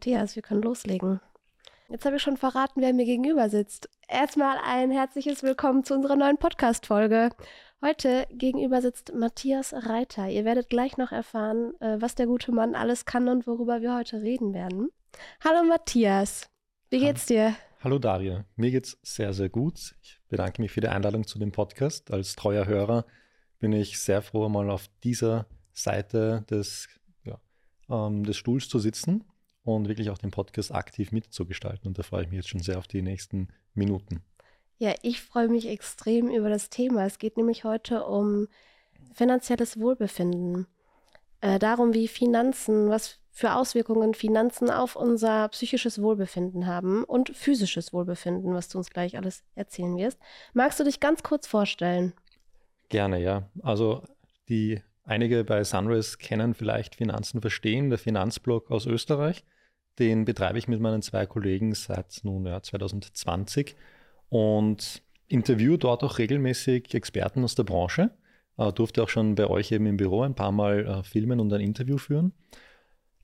Matthias, 0.00 0.34
wir 0.34 0.40
können 0.40 0.62
loslegen. 0.62 1.20
Jetzt 1.90 2.06
habe 2.06 2.16
ich 2.16 2.22
schon 2.22 2.38
verraten, 2.38 2.80
wer 2.80 2.94
mir 2.94 3.04
gegenüber 3.04 3.50
sitzt. 3.50 3.90
Erstmal 4.08 4.56
ein 4.64 4.90
herzliches 4.90 5.42
Willkommen 5.42 5.84
zu 5.84 5.92
unserer 5.92 6.16
neuen 6.16 6.38
Podcast-Folge. 6.38 7.28
Heute 7.84 8.26
gegenüber 8.30 8.80
sitzt 8.80 9.12
Matthias 9.14 9.74
Reiter. 9.74 10.26
Ihr 10.26 10.46
werdet 10.46 10.70
gleich 10.70 10.96
noch 10.96 11.12
erfahren, 11.12 11.74
äh, 11.80 12.00
was 12.00 12.14
der 12.14 12.24
gute 12.24 12.50
Mann 12.50 12.74
alles 12.74 13.04
kann 13.04 13.28
und 13.28 13.46
worüber 13.46 13.82
wir 13.82 13.94
heute 13.94 14.22
reden 14.22 14.54
werden. 14.54 14.88
Hallo 15.44 15.64
Matthias, 15.64 16.48
wie 16.88 17.00
geht's 17.00 17.26
dir? 17.26 17.54
Hallo 17.84 17.98
Daria, 17.98 18.46
mir 18.56 18.70
geht's 18.70 18.96
sehr, 19.02 19.34
sehr 19.34 19.50
gut. 19.50 19.96
Ich 20.00 20.18
bedanke 20.30 20.62
mich 20.62 20.72
für 20.72 20.80
die 20.80 20.88
Einladung 20.88 21.26
zu 21.26 21.38
dem 21.38 21.52
Podcast. 21.52 22.10
Als 22.10 22.36
treuer 22.36 22.64
Hörer 22.64 23.04
bin 23.58 23.74
ich 23.74 24.00
sehr 24.00 24.22
froh, 24.22 24.48
mal 24.48 24.70
auf 24.70 24.86
dieser 25.04 25.44
Seite 25.74 26.46
des, 26.48 26.88
ja, 27.22 27.38
ähm, 27.90 28.24
des 28.24 28.38
Stuhls 28.38 28.66
zu 28.66 28.78
sitzen 28.78 29.26
und 29.76 29.88
wirklich 29.88 30.10
auch 30.10 30.18
den 30.18 30.30
Podcast 30.30 30.72
aktiv 30.72 31.12
mitzugestalten. 31.12 31.88
Und 31.88 31.98
da 31.98 32.02
freue 32.02 32.22
ich 32.22 32.28
mich 32.28 32.38
jetzt 32.38 32.48
schon 32.48 32.62
sehr 32.62 32.78
auf 32.78 32.86
die 32.86 33.02
nächsten 33.02 33.48
Minuten. 33.74 34.22
Ja, 34.78 34.94
ich 35.02 35.20
freue 35.20 35.48
mich 35.48 35.68
extrem 35.68 36.28
über 36.28 36.48
das 36.48 36.70
Thema. 36.70 37.04
Es 37.04 37.18
geht 37.18 37.36
nämlich 37.36 37.64
heute 37.64 38.04
um 38.04 38.48
finanzielles 39.14 39.78
Wohlbefinden. 39.78 40.66
Äh, 41.42 41.58
darum, 41.58 41.94
wie 41.94 42.08
Finanzen, 42.08 42.88
was 42.88 43.18
für 43.30 43.54
Auswirkungen 43.54 44.14
Finanzen 44.14 44.70
auf 44.70 44.96
unser 44.96 45.48
psychisches 45.48 46.02
Wohlbefinden 46.02 46.66
haben 46.66 47.04
und 47.04 47.30
physisches 47.30 47.92
Wohlbefinden, 47.92 48.54
was 48.54 48.68
du 48.68 48.78
uns 48.78 48.90
gleich 48.90 49.16
alles 49.16 49.44
erzählen 49.54 49.96
wirst. 49.96 50.18
Magst 50.52 50.80
du 50.80 50.84
dich 50.84 51.00
ganz 51.00 51.22
kurz 51.22 51.46
vorstellen? 51.46 52.12
Gerne, 52.88 53.20
ja. 53.20 53.48
Also 53.62 54.02
die 54.48 54.82
einige 55.04 55.44
bei 55.44 55.62
Sunrise 55.64 56.18
kennen 56.18 56.54
vielleicht 56.54 56.96
Finanzen 56.96 57.40
verstehen, 57.40 57.88
der 57.90 57.98
Finanzblog 57.98 58.70
aus 58.70 58.86
Österreich. 58.86 59.44
Den 60.00 60.24
betreibe 60.24 60.58
ich 60.58 60.66
mit 60.66 60.80
meinen 60.80 61.02
zwei 61.02 61.26
Kollegen 61.26 61.74
seit 61.74 62.20
nun 62.22 62.46
ja, 62.46 62.62
2020 62.62 63.76
und 64.30 65.02
interviewe 65.28 65.76
dort 65.76 66.02
auch 66.02 66.18
regelmäßig 66.18 66.94
Experten 66.94 67.44
aus 67.44 67.54
der 67.54 67.64
Branche. 67.64 68.10
Äh, 68.56 68.72
durfte 68.72 69.02
auch 69.02 69.10
schon 69.10 69.34
bei 69.34 69.46
euch 69.46 69.70
eben 69.72 69.86
im 69.86 69.98
Büro 69.98 70.22
ein 70.22 70.34
paar 70.34 70.52
Mal 70.52 70.86
äh, 70.86 71.02
filmen 71.02 71.38
und 71.38 71.52
ein 71.52 71.60
Interview 71.60 71.98
führen. 71.98 72.32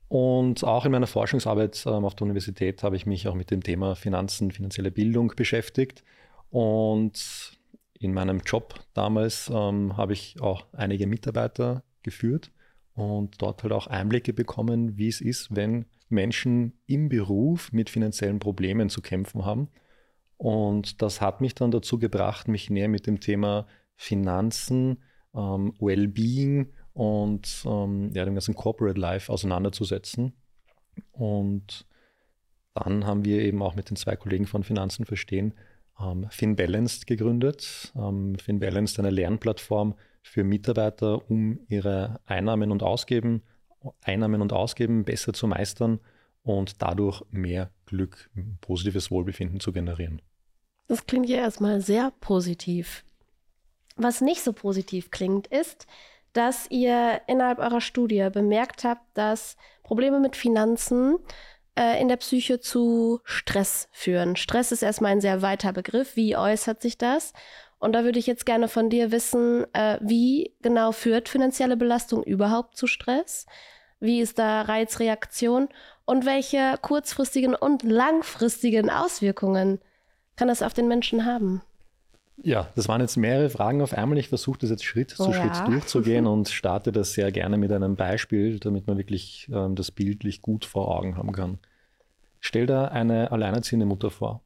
Und 0.08 0.62
auch 0.62 0.84
in 0.84 0.92
meiner 0.92 1.06
Forschungsarbeit 1.06 1.82
ähm, 1.86 2.04
auf 2.04 2.14
der 2.14 2.26
Universität 2.26 2.82
habe 2.82 2.94
ich 2.94 3.06
mich 3.06 3.26
auch 3.26 3.34
mit 3.34 3.50
dem 3.50 3.62
Thema 3.62 3.96
Finanzen, 3.96 4.50
finanzielle 4.50 4.90
Bildung 4.90 5.32
beschäftigt. 5.34 6.04
Und 6.50 7.58
in 7.98 8.12
meinem 8.12 8.40
Job 8.40 8.78
damals 8.92 9.50
ähm, 9.52 9.96
habe 9.96 10.12
ich 10.12 10.40
auch 10.40 10.66
einige 10.72 11.06
Mitarbeiter 11.06 11.82
geführt 12.02 12.52
und 12.94 13.40
dort 13.42 13.62
halt 13.62 13.72
auch 13.72 13.86
Einblicke 13.86 14.32
bekommen, 14.32 14.96
wie 14.96 15.08
es 15.08 15.20
ist, 15.20 15.56
wenn 15.56 15.86
Menschen 16.08 16.78
im 16.86 17.08
Beruf 17.08 17.72
mit 17.72 17.90
finanziellen 17.90 18.38
Problemen 18.38 18.88
zu 18.88 19.02
kämpfen 19.02 19.44
haben. 19.44 19.68
Und 20.36 21.02
das 21.02 21.20
hat 21.20 21.40
mich 21.40 21.54
dann 21.54 21.70
dazu 21.70 21.98
gebracht, 21.98 22.48
mich 22.48 22.70
näher 22.70 22.88
mit 22.88 23.06
dem 23.06 23.20
Thema 23.20 23.66
Finanzen, 23.96 25.02
ähm, 25.34 25.74
Wellbeing 25.80 26.72
und 26.92 27.64
ähm, 27.66 28.10
ja, 28.14 28.24
dem 28.24 28.34
ganzen 28.34 28.54
Corporate 28.54 29.00
Life 29.00 29.32
auseinanderzusetzen. 29.32 30.34
Und 31.12 31.86
dann 32.74 33.06
haben 33.06 33.24
wir 33.24 33.40
eben 33.40 33.62
auch 33.62 33.74
mit 33.74 33.88
den 33.90 33.96
zwei 33.96 34.16
Kollegen 34.16 34.46
von 34.46 34.62
Finanzen 34.62 35.04
verstehen 35.06 35.54
ähm, 36.00 36.26
FinBalanced 36.30 37.06
gegründet. 37.06 37.92
Ähm, 37.96 38.36
FinBalanced 38.38 38.98
eine 38.98 39.10
Lernplattform 39.10 39.94
für 40.22 40.44
Mitarbeiter, 40.44 41.28
um 41.30 41.60
ihre 41.68 42.20
Einnahmen 42.26 42.70
und 42.70 42.82
Ausgeben, 42.82 43.42
Einnahmen 44.02 44.42
und 44.42 44.52
Ausgeben 44.52 45.04
besser 45.04 45.32
zu 45.32 45.46
meistern 45.46 46.00
und 46.42 46.82
dadurch 46.82 47.22
mehr 47.30 47.70
Glück, 47.86 48.30
positives 48.60 49.10
Wohlbefinden 49.10 49.60
zu 49.60 49.72
generieren. 49.72 50.22
Das 50.88 51.06
klingt 51.06 51.28
ja 51.28 51.38
erstmal 51.38 51.80
sehr 51.80 52.12
positiv. 52.20 53.04
Was 53.96 54.20
nicht 54.20 54.42
so 54.42 54.52
positiv 54.52 55.10
klingt, 55.10 55.46
ist, 55.48 55.86
dass 56.32 56.70
ihr 56.70 57.22
innerhalb 57.26 57.58
eurer 57.58 57.80
Studie 57.80 58.28
bemerkt 58.32 58.84
habt, 58.84 59.02
dass 59.14 59.56
Probleme 59.82 60.20
mit 60.20 60.36
Finanzen 60.36 61.16
äh, 61.78 62.00
in 62.00 62.08
der 62.08 62.18
Psyche 62.18 62.60
zu 62.60 63.20
Stress 63.24 63.88
führen. 63.90 64.36
Stress 64.36 64.70
ist 64.70 64.82
erstmal 64.82 65.12
ein 65.12 65.20
sehr 65.20 65.42
weiter 65.42 65.72
Begriff. 65.72 66.14
Wie 66.14 66.36
äußert 66.36 66.82
sich 66.82 66.98
das? 66.98 67.32
Und 67.78 67.92
da 67.92 68.04
würde 68.04 68.18
ich 68.18 68.26
jetzt 68.26 68.46
gerne 68.46 68.68
von 68.68 68.90
dir 68.90 69.12
wissen, 69.12 69.66
äh, 69.74 69.98
wie 70.00 70.54
genau 70.62 70.92
führt 70.92 71.28
finanzielle 71.28 71.76
Belastung 71.76 72.22
überhaupt 72.22 72.76
zu 72.76 72.86
Stress? 72.86 73.46
Wie 74.00 74.20
ist 74.20 74.38
da 74.38 74.62
Reizreaktion? 74.62 75.68
Und 76.04 76.24
welche 76.24 76.76
kurzfristigen 76.82 77.54
und 77.54 77.82
langfristigen 77.82 78.90
Auswirkungen 78.90 79.80
kann 80.36 80.48
das 80.48 80.62
auf 80.62 80.74
den 80.74 80.88
Menschen 80.88 81.24
haben? 81.24 81.62
Ja, 82.42 82.68
das 82.76 82.86
waren 82.88 83.00
jetzt 83.00 83.16
mehrere 83.16 83.48
Fragen 83.48 83.80
auf 83.80 83.94
einmal. 83.94 84.18
Ich 84.18 84.28
versuche 84.28 84.58
das 84.58 84.70
jetzt 84.70 84.84
Schritt 84.84 85.14
oh, 85.18 85.24
zu 85.24 85.32
Schritt 85.32 85.56
ja. 85.56 85.66
durchzugehen 85.66 86.26
und 86.26 86.48
starte 86.48 86.92
das 86.92 87.14
sehr 87.14 87.32
gerne 87.32 87.56
mit 87.56 87.72
einem 87.72 87.96
Beispiel, 87.96 88.58
damit 88.60 88.86
man 88.86 88.98
wirklich 88.98 89.50
ähm, 89.52 89.74
das 89.74 89.90
bildlich 89.90 90.42
gut 90.42 90.64
vor 90.64 90.94
Augen 90.94 91.16
haben 91.16 91.32
kann. 91.32 91.58
Stell 92.40 92.66
dir 92.66 92.92
eine 92.92 93.32
alleinerziehende 93.32 93.86
Mutter 93.86 94.10
vor, 94.10 94.42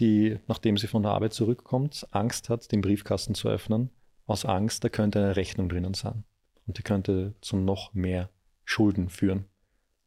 die, 0.00 0.38
nachdem 0.48 0.76
sie 0.76 0.88
von 0.88 1.02
der 1.02 1.12
Arbeit 1.12 1.32
zurückkommt, 1.32 2.06
Angst 2.10 2.48
hat, 2.48 2.72
den 2.72 2.80
Briefkasten 2.80 3.34
zu 3.34 3.48
öffnen. 3.48 3.90
Aus 4.26 4.44
Angst, 4.44 4.82
da 4.84 4.88
könnte 4.88 5.20
eine 5.20 5.36
Rechnung 5.36 5.68
drinnen 5.68 5.94
sein. 5.94 6.24
Und 6.66 6.78
die 6.78 6.82
könnte 6.82 7.34
zu 7.40 7.56
noch 7.56 7.94
mehr 7.94 8.28
Schulden 8.64 9.08
führen, 9.08 9.46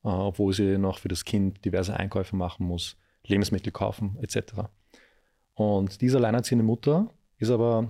äh, 0.04 0.08
obwohl 0.08 0.54
sie 0.54 0.78
noch 0.78 1.00
für 1.00 1.08
das 1.08 1.26
Kind 1.26 1.64
diverse 1.66 1.96
Einkäufe 1.96 2.36
machen 2.36 2.66
muss, 2.66 2.98
Lebensmittel 3.26 3.72
kaufen 3.72 4.18
etc. 4.22 4.70
Und 5.54 6.02
diese 6.02 6.18
alleinerziehende 6.18 6.66
Mutter 6.66 7.10
ist 7.38 7.50
aber 7.50 7.90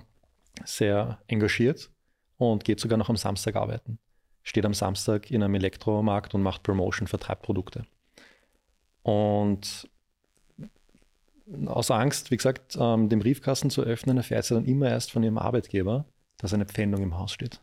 sehr 0.64 1.18
engagiert 1.26 1.90
und 2.38 2.64
geht 2.64 2.80
sogar 2.80 2.98
noch 2.98 3.10
am 3.10 3.16
Samstag 3.16 3.56
arbeiten. 3.56 3.98
Steht 4.42 4.64
am 4.64 4.74
Samstag 4.74 5.30
in 5.30 5.42
einem 5.42 5.56
Elektromarkt 5.56 6.34
und 6.34 6.42
macht 6.42 6.62
Promotion, 6.62 7.08
vertreibt 7.08 7.42
Produkte. 7.42 7.84
Und 9.02 9.88
aus 11.66 11.90
Angst, 11.90 12.30
wie 12.30 12.36
gesagt, 12.36 12.76
ähm, 12.78 13.08
den 13.08 13.20
Briefkasten 13.20 13.70
zu 13.70 13.82
öffnen, 13.82 14.16
erfährt 14.16 14.44
sie 14.44 14.54
dann 14.54 14.64
immer 14.64 14.88
erst 14.88 15.12
von 15.12 15.22
ihrem 15.22 15.38
Arbeitgeber, 15.38 16.06
dass 16.38 16.52
eine 16.52 16.66
Pfändung 16.66 17.02
im 17.02 17.16
Haus 17.16 17.32
steht. 17.32 17.60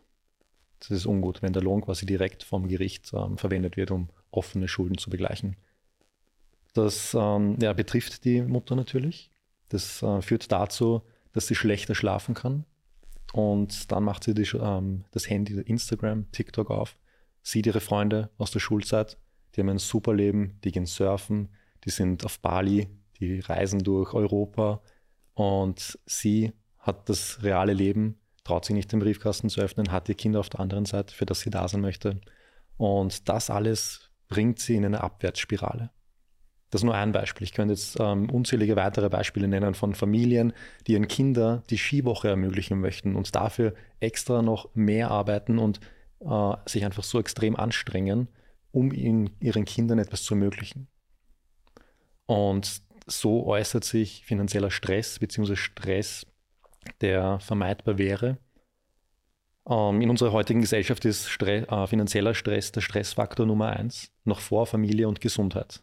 Das 0.84 0.92
ist 0.92 1.06
ungut, 1.06 1.42
wenn 1.42 1.54
der 1.54 1.64
Lohn 1.64 1.82
quasi 1.82 2.06
direkt 2.06 2.44
vom 2.44 2.68
Gericht 2.68 3.12
ähm, 3.14 3.38
verwendet 3.38 3.78
wird, 3.78 3.92
um 3.92 4.10
offene 4.32 4.68
Schulden 4.68 4.98
zu 4.98 5.10
begleichen. 5.10 5.56
Das 6.74 7.14
ähm, 7.14 7.58
ja, 7.62 7.72
betrifft 7.74 8.26
die 8.26 8.42
Mutter 8.42 8.76
natürlich. 8.76 9.30
Das 9.70 10.04
äh, 10.04 10.22
führt 10.22 10.52
dazu, 10.52 11.02
dass 11.32 11.48
sie 11.48 11.56
schlechter 11.56 11.96
schlafen 11.96 12.36
kann. 12.36 12.66
Und 13.32 13.92
dann 13.92 14.04
macht 14.04 14.26
sie 14.26 14.34
die, 14.34 14.50
ähm, 14.58 15.06
das 15.12 15.30
Handy, 15.30 15.54
Instagram, 15.54 16.32
TikTok 16.32 16.70
auf, 16.70 16.98
sieht 17.42 17.66
ihre 17.66 17.80
Freunde 17.80 18.30
aus 18.38 18.52
der 18.52 18.60
Schulzeit, 18.60 19.18
die 19.56 19.62
haben 19.62 19.70
ein 19.70 19.80
super 19.80 20.14
Leben, 20.14 20.60
die 20.64 20.72
gehen 20.72 20.86
surfen, 20.86 21.50
die 21.86 21.90
sind 21.90 22.26
auf 22.26 22.40
Bali, 22.40 22.88
die 23.20 23.40
reisen 23.40 23.80
durch 23.80 24.14
Europa 24.14 24.82
und 25.34 25.98
sie 26.06 26.54
hat 26.78 27.10
das 27.10 27.42
reale 27.44 27.74
Leben, 27.74 28.20
traut 28.44 28.66
sich 28.66 28.76
nicht 28.76 28.92
den 28.92 29.00
Briefkasten 29.00 29.50
zu 29.50 29.62
öffnen, 29.62 29.92
hat 29.92 30.10
ihr 30.10 30.16
Kind 30.16 30.36
auf 30.36 30.50
der 30.50 30.60
anderen 30.60 30.86
Seite, 30.86 31.14
für 31.14 31.26
das 31.26 31.42
sie 31.42 31.50
da 31.50 31.68
sein 31.68 31.82
möchte. 31.82 32.20
Und 32.78 33.30
das 33.30 33.50
alles 33.50 34.10
bringt 34.28 34.60
sie 34.60 34.76
in 34.76 34.86
eine 34.86 35.02
Abwärtsspirale. 35.02 35.92
Das 36.70 36.82
ist 36.82 36.86
nur 36.86 36.96
ein 36.96 37.12
Beispiel. 37.12 37.46
Ich 37.46 37.54
könnte 37.54 37.76
jetzt 37.76 38.00
ähm, 38.00 38.32
unzählige 38.32 38.76
weitere 38.76 39.08
Beispiele 39.08 39.48
nennen 39.48 39.76
von 39.76 39.94
Familien, 39.94 40.54
die 40.88 40.94
ihren 40.94 41.08
Kindern 41.08 41.62
die 41.70 41.78
Skiwoche 41.78 42.30
ermöglichen 42.30 42.82
möchten 42.82 43.16
und 43.16 43.36
dafür 43.36 43.76
extra 44.00 44.42
noch 44.42 44.74
mehr 44.74 45.12
arbeiten 45.12 45.60
und 45.60 45.80
äh, 46.22 46.54
sich 46.66 46.84
einfach 46.84 47.04
so 47.04 47.20
extrem 47.20 47.56
anstrengen, 47.56 48.28
um 48.72 48.92
ihnen, 48.92 49.30
ihren 49.40 49.66
Kindern 49.66 50.00
etwas 50.00 50.24
zu 50.24 50.34
ermöglichen. 50.34 50.88
Und 52.26 52.82
so 53.06 53.46
äußert 53.46 53.84
sich 53.84 54.26
finanzieller 54.26 54.72
Stress 54.72 55.20
bzw. 55.20 55.56
Stress, 55.56 56.26
der 57.02 57.40
vermeidbar 57.40 57.98
wäre. 57.98 58.38
Ähm, 59.68 60.02
in 60.02 60.10
unserer 60.10 60.32
heutigen 60.32 60.62
Gesellschaft 60.62 61.06
ist 61.06 61.30
Stress, 61.30 61.66
äh, 61.68 61.88
finanzieller 61.88 62.34
Stress 62.34 62.72
der 62.72 62.82
Stressfaktor 62.82 63.46
Nummer 63.46 63.70
eins, 63.70 64.12
noch 64.26 64.40
vor 64.40 64.66
Familie 64.66 65.08
und 65.08 65.22
Gesundheit. 65.22 65.82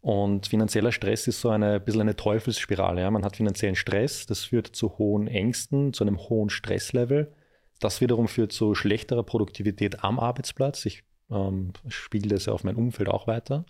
Und 0.00 0.46
finanzieller 0.46 0.92
Stress 0.92 1.26
ist 1.26 1.40
so 1.40 1.48
eine 1.48 1.80
bisschen 1.80 2.02
eine 2.02 2.14
Teufelsspirale. 2.14 3.00
Ja. 3.00 3.10
Man 3.10 3.24
hat 3.24 3.36
finanziellen 3.36 3.74
Stress, 3.74 4.26
das 4.26 4.44
führt 4.44 4.68
zu 4.68 4.98
hohen 4.98 5.26
Ängsten, 5.26 5.92
zu 5.92 6.04
einem 6.04 6.18
hohen 6.18 6.48
Stresslevel. 6.48 7.32
Das 7.80 8.00
wiederum 8.00 8.28
führt 8.28 8.52
zu 8.52 8.76
schlechterer 8.76 9.24
Produktivität 9.24 10.04
am 10.04 10.20
Arbeitsplatz. 10.20 10.86
Ich 10.86 11.02
ähm, 11.28 11.72
spiegel 11.88 12.30
das 12.30 12.46
ja 12.46 12.52
auf 12.52 12.62
mein 12.62 12.76
Umfeld 12.76 13.08
auch 13.08 13.26
weiter. 13.26 13.64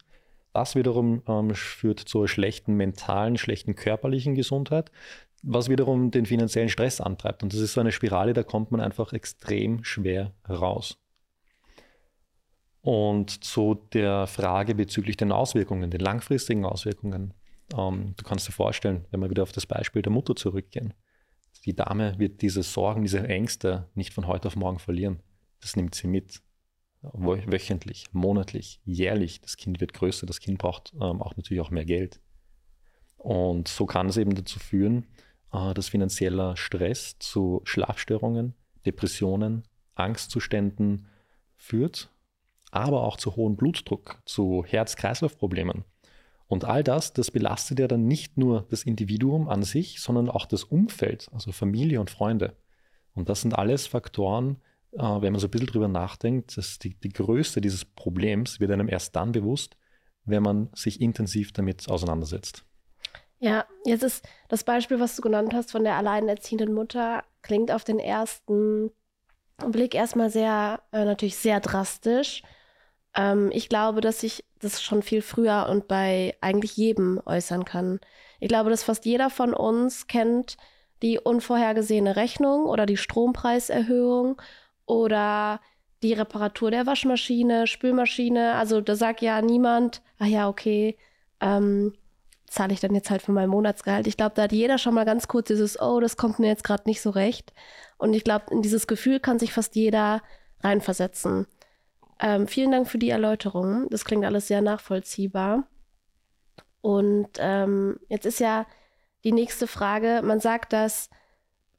Das 0.52 0.74
wiederum 0.74 1.22
ähm, 1.26 1.54
führt 1.54 2.00
zur 2.00 2.28
schlechten 2.28 2.74
mentalen, 2.74 3.36
schlechten 3.38 3.74
körperlichen 3.74 4.34
Gesundheit, 4.34 4.90
was 5.48 5.68
wiederum 5.68 6.10
den 6.10 6.26
finanziellen 6.26 6.68
Stress 6.68 7.00
antreibt. 7.00 7.42
Und 7.42 7.52
das 7.52 7.60
ist 7.60 7.72
so 7.72 7.80
eine 7.80 7.92
Spirale, 7.92 8.32
da 8.32 8.42
kommt 8.42 8.72
man 8.72 8.80
einfach 8.80 9.12
extrem 9.12 9.84
schwer 9.84 10.32
raus. 10.48 10.98
Und 12.82 13.44
zu 13.44 13.74
der 13.92 14.26
Frage 14.26 14.74
bezüglich 14.74 15.16
den 15.16 15.32
Auswirkungen, 15.32 15.90
den 15.90 16.00
langfristigen 16.00 16.64
Auswirkungen. 16.64 17.32
Ähm, 17.76 18.14
du 18.16 18.24
kannst 18.24 18.46
dir 18.48 18.52
vorstellen, 18.52 19.06
wenn 19.10 19.20
wir 19.20 19.30
wieder 19.30 19.44
auf 19.44 19.52
das 19.52 19.66
Beispiel 19.66 20.02
der 20.02 20.12
Mutter 20.12 20.34
zurückgehen. 20.36 20.94
Die 21.64 21.74
Dame 21.74 22.18
wird 22.18 22.42
diese 22.42 22.62
Sorgen, 22.62 23.02
diese 23.02 23.26
Ängste 23.26 23.88
nicht 23.94 24.12
von 24.12 24.26
heute 24.26 24.48
auf 24.48 24.56
morgen 24.56 24.78
verlieren. 24.78 25.20
Das 25.60 25.76
nimmt 25.76 25.94
sie 25.94 26.06
mit. 26.06 26.42
Wöchentlich, 27.02 28.06
monatlich, 28.12 28.80
jährlich. 28.84 29.40
Das 29.40 29.56
Kind 29.56 29.80
wird 29.80 29.92
größer, 29.92 30.26
das 30.26 30.40
Kind 30.40 30.58
braucht 30.58 30.92
ähm, 30.94 31.22
auch 31.22 31.36
natürlich 31.36 31.60
auch 31.60 31.70
mehr 31.70 31.84
Geld. 31.84 32.20
Und 33.16 33.68
so 33.68 33.86
kann 33.86 34.08
es 34.08 34.16
eben 34.16 34.34
dazu 34.34 34.58
führen, 34.58 35.06
dass 35.50 35.88
finanzieller 35.88 36.56
Stress 36.56 37.18
zu 37.18 37.60
Schlafstörungen, 37.64 38.54
Depressionen, 38.84 39.62
Angstzuständen 39.94 41.08
führt, 41.56 42.10
aber 42.70 43.02
auch 43.02 43.16
zu 43.16 43.36
hohem 43.36 43.56
Blutdruck, 43.56 44.20
zu 44.24 44.64
Herz-Kreislauf-Problemen. 44.66 45.84
Und 46.48 46.64
all 46.64 46.84
das, 46.84 47.12
das 47.12 47.30
belastet 47.30 47.80
ja 47.80 47.88
dann 47.88 48.06
nicht 48.06 48.36
nur 48.36 48.66
das 48.68 48.84
Individuum 48.84 49.48
an 49.48 49.62
sich, 49.62 50.00
sondern 50.00 50.28
auch 50.28 50.46
das 50.46 50.64
Umfeld, 50.64 51.28
also 51.32 51.52
Familie 51.52 52.00
und 52.00 52.10
Freunde. 52.10 52.56
Und 53.14 53.28
das 53.28 53.40
sind 53.40 53.54
alles 53.54 53.86
Faktoren, 53.86 54.58
äh, 54.92 54.98
wenn 54.98 55.32
man 55.32 55.40
so 55.40 55.48
ein 55.48 55.50
bisschen 55.50 55.68
drüber 55.68 55.88
nachdenkt, 55.88 56.56
dass 56.56 56.78
die, 56.78 56.94
die 56.94 57.08
Größe 57.08 57.60
dieses 57.60 57.84
Problems 57.84 58.60
wird 58.60 58.70
einem 58.70 58.88
erst 58.88 59.16
dann 59.16 59.32
bewusst, 59.32 59.76
wenn 60.24 60.42
man 60.42 60.68
sich 60.74 61.00
intensiv 61.00 61.52
damit 61.52 61.88
auseinandersetzt. 61.88 62.65
Ja, 63.38 63.66
jetzt 63.84 64.02
ist 64.02 64.24
das 64.48 64.64
Beispiel, 64.64 64.98
was 64.98 65.16
du 65.16 65.22
genannt 65.22 65.52
hast 65.54 65.70
von 65.70 65.84
der 65.84 65.96
alleinerziehenden 65.96 66.72
Mutter, 66.72 67.22
klingt 67.42 67.70
auf 67.70 67.84
den 67.84 67.98
ersten 67.98 68.90
Blick 69.58 69.94
erstmal 69.94 70.30
sehr, 70.30 70.80
äh, 70.92 71.04
natürlich 71.04 71.36
sehr 71.36 71.60
drastisch. 71.60 72.42
Ähm, 73.14 73.50
ich 73.52 73.68
glaube, 73.68 74.00
dass 74.00 74.20
sich 74.20 74.44
das 74.60 74.82
schon 74.82 75.02
viel 75.02 75.22
früher 75.22 75.66
und 75.70 75.88
bei 75.88 76.36
eigentlich 76.40 76.76
jedem 76.76 77.20
äußern 77.26 77.64
kann. 77.64 78.00
Ich 78.40 78.48
glaube, 78.48 78.70
dass 78.70 78.84
fast 78.84 79.04
jeder 79.04 79.30
von 79.30 79.54
uns 79.54 80.06
kennt 80.06 80.56
die 81.02 81.18
unvorhergesehene 81.18 82.16
Rechnung 82.16 82.66
oder 82.66 82.86
die 82.86 82.96
Strompreiserhöhung 82.96 84.40
oder 84.86 85.60
die 86.02 86.14
Reparatur 86.14 86.70
der 86.70 86.86
Waschmaschine, 86.86 87.66
Spülmaschine. 87.66 88.54
Also 88.54 88.80
da 88.80 88.94
sagt 88.96 89.20
ja 89.20 89.42
niemand, 89.42 90.02
ah 90.18 90.26
ja, 90.26 90.48
okay, 90.48 90.96
ähm, 91.40 91.94
zahle 92.46 92.72
ich 92.72 92.80
dann 92.80 92.94
jetzt 92.94 93.10
halt 93.10 93.22
für 93.22 93.32
mein 93.32 93.48
Monatsgehalt. 93.48 94.06
Ich 94.06 94.16
glaube, 94.16 94.34
da 94.34 94.42
hat 94.42 94.52
jeder 94.52 94.78
schon 94.78 94.94
mal 94.94 95.04
ganz 95.04 95.28
kurz 95.28 95.48
dieses, 95.48 95.80
oh, 95.80 96.00
das 96.00 96.16
kommt 96.16 96.38
mir 96.38 96.48
jetzt 96.48 96.64
gerade 96.64 96.84
nicht 96.86 97.00
so 97.00 97.10
recht. 97.10 97.52
Und 97.98 98.14
ich 98.14 98.24
glaube, 98.24 98.46
in 98.50 98.62
dieses 98.62 98.86
Gefühl 98.86 99.20
kann 99.20 99.38
sich 99.38 99.52
fast 99.52 99.74
jeder 99.74 100.22
reinversetzen. 100.62 101.46
Ähm, 102.20 102.46
vielen 102.46 102.70
Dank 102.70 102.88
für 102.88 102.98
die 102.98 103.10
Erläuterung. 103.10 103.88
Das 103.90 104.04
klingt 104.04 104.24
alles 104.24 104.46
sehr 104.46 104.62
nachvollziehbar. 104.62 105.64
Und 106.80 107.30
ähm, 107.38 107.98
jetzt 108.08 108.26
ist 108.26 108.40
ja 108.40 108.66
die 109.24 109.32
nächste 109.32 109.66
Frage, 109.66 110.22
man 110.22 110.40
sagt, 110.40 110.72
dass 110.72 111.10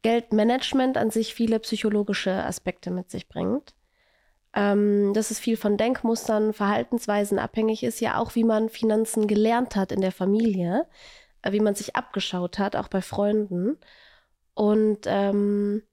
Geldmanagement 0.01 0.97
an 0.97 1.11
sich 1.11 1.33
viele 1.33 1.59
psychologische 1.59 2.31
Aspekte 2.31 2.91
mit 2.91 3.09
sich 3.09 3.29
bringt. 3.29 3.73
Ähm, 4.53 5.13
dass 5.13 5.29
es 5.29 5.39
viel 5.39 5.57
von 5.57 5.77
Denkmustern, 5.77 6.53
Verhaltensweisen 6.53 7.37
abhängig 7.37 7.83
ist, 7.83 7.99
ja 7.99 8.17
auch 8.17 8.35
wie 8.35 8.43
man 8.43 8.69
Finanzen 8.69 9.27
gelernt 9.27 9.75
hat 9.75 9.91
in 9.91 10.01
der 10.01 10.11
Familie, 10.11 10.87
äh, 11.41 11.51
wie 11.51 11.59
man 11.59 11.75
sich 11.75 11.95
abgeschaut 11.95 12.57
hat, 12.57 12.75
auch 12.75 12.87
bei 12.87 13.01
Freunden. 13.01 13.77
Und 14.53 15.01
ähm, 15.05 15.83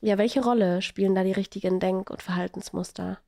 ja, 0.00 0.18
welche 0.18 0.42
Rolle 0.42 0.82
spielen 0.82 1.14
da 1.14 1.24
die 1.24 1.32
richtigen 1.32 1.80
Denk- 1.80 2.10
und 2.10 2.22
Verhaltensmuster? 2.22 3.18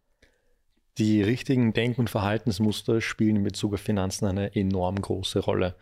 Die 0.98 1.22
richtigen 1.22 1.72
Denk- 1.72 1.98
und 1.98 2.10
Verhaltensmuster 2.10 3.00
spielen 3.00 3.36
in 3.36 3.42
Bezug 3.42 3.74
auf 3.74 3.80
Finanzen 3.80 4.26
eine 4.26 4.54
enorm 4.54 5.00
große 5.00 5.40
Rolle. 5.40 5.74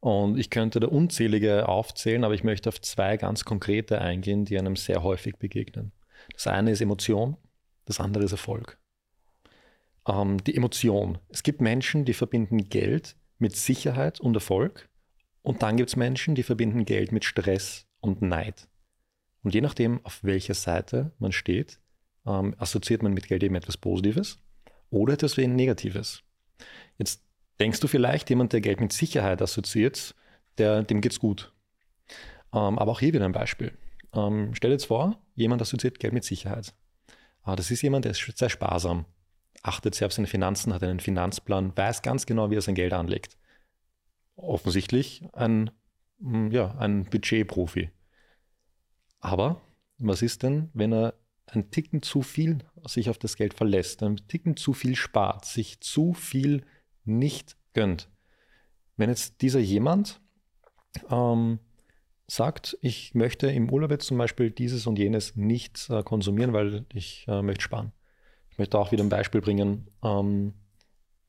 Und 0.00 0.38
ich 0.38 0.50
könnte 0.50 0.78
da 0.78 0.88
unzählige 0.88 1.68
aufzählen, 1.68 2.24
aber 2.24 2.34
ich 2.34 2.44
möchte 2.44 2.68
auf 2.68 2.80
zwei 2.80 3.16
ganz 3.16 3.44
konkrete 3.44 4.00
eingehen, 4.00 4.44
die 4.44 4.58
einem 4.58 4.76
sehr 4.76 5.02
häufig 5.02 5.36
begegnen. 5.36 5.92
Das 6.34 6.46
eine 6.46 6.70
ist 6.72 6.80
Emotion, 6.80 7.36
das 7.86 8.00
andere 8.00 8.24
ist 8.24 8.32
Erfolg. 8.32 8.78
Ähm, 10.06 10.42
die 10.44 10.54
Emotion. 10.54 11.18
Es 11.28 11.42
gibt 11.42 11.60
Menschen, 11.60 12.04
die 12.04 12.12
verbinden 12.12 12.68
Geld 12.68 13.16
mit 13.38 13.56
Sicherheit 13.56 14.20
und 14.20 14.34
Erfolg. 14.34 14.88
Und 15.42 15.62
dann 15.62 15.76
gibt 15.76 15.90
es 15.90 15.96
Menschen, 15.96 16.34
die 16.34 16.42
verbinden 16.42 16.84
Geld 16.84 17.12
mit 17.12 17.24
Stress 17.24 17.86
und 18.00 18.20
Neid. 18.20 18.68
Und 19.42 19.54
je 19.54 19.60
nachdem, 19.60 20.04
auf 20.04 20.22
welcher 20.24 20.54
Seite 20.54 21.12
man 21.18 21.32
steht, 21.32 21.78
ähm, 22.26 22.54
assoziiert 22.58 23.02
man 23.02 23.14
mit 23.14 23.28
Geld 23.28 23.42
eben 23.42 23.54
etwas 23.54 23.76
Positives 23.76 24.38
oder 24.90 25.14
etwas 25.14 25.36
Negatives. 25.36 26.22
Jetzt 26.98 27.22
denkst 27.60 27.80
du 27.80 27.86
vielleicht, 27.86 28.28
jemand, 28.28 28.52
der 28.52 28.60
Geld 28.60 28.80
mit 28.80 28.92
Sicherheit 28.92 29.40
assoziiert, 29.40 30.14
der, 30.58 30.82
dem 30.82 31.00
geht's 31.00 31.20
gut. 31.20 31.52
Ähm, 32.52 32.78
aber 32.78 32.92
auch 32.92 33.00
hier 33.00 33.12
wieder 33.12 33.24
ein 33.24 33.32
Beispiel. 33.32 33.76
Ähm, 34.12 34.54
stell 34.54 34.70
dir 34.70 34.74
jetzt 34.74 34.86
vor, 34.86 35.20
jemand 35.34 35.62
assoziiert 35.62 36.00
Geld 36.00 36.12
mit 36.12 36.24
Sicherheit. 36.24 36.74
Ah, 37.46 37.54
das 37.54 37.70
ist 37.70 37.82
jemand, 37.82 38.04
der 38.04 38.10
ist 38.10 38.36
sehr 38.36 38.50
sparsam, 38.50 39.04
achtet 39.62 39.94
sehr 39.94 40.08
auf 40.08 40.12
seine 40.12 40.26
Finanzen, 40.26 40.74
hat 40.74 40.82
einen 40.82 40.98
Finanzplan, 40.98 41.76
weiß 41.76 42.02
ganz 42.02 42.26
genau, 42.26 42.50
wie 42.50 42.56
er 42.56 42.60
sein 42.60 42.74
Geld 42.74 42.92
anlegt. 42.92 43.38
Offensichtlich 44.34 45.22
ein, 45.32 45.70
hm, 46.18 46.50
ja, 46.50 46.76
ein 46.78 47.04
Budgetprofi. 47.04 47.90
Aber 49.20 49.60
was 49.98 50.22
ist 50.22 50.42
denn, 50.42 50.70
wenn 50.74 50.92
er 50.92 51.14
ein 51.46 51.70
Ticken 51.70 52.02
zu 52.02 52.22
viel 52.22 52.58
sich 52.84 53.08
auf 53.10 53.18
das 53.18 53.36
Geld 53.36 53.54
verlässt, 53.54 54.02
ein 54.02 54.16
Ticken 54.26 54.56
zu 54.56 54.72
viel 54.72 54.96
spart, 54.96 55.44
sich 55.44 55.80
zu 55.80 56.14
viel 56.14 56.66
nicht 57.04 57.56
gönnt. 57.74 58.10
Wenn 58.96 59.08
jetzt 59.08 59.40
dieser 59.40 59.60
jemand 59.60 60.20
ähm, 61.10 61.60
sagt, 62.26 62.76
ich 62.80 63.14
möchte 63.14 63.48
im 63.48 63.70
Urlaub 63.70 63.90
jetzt 63.90 64.06
zum 64.06 64.18
Beispiel 64.18 64.50
dieses 64.50 64.86
und 64.86 64.98
jenes 64.98 65.36
nicht 65.36 65.88
äh, 65.90 66.02
konsumieren, 66.02 66.52
weil 66.52 66.84
ich 66.92 67.24
äh, 67.28 67.42
möchte 67.42 67.62
sparen. 67.62 67.92
Ich 68.50 68.58
möchte 68.58 68.78
auch 68.78 68.90
wieder 68.90 69.04
ein 69.04 69.08
Beispiel 69.08 69.40
bringen. 69.40 69.88
Ähm, 70.02 70.54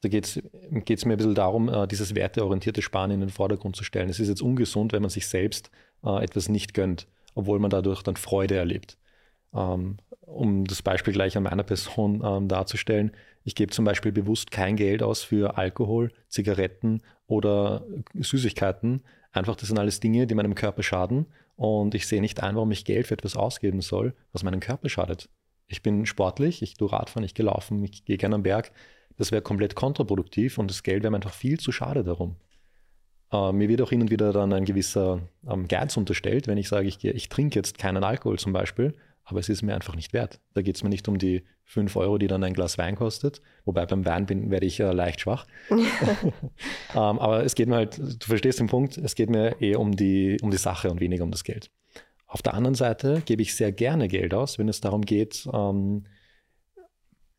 da 0.01 0.09
geht 0.09 0.25
es 0.25 1.05
mir 1.05 1.13
ein 1.13 1.17
bisschen 1.17 1.35
darum, 1.35 1.69
äh, 1.69 1.88
dieses 1.88 2.15
werteorientierte 2.15 2.81
Sparen 2.81 3.11
in 3.11 3.19
den 3.19 3.29
Vordergrund 3.29 3.75
zu 3.75 3.83
stellen. 3.83 4.09
Es 4.09 4.19
ist 4.19 4.29
jetzt 4.29 4.41
ungesund, 4.41 4.94
wenn 4.94 5.01
man 5.01 5.09
sich 5.09 5.27
selbst 5.27 5.71
äh, 6.03 6.23
etwas 6.23 6.49
nicht 6.49 6.73
gönnt, 6.73 7.07
obwohl 7.35 7.59
man 7.59 7.69
dadurch 7.69 8.03
dann 8.03 8.15
Freude 8.15 8.55
erlebt. 8.55 8.97
Ähm, 9.54 9.97
um 10.21 10.66
das 10.66 10.81
Beispiel 10.81 11.13
gleich 11.13 11.37
an 11.37 11.44
meiner 11.44 11.63
Person 11.63 12.21
ähm, 12.23 12.47
darzustellen, 12.47 13.11
ich 13.44 13.56
gebe 13.56 13.71
zum 13.71 13.85
Beispiel 13.85 14.11
bewusst 14.11 14.51
kein 14.51 14.75
Geld 14.75 15.01
aus 15.01 15.23
für 15.23 15.57
Alkohol, 15.57 16.11
Zigaretten 16.27 17.01
oder 17.27 17.85
Süßigkeiten. 18.13 19.04
Einfach, 19.37 19.56
das 19.56 19.67
sind 19.67 19.79
alles 19.79 19.99
Dinge, 19.99 20.27
die 20.27 20.35
meinem 20.35 20.56
Körper 20.56 20.83
schaden. 20.83 21.27
Und 21.56 21.95
ich 21.95 22.07
sehe 22.07 22.21
nicht 22.21 22.44
ein, 22.44 22.56
warum 22.56 22.71
ich 22.71 22.85
Geld 22.85 23.07
für 23.07 23.13
etwas 23.13 23.35
ausgeben 23.35 23.81
soll, 23.81 24.13
was 24.31 24.44
meinem 24.44 24.59
Körper 24.59 24.89
schadet. 24.89 25.29
Ich 25.67 25.81
bin 25.81 26.06
sportlich, 26.06 26.61
ich 26.61 26.75
tue 26.75 26.91
Radfahren, 26.91 27.23
ich 27.23 27.33
gehe 27.33 27.45
laufen, 27.45 27.83
ich 27.83 28.06
gehe 28.06 28.17
gerne 28.17 28.35
am 28.35 28.44
Berg. 28.44 28.71
Das 29.17 29.31
wäre 29.31 29.41
komplett 29.41 29.75
kontraproduktiv 29.75 30.57
und 30.57 30.69
das 30.69 30.83
Geld 30.83 31.03
wäre 31.03 31.11
mir 31.11 31.17
einfach 31.17 31.33
viel 31.33 31.59
zu 31.59 31.71
schade 31.71 32.03
darum. 32.03 32.35
Äh, 33.31 33.51
mir 33.51 33.67
wird 33.67 33.81
auch 33.81 33.89
hin 33.89 34.01
und 34.01 34.11
wieder 34.11 34.31
dann 34.31 34.53
ein 34.53 34.65
gewisser 34.65 35.21
ähm, 35.49 35.67
Geiz 35.67 35.97
unterstellt, 35.97 36.47
wenn 36.47 36.57
ich 36.57 36.69
sage, 36.69 36.87
ich, 36.87 37.03
ich 37.03 37.29
trinke 37.29 37.57
jetzt 37.57 37.77
keinen 37.77 38.03
Alkohol 38.03 38.39
zum 38.39 38.53
Beispiel, 38.53 38.94
aber 39.30 39.40
es 39.40 39.50
ist 39.50 39.62
mir 39.62 39.76
einfach 39.76 39.96
nicht 39.96 40.14
wert. 40.14 40.40
Da 40.54 40.62
geht 40.62 40.78
es 40.78 40.84
mir 40.84 40.90
nicht 40.90 41.07
um 41.10 41.18
die 41.18 41.44
5 41.66 41.98
Euro, 41.98 42.18
die 42.18 42.28
dann 42.28 42.44
ein 42.46 42.54
Glas 42.54 42.78
Wein 42.78 42.96
kostet. 42.96 43.42
Wobei 43.66 43.86
beim 43.86 44.06
Wein 44.06 44.26
bin, 44.26 44.50
werde 44.52 44.66
ich 44.66 44.80
äh, 44.80 44.94
leicht 44.94 45.19
schwach. 45.19 45.46
um, 45.69 45.80
ähm, 46.96 47.19
aber 47.19 47.44
es 47.44 47.54
geht 47.54 47.68
mir 47.68 47.76
halt, 47.76 47.98
du 47.98 48.26
verstehst 48.26 48.60
den 48.60 48.68
Punkt, 48.68 48.98
es 48.98 49.16
geht 49.16 49.30
mir 49.30 49.62
eher 49.62 49.81
um 49.81 49.96
die, 49.96 50.38
um 50.42 50.50
die 50.50 50.57
Sache 50.57 50.90
und 50.90 51.02
weniger 51.02 51.26
um 51.26 51.31
das 51.31 51.44
Geld. 51.44 51.69
Auf 52.26 52.42
der 52.42 52.54
anderen 52.54 52.76
Seite 52.76 53.22
gebe 53.26 53.42
ich 53.42 53.54
sehr 53.54 53.74
gerne 53.74 54.07
Geld 54.07 54.34
aus, 54.34 54.60
wenn 54.60 54.69
es 54.69 54.80
darum 54.80 55.02
geht, 55.02 55.48
ähm, 55.54 56.06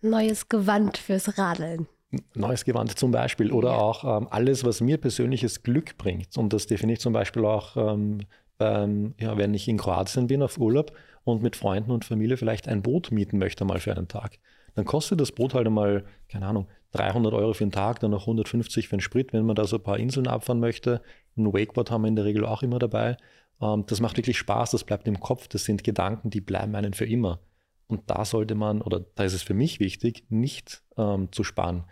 neues 0.02 0.48
Gewand 0.48 0.98
fürs 0.98 1.38
Radeln. 1.38 1.88
Neues 2.34 2.64
Gewand 2.64 2.98
zum 2.98 3.10
Beispiel 3.10 3.50
oder 3.50 3.70
ja. 3.70 3.78
auch 3.78 4.04
ähm, 4.04 4.28
alles, 4.30 4.64
was 4.64 4.80
mir 4.82 4.98
persönliches 4.98 5.62
Glück 5.62 5.96
bringt. 5.96 6.36
Und 6.36 6.52
das 6.52 6.66
definiere 6.66 6.94
ich 6.94 7.00
zum 7.00 7.12
Beispiel 7.12 7.44
auch, 7.44 7.76
ähm, 7.76 8.20
beim, 8.58 9.14
ja, 9.18 9.36
wenn 9.36 9.54
ich 9.54 9.68
in 9.68 9.78
Kroatien 9.78 10.26
bin 10.26 10.42
auf 10.42 10.58
Urlaub 10.58 10.92
und 11.24 11.42
mit 11.42 11.56
Freunden 11.56 11.90
und 11.90 12.04
Familie 12.04 12.36
vielleicht 12.36 12.68
ein 12.68 12.82
Boot 12.82 13.10
mieten 13.10 13.38
möchte 13.38 13.64
mal 13.64 13.78
für 13.78 13.96
einen 13.96 14.08
Tag. 14.08 14.38
Dann 14.74 14.84
kostet 14.84 15.20
das 15.20 15.32
Boot 15.32 15.54
halt 15.54 15.66
einmal, 15.66 16.04
keine 16.28 16.46
Ahnung, 16.46 16.68
300 16.92 17.32
Euro 17.34 17.52
für 17.52 17.64
einen 17.64 17.72
Tag, 17.72 18.00
dann 18.00 18.10
noch 18.10 18.22
150 18.22 18.88
für 18.88 18.96
den 18.96 19.00
Sprit, 19.00 19.32
wenn 19.32 19.44
man 19.44 19.56
da 19.56 19.64
so 19.64 19.76
ein 19.76 19.82
paar 19.82 19.98
Inseln 19.98 20.26
abfahren 20.26 20.60
möchte. 20.60 21.02
Ein 21.36 21.52
Wakeboard 21.52 21.90
haben 21.90 22.02
wir 22.02 22.08
in 22.08 22.16
der 22.16 22.24
Regel 22.24 22.44
auch 22.44 22.62
immer 22.62 22.78
dabei. 22.78 23.16
Ähm, 23.60 23.84
das 23.86 24.00
macht 24.00 24.16
wirklich 24.16 24.38
Spaß, 24.38 24.70
das 24.70 24.84
bleibt 24.84 25.06
im 25.08 25.20
Kopf, 25.20 25.48
das 25.48 25.64
sind 25.64 25.84
Gedanken, 25.84 26.30
die 26.30 26.40
bleiben 26.40 26.74
einen 26.74 26.94
für 26.94 27.06
immer. 27.06 27.40
Und 27.86 28.02
da 28.10 28.24
sollte 28.24 28.54
man, 28.54 28.82
oder 28.82 29.00
da 29.14 29.24
ist 29.24 29.34
es 29.34 29.42
für 29.42 29.54
mich 29.54 29.80
wichtig, 29.80 30.24
nicht 30.28 30.82
ähm, 30.96 31.28
zu 31.32 31.42
sparen. 31.42 31.84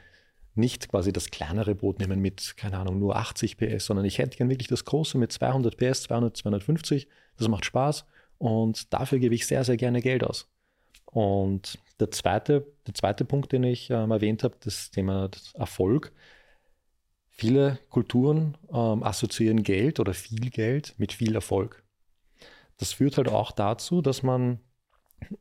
Nicht 0.56 0.88
quasi 0.88 1.12
das 1.12 1.30
kleinere 1.30 1.74
Boot 1.74 2.00
nehmen 2.00 2.20
mit, 2.20 2.56
keine 2.56 2.78
Ahnung, 2.78 2.98
nur 2.98 3.16
80 3.16 3.56
PS, 3.56 3.86
sondern 3.86 4.04
ich 4.04 4.18
hätte 4.18 4.36
gern 4.36 4.48
wirklich 4.50 4.68
das 4.68 4.84
große 4.84 5.18
mit 5.18 5.30
200 5.30 5.76
PS, 5.76 6.02
200, 6.04 6.36
250. 6.36 7.08
Das 7.36 7.48
macht 7.48 7.64
Spaß 7.64 8.04
und 8.38 8.92
dafür 8.92 9.18
gebe 9.18 9.34
ich 9.34 9.46
sehr, 9.46 9.64
sehr 9.64 9.76
gerne 9.76 10.00
Geld 10.00 10.24
aus. 10.24 10.48
Und 11.04 11.78
der 12.00 12.10
zweite, 12.10 12.66
der 12.86 12.94
zweite 12.94 13.24
Punkt, 13.24 13.52
den 13.52 13.64
ich 13.64 13.90
ähm, 13.90 14.10
erwähnt 14.10 14.42
habe, 14.42 14.56
das 14.60 14.90
Thema 14.90 15.30
Erfolg. 15.54 16.12
Viele 17.30 17.78
Kulturen 17.90 18.56
ähm, 18.70 19.02
assoziieren 19.02 19.62
Geld 19.62 20.00
oder 20.00 20.14
viel 20.14 20.50
Geld 20.50 20.94
mit 20.98 21.12
viel 21.12 21.34
Erfolg. 21.34 21.82
Das 22.78 22.92
führt 22.92 23.16
halt 23.16 23.28
auch 23.28 23.52
dazu, 23.52 24.02
dass 24.02 24.22
man 24.22 24.60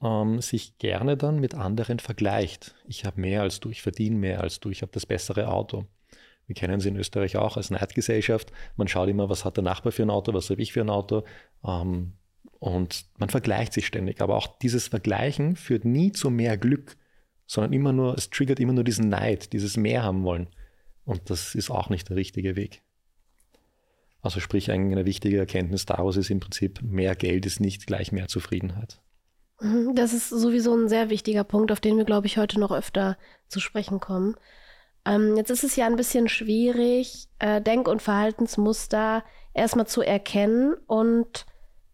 ähm, 0.01 0.41
sich 0.41 0.77
gerne 0.77 1.17
dann 1.17 1.39
mit 1.39 1.55
anderen 1.55 1.99
vergleicht. 1.99 2.75
Ich 2.87 3.05
habe 3.05 3.21
mehr 3.21 3.41
als 3.41 3.59
du, 3.59 3.69
ich 3.69 3.81
verdiene 3.81 4.15
mehr 4.15 4.41
als 4.41 4.59
du, 4.59 4.69
ich 4.69 4.81
habe 4.81 4.91
das 4.91 5.05
bessere 5.05 5.49
Auto. 5.49 5.85
Wir 6.47 6.55
kennen 6.55 6.79
sie 6.79 6.89
in 6.89 6.97
Österreich 6.97 7.37
auch 7.37 7.57
als 7.57 7.71
Neidgesellschaft. 7.71 8.51
Man 8.77 8.87
schaut 8.87 9.09
immer, 9.09 9.29
was 9.29 9.45
hat 9.45 9.57
der 9.57 9.63
Nachbar 9.63 9.91
für 9.91 10.03
ein 10.03 10.09
Auto, 10.09 10.33
was 10.33 10.49
habe 10.49 10.61
ich 10.61 10.73
für 10.73 10.81
ein 10.81 10.89
Auto. 10.89 11.23
Ähm, 11.65 12.13
und 12.59 13.05
man 13.17 13.29
vergleicht 13.29 13.73
sich 13.73 13.87
ständig. 13.87 14.21
Aber 14.21 14.35
auch 14.35 14.59
dieses 14.59 14.87
Vergleichen 14.87 15.55
führt 15.55 15.85
nie 15.85 16.11
zu 16.11 16.29
mehr 16.29 16.57
Glück, 16.57 16.97
sondern 17.47 17.73
immer 17.73 17.93
nur, 17.93 18.15
es 18.15 18.29
triggert 18.29 18.59
immer 18.59 18.73
nur 18.73 18.83
diesen 18.83 19.09
Neid, 19.09 19.53
dieses 19.53 19.77
Mehr 19.77 20.03
haben 20.03 20.23
wollen. 20.23 20.47
Und 21.03 21.29
das 21.29 21.55
ist 21.55 21.69
auch 21.69 21.89
nicht 21.89 22.09
der 22.09 22.15
richtige 22.15 22.55
Weg. 22.55 22.81
Also 24.21 24.39
sprich, 24.39 24.71
eine 24.71 25.05
wichtige 25.05 25.37
Erkenntnis 25.37 25.85
daraus 25.85 26.17
ist 26.17 26.31
im 26.31 26.39
Prinzip, 26.39 26.81
mehr 26.81 27.15
Geld 27.15 27.45
ist 27.45 27.59
nicht 27.59 27.85
gleich 27.85 28.11
mehr 28.11 28.27
Zufriedenheit. 28.27 28.99
Mhm, 29.59 29.95
das 29.95 30.13
ist 30.13 30.29
sowieso 30.29 30.75
ein 30.75 30.89
sehr 30.89 31.09
wichtiger 31.09 31.43
Punkt, 31.43 31.71
auf 31.71 31.79
den 31.79 31.97
wir, 31.97 32.05
glaube 32.05 32.27
ich, 32.27 32.37
heute 32.37 32.59
noch 32.59 32.71
öfter 32.71 33.17
zu 33.47 33.59
sprechen 33.59 33.99
kommen. 33.99 34.35
Ähm, 35.05 35.37
jetzt 35.37 35.51
ist 35.51 35.63
es 35.63 35.75
ja 35.75 35.85
ein 35.85 35.95
bisschen 35.95 36.27
schwierig, 36.27 37.27
äh, 37.39 37.61
Denk- 37.61 37.87
und 37.87 38.01
Verhaltensmuster 38.01 39.23
erstmal 39.53 39.87
zu 39.87 40.01
erkennen 40.01 40.75
und 40.87 41.45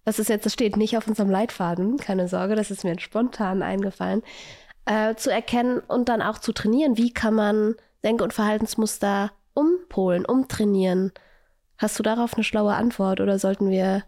das 0.06 0.18
ist 0.18 0.30
jetzt, 0.30 0.46
das 0.46 0.54
steht 0.54 0.78
nicht 0.78 0.98
auf 0.98 1.08
unserem 1.08 1.30
Leitfaden, 1.30 1.98
keine 1.98 2.28
Sorge, 2.28 2.56
das 2.56 2.72
ist 2.72 2.84
mir 2.84 3.00
spontan 3.00 3.62
eingefallen, 3.62 4.24
äh, 4.86 5.16
zu 5.16 5.32
erkennen 5.32 5.80
und 5.80 6.10
dann 6.10 6.22
auch 6.22 6.40
zu 6.40 6.54
trainieren. 6.54 6.98
Wie 6.98 7.14
kann 7.14 7.36
man 7.36 7.76
Denk- 8.04 8.22
und 8.22 8.34
Verhaltensmuster 8.34 9.32
umpolen, 9.54 10.26
umtrainieren? 10.26 11.12
Hast 11.78 12.00
du 12.00 12.04
darauf 12.04 12.34
eine 12.34 12.44
schlaue 12.44 12.74
Antwort 12.74 13.22
oder 13.22 13.38
sollten 13.38 13.70
wir 13.70 14.04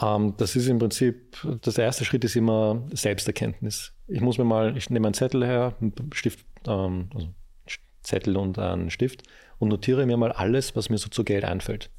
das 0.00 0.56
ist 0.56 0.66
im 0.66 0.78
Prinzip, 0.78 1.36
das 1.60 1.76
erste 1.76 2.06
Schritt 2.06 2.24
ist 2.24 2.34
immer 2.34 2.86
Selbsterkenntnis. 2.92 3.92
Ich 4.08 4.22
muss 4.22 4.38
mir 4.38 4.44
mal, 4.44 4.76
ich 4.76 4.88
nehme 4.88 5.06
einen 5.06 5.14
Zettel 5.14 5.44
her, 5.44 5.76
einen 5.80 5.92
Stift, 6.14 6.46
ähm, 6.66 7.10
also 7.14 7.28
Zettel 8.02 8.38
und 8.38 8.58
einen 8.58 8.90
Stift 8.90 9.24
und 9.58 9.68
notiere 9.68 10.06
mir 10.06 10.16
mal 10.16 10.32
alles, 10.32 10.74
was 10.74 10.88
mir 10.88 10.96
so 10.96 11.10
zu 11.10 11.22
Geld 11.22 11.44
einfällt. 11.44 11.90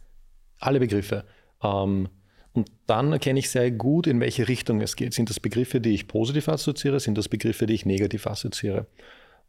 Alle 0.58 0.79
Begriffe. 0.79 1.25
Ähm, 1.62 2.10
und 2.53 2.72
dann 2.88 3.13
erkenne 3.13 3.39
ich 3.39 3.50
sehr 3.50 3.70
gut, 3.70 4.08
in 4.08 4.20
welche 4.20 4.48
Richtung 4.48 4.81
es 4.81 4.96
geht. 4.96 5.13
Sind 5.13 5.29
das 5.29 5.39
Begriffe, 5.39 5.79
die 5.79 5.93
ich 5.93 6.08
positiv 6.08 6.50
assoziiere? 6.50 7.00
Sind 7.00 7.17
das 7.17 7.29
Begriffe, 7.29 7.67
die 7.67 7.75
ich 7.75 7.86
negativ 7.86 8.25
assoziiere? 8.25 8.88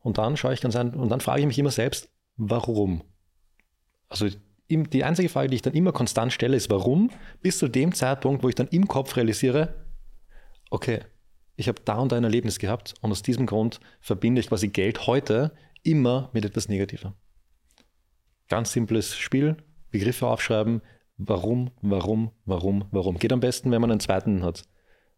Und 0.00 0.18
dann 0.18 0.36
schaue 0.36 0.52
ich 0.52 0.60
ganz 0.60 0.76
an 0.76 0.94
und 0.94 1.08
dann 1.08 1.20
frage 1.20 1.40
ich 1.40 1.46
mich 1.46 1.58
immer 1.58 1.70
selbst, 1.70 2.10
warum? 2.36 3.02
Also 4.08 4.28
die 4.76 5.04
einzige 5.04 5.28
Frage, 5.28 5.48
die 5.48 5.56
ich 5.56 5.62
dann 5.62 5.74
immer 5.74 5.92
konstant 5.92 6.32
stelle, 6.32 6.56
ist 6.56 6.70
warum, 6.70 7.10
bis 7.40 7.58
zu 7.58 7.68
dem 7.68 7.94
Zeitpunkt, 7.94 8.42
wo 8.42 8.48
ich 8.48 8.54
dann 8.54 8.68
im 8.68 8.88
Kopf 8.88 9.16
realisiere, 9.16 9.74
okay, 10.70 11.00
ich 11.56 11.68
habe 11.68 11.80
da 11.84 11.98
und 11.98 12.12
da 12.12 12.16
ein 12.16 12.24
Erlebnis 12.24 12.58
gehabt 12.58 12.94
und 13.00 13.10
aus 13.10 13.22
diesem 13.22 13.46
Grund 13.46 13.80
verbinde 14.00 14.40
ich 14.40 14.48
quasi 14.48 14.68
Geld 14.68 15.06
heute 15.06 15.52
immer 15.82 16.30
mit 16.32 16.44
etwas 16.44 16.68
Negativem. 16.68 17.12
Ganz 18.48 18.72
simples 18.72 19.16
Spiel, 19.16 19.56
Begriffe 19.90 20.26
aufschreiben, 20.26 20.82
warum, 21.18 21.70
warum, 21.82 22.32
warum, 22.44 22.84
warum. 22.90 23.18
Geht 23.18 23.32
am 23.32 23.40
besten, 23.40 23.70
wenn 23.70 23.80
man 23.80 23.90
einen 23.90 24.00
zweiten 24.00 24.42
hat. 24.42 24.64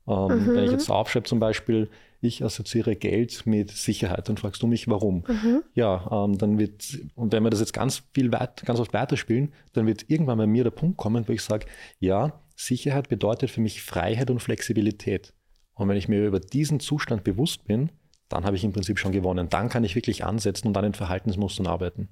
Ähm, 0.06 0.26
mhm. 0.26 0.54
Wenn 0.54 0.64
ich 0.64 0.72
jetzt 0.72 0.90
aufschreibe 0.90 1.26
zum 1.26 1.38
Beispiel, 1.38 1.88
ich 2.26 2.44
assoziiere 2.44 2.96
Geld 2.96 3.46
mit 3.46 3.70
Sicherheit, 3.70 4.28
dann 4.28 4.36
fragst 4.36 4.62
du 4.62 4.66
mich, 4.66 4.88
warum. 4.88 5.24
Mhm. 5.26 5.62
Ja, 5.74 6.08
ähm, 6.10 6.38
dann 6.38 6.58
wird, 6.58 6.98
und 7.14 7.32
wenn 7.32 7.42
wir 7.42 7.50
das 7.50 7.60
jetzt 7.60 7.72
ganz 7.72 8.02
viel 8.12 8.32
weit, 8.32 8.64
ganz 8.64 8.80
oft 8.80 8.92
weiterspielen, 8.92 9.52
dann 9.72 9.86
wird 9.86 10.08
irgendwann 10.08 10.38
bei 10.38 10.46
mir 10.46 10.64
der 10.64 10.70
Punkt 10.70 10.96
kommen, 10.96 11.26
wo 11.28 11.32
ich 11.32 11.42
sage, 11.42 11.66
ja, 12.00 12.40
Sicherheit 12.56 13.08
bedeutet 13.08 13.50
für 13.50 13.60
mich 13.60 13.82
Freiheit 13.82 14.30
und 14.30 14.40
Flexibilität. 14.40 15.32
Und 15.74 15.88
wenn 15.88 15.96
ich 15.96 16.08
mir 16.08 16.26
über 16.26 16.40
diesen 16.40 16.80
Zustand 16.80 17.24
bewusst 17.24 17.64
bin, 17.66 17.90
dann 18.28 18.44
habe 18.44 18.56
ich 18.56 18.64
im 18.64 18.72
Prinzip 18.72 18.98
schon 18.98 19.12
gewonnen. 19.12 19.48
Dann 19.48 19.68
kann 19.68 19.84
ich 19.84 19.94
wirklich 19.94 20.24
ansetzen 20.24 20.68
und 20.68 20.76
an 20.76 20.84
den 20.84 20.94
Verhaltensmustern 20.94 21.66
arbeiten. 21.66 22.08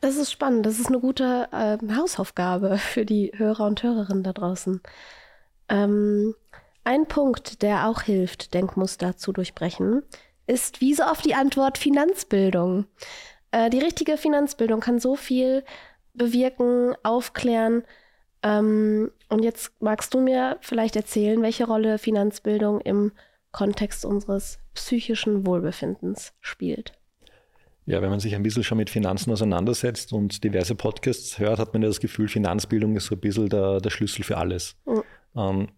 Das 0.00 0.16
ist 0.16 0.32
spannend. 0.32 0.66
Das 0.66 0.78
ist 0.78 0.88
eine 0.88 0.98
gute 0.98 1.48
äh, 1.52 1.78
Hausaufgabe 1.94 2.78
für 2.78 3.06
die 3.06 3.32
Hörer 3.36 3.66
und 3.66 3.82
Hörerinnen 3.82 4.24
da 4.24 4.32
draußen. 4.32 4.80
Ähm, 5.68 6.34
ein 6.84 7.06
Punkt, 7.06 7.62
der 7.62 7.88
auch 7.88 8.02
hilft, 8.02 8.54
Denkmuster 8.54 9.16
zu 9.16 9.32
durchbrechen, 9.32 10.02
ist 10.46 10.80
wie 10.80 10.94
so 10.94 11.04
oft 11.04 11.24
die 11.24 11.34
Antwort 11.34 11.78
Finanzbildung. 11.78 12.86
Äh, 13.52 13.70
die 13.70 13.78
richtige 13.78 14.16
Finanzbildung 14.16 14.80
kann 14.80 14.98
so 14.98 15.16
viel 15.16 15.64
bewirken, 16.14 16.94
aufklären. 17.02 17.84
Ähm, 18.42 19.12
und 19.28 19.44
jetzt 19.44 19.72
magst 19.80 20.12
du 20.14 20.20
mir 20.20 20.58
vielleicht 20.60 20.96
erzählen, 20.96 21.40
welche 21.42 21.66
Rolle 21.66 21.98
Finanzbildung 21.98 22.80
im 22.80 23.12
Kontext 23.52 24.04
unseres 24.04 24.58
psychischen 24.74 25.46
Wohlbefindens 25.46 26.32
spielt. 26.40 26.92
Ja, 27.84 28.00
wenn 28.00 28.10
man 28.10 28.20
sich 28.20 28.34
ein 28.34 28.42
bisschen 28.42 28.62
schon 28.62 28.78
mit 28.78 28.90
Finanzen 28.90 29.32
auseinandersetzt 29.32 30.12
und 30.12 30.44
diverse 30.44 30.74
Podcasts 30.74 31.38
hört, 31.38 31.58
hat 31.58 31.72
man 31.72 31.82
ja 31.82 31.88
das 31.88 32.00
Gefühl, 32.00 32.28
Finanzbildung 32.28 32.96
ist 32.96 33.06
so 33.06 33.16
ein 33.16 33.20
bisschen 33.20 33.48
der, 33.48 33.80
der 33.80 33.90
Schlüssel 33.90 34.24
für 34.24 34.38
alles. 34.38 34.76
Mhm. 34.86 35.02
Ähm, 35.36 35.68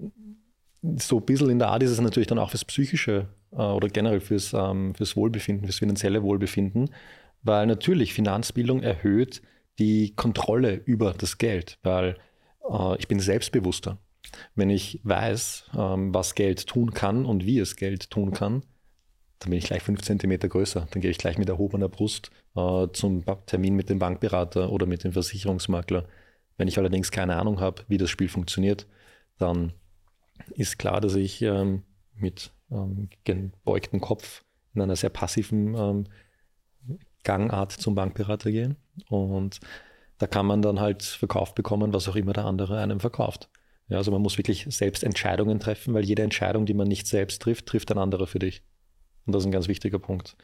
so 0.99 1.19
ein 1.19 1.25
bisschen 1.25 1.51
in 1.51 1.59
der 1.59 1.69
Art 1.69 1.83
ist 1.83 1.91
es 1.91 2.01
natürlich 2.01 2.27
dann 2.27 2.39
auch 2.39 2.51
fürs 2.51 2.65
Psychische 2.65 3.29
äh, 3.53 3.57
oder 3.57 3.89
generell 3.89 4.21
fürs, 4.21 4.53
ähm, 4.53 4.95
fürs 4.95 5.17
Wohlbefinden, 5.17 5.67
fürs 5.67 5.79
finanzielle 5.79 6.23
Wohlbefinden, 6.23 6.91
weil 7.43 7.67
natürlich 7.67 8.15
Finanzbildung 8.15 8.83
erhöht 8.83 9.43
die 9.79 10.15
Kontrolle 10.15 10.75
über 10.85 11.15
das 11.15 11.39
Geld, 11.39 11.79
weil 11.83 12.17
äh, 12.71 12.97
ich 12.99 13.09
bin 13.09 13.21
selbstbewusster. 13.21 13.99
Wenn 14.55 14.71
ich 14.71 15.01
weiß, 15.05 15.71
ähm, 15.77 16.15
was 16.15 16.35
Geld 16.35 16.67
tun 16.67 16.93
kann 16.93 17.25
und 17.25 17.45
wie 17.45 17.59
es 17.59 17.77
Geld 17.77 18.11
tun 18.11 18.33
kann, 18.33 18.63
dann 19.39 19.51
bin 19.51 19.59
ich 19.59 19.67
gleich 19.67 19.83
fünf 19.83 20.03
Zentimeter 20.03 20.49
größer. 20.49 20.87
Dann 20.91 21.03
gehe 21.03 21.11
ich 21.11 21.19
gleich 21.19 21.39
mit 21.39 21.49
erhobener 21.49 21.89
Brust 21.89 22.31
äh, 22.57 22.87
zum 22.93 23.25
Termin 23.47 23.75
mit 23.75 23.91
dem 23.91 23.99
Bankberater 23.99 24.71
oder 24.71 24.87
mit 24.87 25.05
dem 25.05 25.13
Versicherungsmakler. 25.13 26.07
Wenn 26.57 26.69
ich 26.69 26.79
allerdings 26.79 27.11
keine 27.11 27.37
Ahnung 27.37 27.61
habe, 27.61 27.83
wie 27.89 27.99
das 27.99 28.11
Spiel 28.11 28.29
funktioniert, 28.29 28.87
dann 29.39 29.73
ist 30.51 30.79
klar, 30.79 31.01
dass 31.01 31.15
ich 31.15 31.43
ähm, 31.43 31.83
mit 32.15 32.53
ähm, 32.71 33.09
gebeugtem 33.25 34.01
Kopf 34.01 34.45
in 34.75 34.83
einer 34.83 34.97
sehr 34.97 35.11
passiven 35.11 35.75
ähm, 35.75 36.05
Gangart 37.23 37.73
zum 37.73 37.95
Bankberater 37.95 38.51
gehe. 38.51 38.77
Und 39.09 39.61
da 40.19 40.27
kann 40.27 40.47
man 40.47 40.63
dann 40.63 40.81
halt 40.81 41.03
verkauft 41.03 41.55
bekommen, 41.55 41.93
was 41.93 42.09
auch 42.09 42.17
immer 42.17 42.33
der 42.33 42.45
andere 42.45 42.79
einem 42.79 43.01
verkauft. 43.01 43.49
Ja, 43.89 43.99
also 43.99 44.11
man 44.11 44.23
muss 44.23 44.39
wirklich 44.39 44.67
selbst 44.71 45.05
Entscheidungen 45.05 45.61
treffen, 45.61 45.93
weil 45.95 46.05
jede 46.05 46.23
Entscheidung, 46.23 46.67
die 46.67 46.75
man 46.75 46.89
nicht 46.89 47.07
selbst 47.07 47.43
trifft, 47.43 47.67
trifft 47.67 47.91
ein 47.91 47.99
anderer 47.99 48.27
für 48.27 48.39
dich. 48.39 48.63
Und 49.27 49.35
das 49.35 49.43
ist 49.43 49.47
ein 49.47 49.53
ganz 49.53 49.69
wichtiger 49.69 49.99
Punkt. 49.99 50.37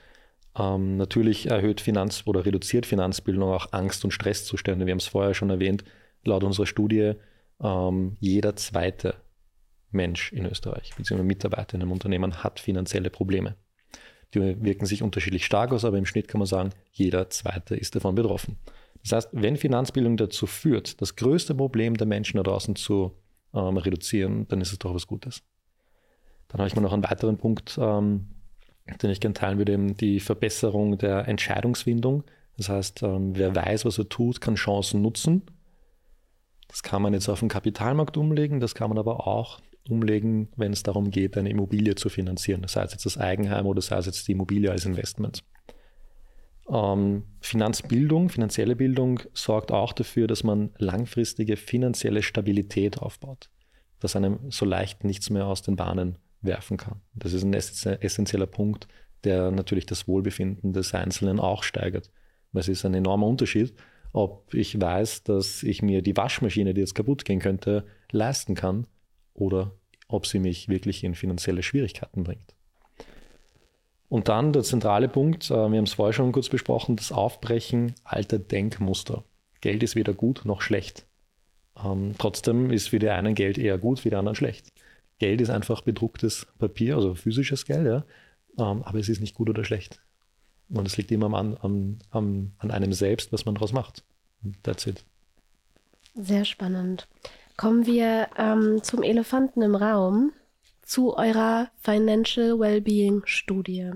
Ähm, 0.59 0.97
natürlich 0.97 1.47
erhöht 1.47 1.81
Finanz- 1.81 2.23
oder 2.27 2.45
reduziert 2.45 2.87
Finanzbildung 2.87 3.51
auch 3.51 3.73
Angst- 3.73 4.05
und 4.05 4.11
Stresszustände. 4.11 4.87
Wir 4.87 4.93
haben 4.93 4.99
es 4.99 5.07
vorher 5.07 5.35
schon 5.35 5.51
erwähnt, 5.51 5.85
laut 6.25 6.45
unserer 6.45 6.67
Studie, 6.67 7.15
ähm, 7.63 8.17
jeder 8.21 8.57
zweite 8.57 9.15
Mensch 9.91 10.33
in 10.33 10.47
Österreich, 10.47 10.91
beziehungsweise 10.97 11.27
Mitarbeiter 11.27 11.75
in 11.75 11.83
einem 11.83 11.93
Unternehmen 11.93 12.43
hat 12.43 12.61
finanzielle 12.61 13.11
Probleme. 13.11 13.57
Die 14.35 14.63
wirken 14.63 14.87
sich 14.87 15.03
unterschiedlich 15.03 15.45
stark 15.45 15.73
aus, 15.73 15.85
aber 15.85 15.99
im 15.99 16.07
Schnitt 16.07 16.29
kann 16.29 16.39
man 16.39 16.47
sagen, 16.47 16.71
jeder 16.93 17.31
Zweite 17.31 17.75
ist 17.75 17.97
davon 17.97 18.15
betroffen. 18.15 18.59
Das 19.03 19.13
heißt, 19.13 19.29
wenn 19.33 19.57
Finanzbildung 19.57 20.17
dazu 20.17 20.47
führt, 20.47 21.01
das 21.01 21.17
größte 21.17 21.55
Problem 21.55 21.97
der 21.97 22.07
Menschen 22.07 22.37
da 22.37 22.43
draußen 22.43 22.77
zu 22.77 23.13
ähm, 23.55 23.77
reduzieren, 23.77 24.47
dann 24.49 24.61
ist 24.61 24.73
es 24.73 24.79
doch 24.79 24.95
was 24.95 25.07
Gutes. 25.07 25.43
Dann 26.49 26.59
habe 26.59 26.69
ich 26.69 26.77
mal 26.77 26.83
noch 26.83 26.93
einen 26.93 27.05
weiteren 27.05 27.39
Punkt, 27.39 27.79
ähm, 27.81 28.29
den 29.03 29.11
ich 29.11 29.21
gerne 29.21 29.35
teilen 29.35 29.59
würde, 29.59 29.95
die 29.95 30.21
Verbesserung 30.21 30.99
der 30.99 31.29
Entscheidungsfindung. 31.29 32.25
Das 32.57 32.69
heißt, 32.69 33.03
ähm, 33.03 33.37
wer 33.37 33.55
weiß, 33.55 33.85
was 33.85 33.99
er 33.99 34.09
tut, 34.09 34.41
kann 34.41 34.57
Chancen 34.57 35.01
nutzen. 35.01 35.43
Das 36.69 36.83
kann 36.83 37.03
man 37.03 37.15
jetzt 37.15 37.29
auf 37.29 37.41
den 37.41 37.49
Kapitalmarkt 37.49 38.17
umlegen, 38.17 38.61
das 38.61 38.75
kann 38.75 38.91
man 38.91 38.99
aber 38.99 39.27
auch 39.27 39.61
umlegen, 39.91 40.49
wenn 40.57 40.73
es 40.73 40.83
darum 40.83 41.11
geht, 41.11 41.37
eine 41.37 41.51
Immobilie 41.51 41.95
zu 41.95 42.09
finanzieren, 42.09 42.65
sei 42.67 42.83
es 42.85 42.93
jetzt 42.93 43.07
das 43.07 43.19
Eigenheim 43.19 43.67
oder 43.67 43.81
sei 43.81 43.97
es 43.99 44.07
jetzt 44.07 44.29
die 44.29 44.33
Immobilie 44.33 44.71
als 44.71 44.87
Investment. 44.87 45.43
Ähm, 46.69 47.25
Finanzbildung, 47.41 48.29
finanzielle 48.29 48.77
Bildung 48.77 49.21
sorgt 49.35 49.73
auch 49.73 49.93
dafür, 49.93 50.27
dass 50.27 50.45
man 50.45 50.71
langfristige 50.79 51.57
finanzielle 51.57 52.23
Stabilität 52.23 52.99
aufbaut, 52.99 53.51
dass 53.99 54.15
einem 54.15 54.39
so 54.51 54.65
leicht 54.65 55.05
nichts 55.05 55.31
mehr 55.31 55.47
aus 55.47 55.63
den 55.63 55.77
Bahnen 55.77 56.19
werfen 56.43 56.77
kann. 56.77 57.01
Das 57.15 57.33
ist 57.33 57.45
ein 57.45 57.53
essentieller 57.53 58.47
Punkt, 58.47 58.89
der 59.25 59.51
natürlich 59.51 59.87
das 59.87 60.09
Wohlbefinden 60.09 60.73
des 60.73 60.95
Einzelnen 60.95 61.41
auch 61.41 61.63
steigert. 61.63 62.11
Es 62.53 62.69
ist 62.69 62.85
ein 62.85 62.95
enormer 62.95 63.27
Unterschied, 63.27 63.75
ob 64.13 64.53
ich 64.55 64.81
weiß, 64.81 65.25
dass 65.25 65.63
ich 65.63 65.83
mir 65.83 66.03
die 66.03 66.17
Waschmaschine, 66.17 66.75
die 66.75 66.81
jetzt 66.81 66.95
kaputt 66.95 67.25
gehen 67.25 67.39
könnte, 67.39 67.85
leisten 68.11 68.55
kann 68.55 68.87
oder 69.35 69.73
ob 70.13 70.27
sie 70.27 70.39
mich 70.39 70.69
wirklich 70.69 71.05
in 71.05 71.15
finanzielle 71.15 71.63
Schwierigkeiten 71.63 72.25
bringt. 72.25 72.55
Und 74.09 74.29
dann 74.29 74.53
der 74.53 74.65
zentrale 74.65 75.09
Punkt, 75.09 75.51
äh, 75.51 75.55
wir 75.55 75.79
haben 75.79 75.85
es 75.85 75.95
vorher 75.95 76.13
schon 76.13 76.33
kurz 76.33 76.49
besprochen, 76.49 76.97
das 76.97 77.13
Aufbrechen 77.13 77.95
alter 78.03 78.39
Denkmuster. 78.39 79.25
Geld 79.61 79.83
ist 79.83 79.95
weder 79.95 80.15
gut 80.15 80.43
noch 80.45 80.63
schlecht. 80.63 81.07
Ähm, 81.83 82.15
trotzdem 82.19 82.71
ist 82.71 82.89
für 82.89 82.99
die 82.99 83.09
einen 83.09 83.35
Geld 83.35 83.57
eher 83.57 83.79
gut, 83.79 84.01
für 84.01 84.11
die 84.11 84.17
anderen 84.17 84.35
schlecht. 84.35 84.73
Geld 85.19 85.41
ist 85.41 85.51
einfach 85.51 85.83
bedrucktes 85.83 86.47
Papier, 86.59 86.97
also 86.97 87.15
physisches 87.15 87.67
Geld, 87.67 87.87
ja, 87.87 88.05
ähm, 88.59 88.83
aber 88.83 88.99
es 88.99 89.09
ist 89.09 89.21
nicht 89.21 89.35
gut 89.35 89.49
oder 89.49 89.65
schlecht. 89.65 90.01
Und 90.71 90.87
es 90.87 90.97
liegt 90.97 91.13
immer 91.13 91.33
an, 91.37 91.57
an, 91.57 91.99
an, 92.11 92.53
an 92.59 92.71
einem 92.71 92.93
selbst, 92.93 93.33
was 93.33 93.45
man 93.45 93.55
daraus 93.55 93.73
macht. 93.73 94.05
That's 94.63 94.87
it. 94.87 95.05
Sehr 96.15 96.45
spannend. 96.45 97.07
Kommen 97.61 97.85
wir 97.85 98.29
ähm, 98.39 98.83
zum 98.83 99.03
Elefanten 99.03 99.61
im 99.61 99.75
Raum, 99.75 100.33
zu 100.81 101.15
eurer 101.15 101.69
Financial 101.83 102.59
Wellbeing 102.59 103.21
Studie. 103.27 103.91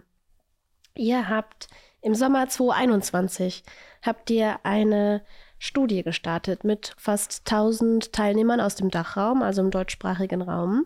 Ihr 0.95 1.31
habt 1.31 1.69
im 2.03 2.15
Sommer 2.15 2.47
2021 2.47 3.65
habt 4.03 4.29
ihr 4.29 4.59
eine 4.65 5.25
Studie 5.59 6.03
gestartet 6.03 6.65
mit 6.65 6.93
fast 6.99 7.51
1000 7.51 8.13
Teilnehmern 8.13 8.61
aus 8.61 8.75
dem 8.75 8.91
Dachraum, 8.91 9.41
also 9.41 9.63
im 9.63 9.71
deutschsprachigen 9.71 10.43
Raum. 10.43 10.85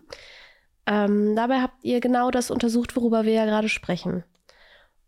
Ähm, 0.85 1.35
dabei 1.35 1.59
habt 1.61 1.83
ihr 1.83 1.99
genau 1.99 2.31
das 2.31 2.49
untersucht, 2.49 2.95
worüber 2.95 3.25
wir 3.25 3.33
ja 3.33 3.43
gerade 3.43 3.67
sprechen. 3.67 4.23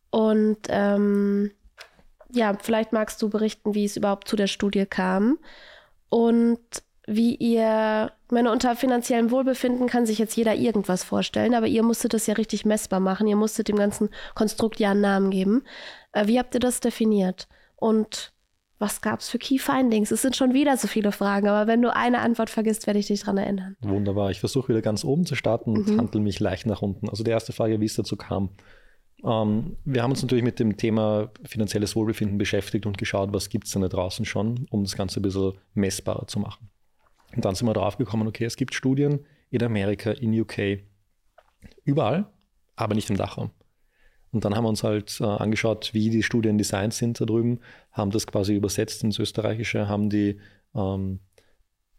Und 0.09 0.59
ähm, 0.67 1.51
ja, 2.33 2.53
vielleicht 2.61 2.91
magst 2.91 3.21
du 3.21 3.29
berichten, 3.29 3.75
wie 3.75 3.85
es 3.85 3.95
überhaupt 3.95 4.27
zu 4.27 4.35
der 4.35 4.47
Studie 4.47 4.85
kam 4.85 5.39
und 6.09 6.59
wie 7.15 7.35
ihr, 7.35 8.11
meine, 8.29 8.51
unter 8.51 8.75
finanziellem 8.75 9.31
Wohlbefinden 9.31 9.87
kann 9.87 10.05
sich 10.05 10.17
jetzt 10.17 10.35
jeder 10.35 10.55
irgendwas 10.55 11.03
vorstellen, 11.03 11.53
aber 11.53 11.67
ihr 11.67 11.83
musstet 11.83 12.13
das 12.13 12.27
ja 12.27 12.35
richtig 12.35 12.65
messbar 12.65 12.99
machen. 12.99 13.27
Ihr 13.27 13.35
musstet 13.35 13.67
dem 13.67 13.75
ganzen 13.75 14.09
Konstrukt 14.33 14.79
ja 14.79 14.91
einen 14.91 15.01
Namen 15.01 15.29
geben. 15.29 15.63
Äh, 16.13 16.27
wie 16.27 16.39
habt 16.39 16.53
ihr 16.53 16.59
das 16.59 16.79
definiert? 16.79 17.47
Und 17.75 18.33
was 18.79 19.01
gab 19.01 19.19
es 19.19 19.29
für 19.29 19.37
Key 19.37 19.59
Findings? 19.59 20.11
Es 20.11 20.21
sind 20.21 20.35
schon 20.35 20.53
wieder 20.53 20.75
so 20.77 20.87
viele 20.87 21.11
Fragen, 21.11 21.47
aber 21.47 21.67
wenn 21.67 21.81
du 21.81 21.95
eine 21.95 22.19
Antwort 22.19 22.49
vergisst, 22.49 22.87
werde 22.87 22.99
ich 22.99 23.07
dich 23.07 23.21
daran 23.21 23.37
erinnern. 23.37 23.75
Wunderbar. 23.81 24.31
Ich 24.31 24.39
versuche 24.39 24.69
wieder 24.69 24.81
ganz 24.81 25.03
oben 25.03 25.25
zu 25.25 25.35
starten 25.35 25.77
und 25.77 25.87
mhm. 25.87 25.99
handle 25.99 26.21
mich 26.21 26.39
leicht 26.39 26.65
nach 26.65 26.81
unten. 26.81 27.09
Also 27.09 27.23
die 27.23 27.31
erste 27.31 27.53
Frage, 27.53 27.79
wie 27.79 27.85
es 27.85 27.95
dazu 27.95 28.15
kam. 28.15 28.49
Ähm, 29.23 29.77
wir 29.85 30.01
haben 30.01 30.11
uns 30.11 30.21
natürlich 30.21 30.43
mit 30.43 30.59
dem 30.59 30.77
Thema 30.77 31.29
finanzielles 31.45 31.95
Wohlbefinden 31.95 32.37
beschäftigt 32.37 32.85
und 32.85 32.97
geschaut, 32.97 33.33
was 33.33 33.49
gibt 33.49 33.67
es 33.67 33.73
denn 33.73 33.83
da 33.83 33.87
draußen 33.87 34.25
schon, 34.25 34.65
um 34.71 34.83
das 34.83 34.95
Ganze 34.95 35.19
ein 35.19 35.23
bisschen 35.23 35.53
messbarer 35.73 36.25
zu 36.25 36.39
machen. 36.39 36.69
Und 37.35 37.45
dann 37.45 37.55
sind 37.55 37.67
wir 37.67 37.73
drauf 37.73 37.97
gekommen, 37.97 38.27
okay, 38.27 38.45
es 38.45 38.57
gibt 38.57 38.73
Studien 38.73 39.25
in 39.49 39.63
Amerika, 39.63 40.11
in 40.11 40.39
UK, 40.39 40.79
überall, 41.83 42.25
aber 42.75 42.95
nicht 42.95 43.09
im 43.09 43.17
Dachraum. 43.17 43.51
Und 44.31 44.45
dann 44.45 44.55
haben 44.55 44.63
wir 44.63 44.69
uns 44.69 44.83
halt 44.83 45.19
äh, 45.19 45.25
angeschaut, 45.25 45.93
wie 45.93 46.09
die 46.09 46.23
Studien 46.23 46.57
designt 46.57 46.93
sind 46.93 47.19
da 47.19 47.25
drüben, 47.25 47.59
haben 47.91 48.11
das 48.11 48.27
quasi 48.27 48.55
übersetzt 48.55 49.03
ins 49.03 49.19
Österreichische, 49.19 49.89
haben 49.89 50.09
die 50.09 50.39
ähm, 50.73 51.19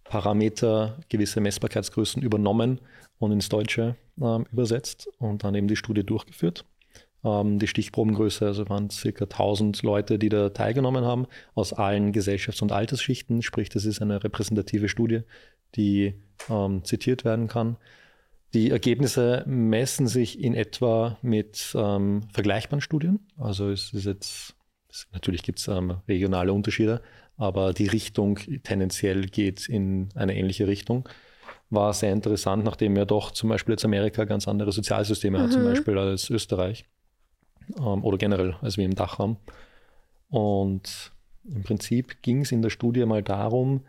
Parameter, 0.04 0.98
gewisse 1.08 1.40
Messbarkeitsgrößen 1.40 2.22
übernommen 2.22 2.80
und 3.18 3.32
ins 3.32 3.48
Deutsche 3.48 3.96
ähm, 4.20 4.46
übersetzt 4.50 5.08
und 5.18 5.44
dann 5.44 5.54
eben 5.54 5.68
die 5.68 5.76
Studie 5.76 6.04
durchgeführt. 6.04 6.64
Ähm, 7.24 7.58
die 7.58 7.68
Stichprobengröße, 7.68 8.46
also 8.46 8.68
waren 8.68 8.90
circa 8.90 9.24
1000 9.24 9.82
Leute, 9.82 10.18
die 10.18 10.28
da 10.28 10.48
teilgenommen 10.50 11.04
haben, 11.04 11.26
aus 11.54 11.72
allen 11.72 12.12
Gesellschafts- 12.12 12.62
und 12.62 12.72
Altersschichten. 12.72 13.42
Sprich, 13.42 13.68
das 13.68 13.84
ist 13.84 14.02
eine 14.02 14.24
repräsentative 14.24 14.88
Studie, 14.88 15.20
die 15.76 16.14
ähm, 16.50 16.84
zitiert 16.84 17.24
werden 17.24 17.48
kann. 17.48 17.76
Die 18.54 18.70
Ergebnisse 18.70 19.44
messen 19.46 20.06
sich 20.06 20.38
in 20.40 20.54
etwa 20.54 21.16
mit 21.22 21.72
ähm, 21.74 22.22
vergleichbaren 22.32 22.82
Studien. 22.82 23.20
Also 23.38 23.70
es 23.70 23.92
ist 23.94 24.04
jetzt, 24.04 24.54
es, 24.90 25.06
natürlich 25.12 25.42
gibt 25.42 25.58
es 25.58 25.68
ähm, 25.68 25.98
regionale 26.08 26.52
Unterschiede, 26.52 27.02
aber 27.36 27.72
die 27.72 27.86
Richtung 27.86 28.38
tendenziell 28.62 29.26
geht 29.26 29.68
in 29.68 30.10
eine 30.14 30.36
ähnliche 30.36 30.66
Richtung. 30.66 31.08
War 31.70 31.94
sehr 31.94 32.12
interessant, 32.12 32.64
nachdem 32.64 32.94
ja 32.96 33.06
doch 33.06 33.30
zum 33.30 33.48
Beispiel 33.48 33.72
jetzt 33.72 33.86
Amerika 33.86 34.24
ganz 34.24 34.46
andere 34.46 34.72
Sozialsysteme 34.72 35.38
mhm. 35.38 35.42
hat, 35.42 35.52
zum 35.52 35.62
mhm. 35.62 35.66
Beispiel 35.68 35.96
als 35.96 36.28
Österreich 36.28 36.84
ähm, 37.78 38.04
oder 38.04 38.18
generell 38.18 38.56
als 38.60 38.76
wir 38.76 38.84
im 38.84 38.94
Dachraum. 38.94 39.36
Und 40.28 41.12
im 41.44 41.62
Prinzip 41.62 42.22
ging 42.22 42.42
es 42.42 42.52
in 42.52 42.62
der 42.62 42.70
Studie 42.70 43.04
mal 43.04 43.22
darum, 43.22 43.82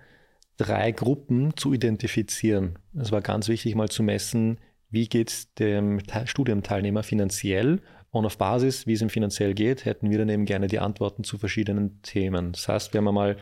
drei 0.58 0.92
Gruppen 0.92 1.56
zu 1.56 1.74
identifizieren. 1.74 2.80
Es 2.96 3.12
war 3.12 3.22
ganz 3.22 3.48
wichtig, 3.48 3.76
mal 3.76 3.90
zu 3.90 4.04
messen, 4.04 4.58
wie 4.90 5.08
geht 5.08 5.30
es 5.30 5.54
dem 5.56 6.00
Studienteilnehmer 6.26 7.04
finanziell 7.04 7.82
und 8.14 8.28
auf 8.28 8.38
Basis, 8.38 8.86
wie 8.86 8.94
es 8.94 9.02
ihm 9.02 9.10
finanziell 9.10 9.56
geht, 9.56 9.86
hätten 9.86 10.12
wir 10.12 10.20
dann 10.20 10.30
eben 10.30 10.46
gerne 10.46 10.68
die 10.68 10.78
Antworten 10.78 11.24
zu 11.24 11.40
verschiedenen 11.40 12.00
Themen. 12.04 12.52
Das 12.52 12.68
heißt, 12.68 12.94
wir 12.94 13.00
haben 13.00 13.12
mal, 13.12 13.38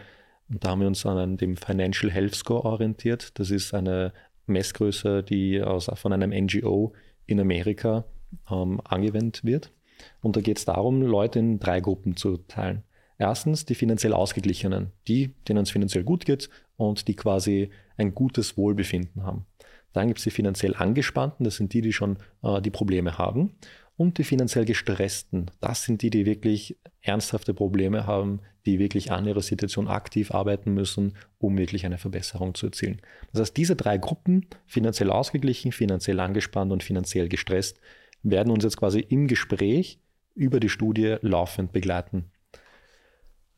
da 0.48 0.70
haben 0.70 0.80
wir 0.80 0.88
uns 0.88 1.06
an 1.06 1.36
dem 1.36 1.58
Financial 1.58 2.10
Health 2.10 2.36
Score 2.36 2.64
orientiert. 2.64 3.38
Das 3.38 3.52
ist 3.52 3.74
eine 3.74 4.14
Messgröße, 4.48 5.24
die 5.24 5.62
aus, 5.62 5.92
von 5.96 6.14
einem 6.14 6.30
NGO 6.30 6.94
in 7.26 7.42
Amerika 7.42 8.06
ähm, 8.50 8.80
angewendet 8.86 9.44
wird. 9.44 9.74
Und 10.22 10.36
da 10.36 10.42
geht 10.42 10.58
es 10.58 10.66
darum, 10.66 11.02
Leute 11.02 11.40
in 11.40 11.60
drei 11.60 11.80
Gruppen 11.80 12.16
zu 12.16 12.38
teilen. 12.38 12.84
Erstens 13.18 13.66
die 13.66 13.76
finanziell 13.76 14.14
Ausgeglichenen, 14.14 14.92
die, 15.08 15.36
denen 15.48 15.64
es 15.64 15.72
finanziell 15.72 16.04
gut 16.04 16.26
geht 16.26 16.50
und 16.78 17.08
die 17.08 17.16
quasi 17.16 17.70
ein 17.98 18.16
gutes 18.16 18.58
Wohlbefinden 18.58 19.24
haben. 19.24 19.46
Dann 19.94 20.08
gibt 20.08 20.20
es 20.20 20.24
die 20.24 20.32
finanziell 20.32 20.76
Angespannten, 20.76 21.44
das 21.44 21.58
sind 21.58 21.74
die, 21.74 21.82
die 21.82 21.94
schon 21.94 22.18
äh, 22.44 22.62
die 22.62 22.72
Probleme 22.72 23.18
haben. 23.18 23.54
Und 23.98 24.18
die 24.18 24.24
finanziell 24.24 24.66
Gestressten, 24.66 25.52
das 25.60 25.84
sind 25.84 26.02
die, 26.02 26.10
die 26.10 26.26
wirklich 26.26 26.78
ernsthafte 27.02 27.54
Probleme 27.54 28.08
haben, 28.08 28.40
die 28.66 28.80
wirklich 28.80 29.12
an 29.12 29.28
ihrer 29.28 29.42
Situation 29.42 29.88
aktiv 29.88 30.32
arbeiten 30.32 30.74
müssen, 30.74 31.16
um 31.38 31.58
wirklich 31.58 31.86
eine 31.86 31.98
Verbesserung 31.98 32.56
zu 32.56 32.68
erzielen. 32.68 33.02
Das 33.32 33.42
heißt, 33.42 33.58
diese 33.58 33.76
drei 33.76 33.98
Gruppen, 33.98 34.48
finanziell 34.66 35.12
ausgeglichen, 35.12 35.72
finanziell 35.72 36.20
angespannt 36.20 36.72
und 36.72 36.84
finanziell 36.84 37.28
gestresst, 37.28 37.80
werden 38.24 38.52
uns 38.52 38.64
jetzt 38.64 38.78
quasi 38.78 39.00
im 39.00 39.28
Gespräch 39.28 40.00
über 40.36 40.60
die 40.60 40.70
Studie 40.70 41.18
laufend 41.22 41.72
begleiten. 41.72 42.32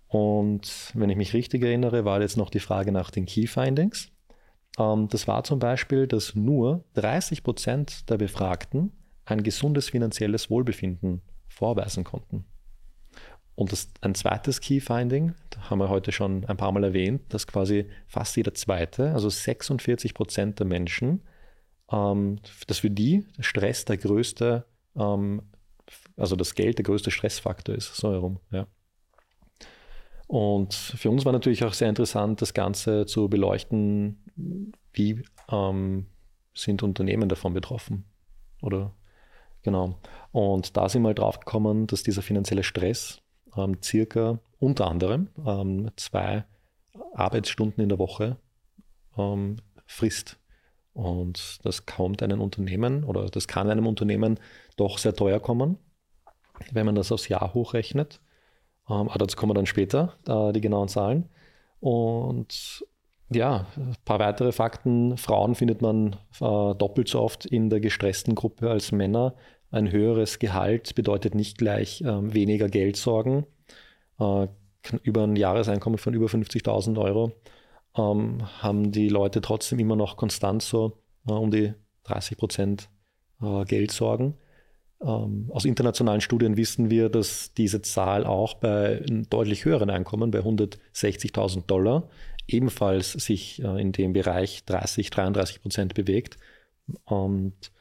Und 0.07 0.91
wenn 0.93 1.09
ich 1.09 1.17
mich 1.17 1.33
richtig 1.33 1.63
erinnere, 1.63 2.05
war 2.05 2.21
jetzt 2.21 2.37
noch 2.37 2.49
die 2.49 2.59
Frage 2.59 2.91
nach 2.91 3.09
den 3.09 3.25
Key 3.25 3.47
Findings. 3.47 4.11
Ähm, 4.77 5.07
das 5.09 5.27
war 5.27 5.43
zum 5.43 5.59
Beispiel, 5.59 6.07
dass 6.07 6.35
nur 6.35 6.83
30 6.93 7.43
Prozent 7.43 8.09
der 8.09 8.17
Befragten 8.17 8.91
ein 9.25 9.43
gesundes 9.43 9.89
finanzielles 9.89 10.49
Wohlbefinden 10.49 11.21
vorweisen 11.47 12.03
konnten. 12.03 12.45
Und 13.55 13.71
das, 13.71 13.89
ein 14.01 14.15
zweites 14.15 14.61
Key 14.61 14.79
Finding, 14.79 15.35
haben 15.69 15.79
wir 15.79 15.89
heute 15.89 16.11
schon 16.11 16.45
ein 16.45 16.57
paar 16.57 16.71
Mal 16.71 16.83
erwähnt, 16.83 17.21
dass 17.29 17.45
quasi 17.45 17.87
fast 18.07 18.35
jeder 18.35 18.53
zweite, 18.53 19.13
also 19.13 19.29
46 19.29 20.13
Prozent 20.13 20.59
der 20.59 20.65
Menschen 20.65 21.21
ähm, 21.91 22.39
dass 22.67 22.79
für 22.79 22.89
die 22.89 23.25
Stress 23.39 23.85
der 23.85 23.97
größte, 23.97 24.65
ähm, 24.95 25.41
also 26.17 26.35
das 26.35 26.55
Geld 26.55 26.77
der 26.77 26.83
größte 26.83 27.11
Stressfaktor 27.11 27.75
ist, 27.75 27.95
so 27.95 28.11
herum, 28.11 28.39
ja. 28.51 28.67
Und 30.27 30.73
für 30.73 31.11
uns 31.11 31.25
war 31.25 31.31
natürlich 31.31 31.63
auch 31.63 31.73
sehr 31.73 31.89
interessant, 31.89 32.41
das 32.41 32.53
Ganze 32.53 33.05
zu 33.05 33.29
beleuchten, 33.29 34.23
wie 34.91 35.23
ähm, 35.51 36.07
sind 36.55 36.81
Unternehmen 36.81 37.29
davon 37.29 37.53
betroffen. 37.53 38.05
Oder 38.61 38.95
genau. 39.61 39.99
Und 40.31 40.77
da 40.77 40.89
sind 40.89 41.03
wir 41.03 41.09
halt 41.09 41.19
drauf 41.19 41.39
gekommen, 41.39 41.87
dass 41.87 42.03
dieser 42.03 42.21
finanzielle 42.21 42.63
Stress 42.63 43.21
ähm, 43.55 43.77
circa 43.83 44.39
unter 44.59 44.87
anderem 44.87 45.29
ähm, 45.45 45.91
zwei 45.97 46.45
Arbeitsstunden 47.13 47.83
in 47.83 47.89
der 47.89 47.99
Woche 47.99 48.37
ähm, 49.17 49.57
frisst. 49.85 50.39
Und 50.93 51.59
das 51.65 51.85
kommt 51.85 52.21
einem 52.21 52.39
Unternehmen 52.39 53.03
oder 53.03 53.25
das 53.25 53.47
kann 53.47 53.69
einem 53.69 53.87
Unternehmen 53.87 54.39
doch 54.77 54.97
sehr 54.99 55.15
teuer 55.15 55.39
kommen, 55.39 55.77
wenn 56.71 56.85
man 56.85 56.95
das 56.95 57.11
aufs 57.11 57.27
Jahr 57.27 57.53
hochrechnet. 57.53 58.21
Ähm, 58.89 59.09
aber 59.09 59.17
dazu 59.17 59.35
kommen 59.35 59.51
wir 59.51 59.55
dann 59.55 59.65
später, 59.65 60.15
äh, 60.27 60.53
die 60.53 60.61
genauen 60.61 60.87
Zahlen. 60.87 61.29
Und 61.79 62.85
ja, 63.31 63.67
ein 63.75 63.95
paar 64.05 64.19
weitere 64.19 64.51
Fakten. 64.51 65.17
Frauen 65.17 65.55
findet 65.55 65.81
man 65.81 66.13
äh, 66.39 66.75
doppelt 66.75 67.07
so 67.07 67.21
oft 67.21 67.45
in 67.45 67.69
der 67.69 67.79
gestressten 67.79 68.35
Gruppe 68.35 68.69
als 68.69 68.91
Männer. 68.91 69.35
Ein 69.71 69.91
höheres 69.91 70.37
Gehalt 70.37 70.93
bedeutet 70.93 71.33
nicht 71.33 71.57
gleich 71.57 72.01
äh, 72.01 72.33
weniger 72.33 72.69
Geldsorgen. 72.69 73.47
Äh, 74.19 74.47
über 75.01 75.23
ein 75.23 75.37
Jahreseinkommen 75.37 75.97
von 75.97 76.13
über 76.13 76.27
50.000 76.27 77.01
Euro 77.01 77.31
ähm, 77.95 78.43
haben 78.61 78.91
die 78.91 79.09
Leute 79.09 79.41
trotzdem 79.41 79.79
immer 79.79 79.95
noch 79.95 80.17
konstant 80.17 80.61
so 80.61 80.97
äh, 81.27 81.31
um 81.31 81.51
die 81.51 81.73
30 82.03 82.37
Prozent 82.37 82.89
äh, 83.41 83.65
Geldsorgen. 83.65 84.35
Ähm, 85.01 85.49
aus 85.51 85.65
internationalen 85.65 86.21
Studien 86.21 86.57
wissen 86.57 86.89
wir, 86.89 87.09
dass 87.09 87.53
diese 87.53 87.81
Zahl 87.81 88.25
auch 88.25 88.55
bei 88.55 89.03
deutlich 89.29 89.65
höheren 89.65 89.89
Einkommen, 89.89 90.31
bei 90.31 90.39
160.000 90.39 91.65
Dollar, 91.65 92.09
ebenfalls 92.47 93.11
sich 93.11 93.61
äh, 93.63 93.81
in 93.81 93.91
dem 93.91 94.13
Bereich 94.13 94.65
30, 94.65 95.09
33 95.09 95.61
Prozent 95.61 95.93
bewegt. 95.93 96.37
Und 97.05 97.71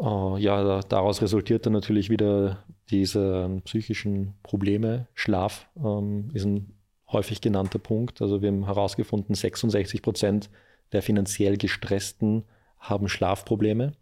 äh, 0.00 0.40
ja, 0.40 0.80
daraus 0.80 1.22
resultiert 1.22 1.66
dann 1.66 1.72
natürlich 1.72 2.10
wieder 2.10 2.64
diese 2.90 3.60
psychischen 3.64 4.34
Probleme. 4.42 5.08
Schlaf 5.14 5.68
ähm, 5.76 6.30
ist 6.32 6.44
ein 6.44 6.77
häufig 7.10 7.40
genannter 7.40 7.78
Punkt. 7.78 8.20
Also 8.22 8.42
wir 8.42 8.48
haben 8.48 8.66
herausgefunden, 8.66 9.34
66 9.34 10.02
Prozent 10.02 10.50
der 10.92 11.02
finanziell 11.02 11.56
gestressten 11.56 12.44
haben 12.78 13.08
Schlafprobleme. 13.08 13.92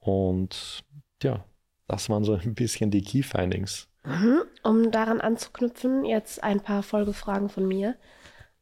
Und 0.00 0.84
ja, 1.22 1.44
das 1.88 2.08
waren 2.08 2.24
so 2.24 2.34
ein 2.34 2.54
bisschen 2.54 2.90
die 2.90 3.02
Key 3.02 3.22
Findings. 3.22 3.88
Mhm. 4.04 4.42
Um 4.62 4.90
daran 4.90 5.20
anzuknüpfen, 5.20 6.04
jetzt 6.04 6.42
ein 6.42 6.60
paar 6.60 6.82
Folgefragen 6.82 7.48
von 7.48 7.66
mir. 7.66 7.96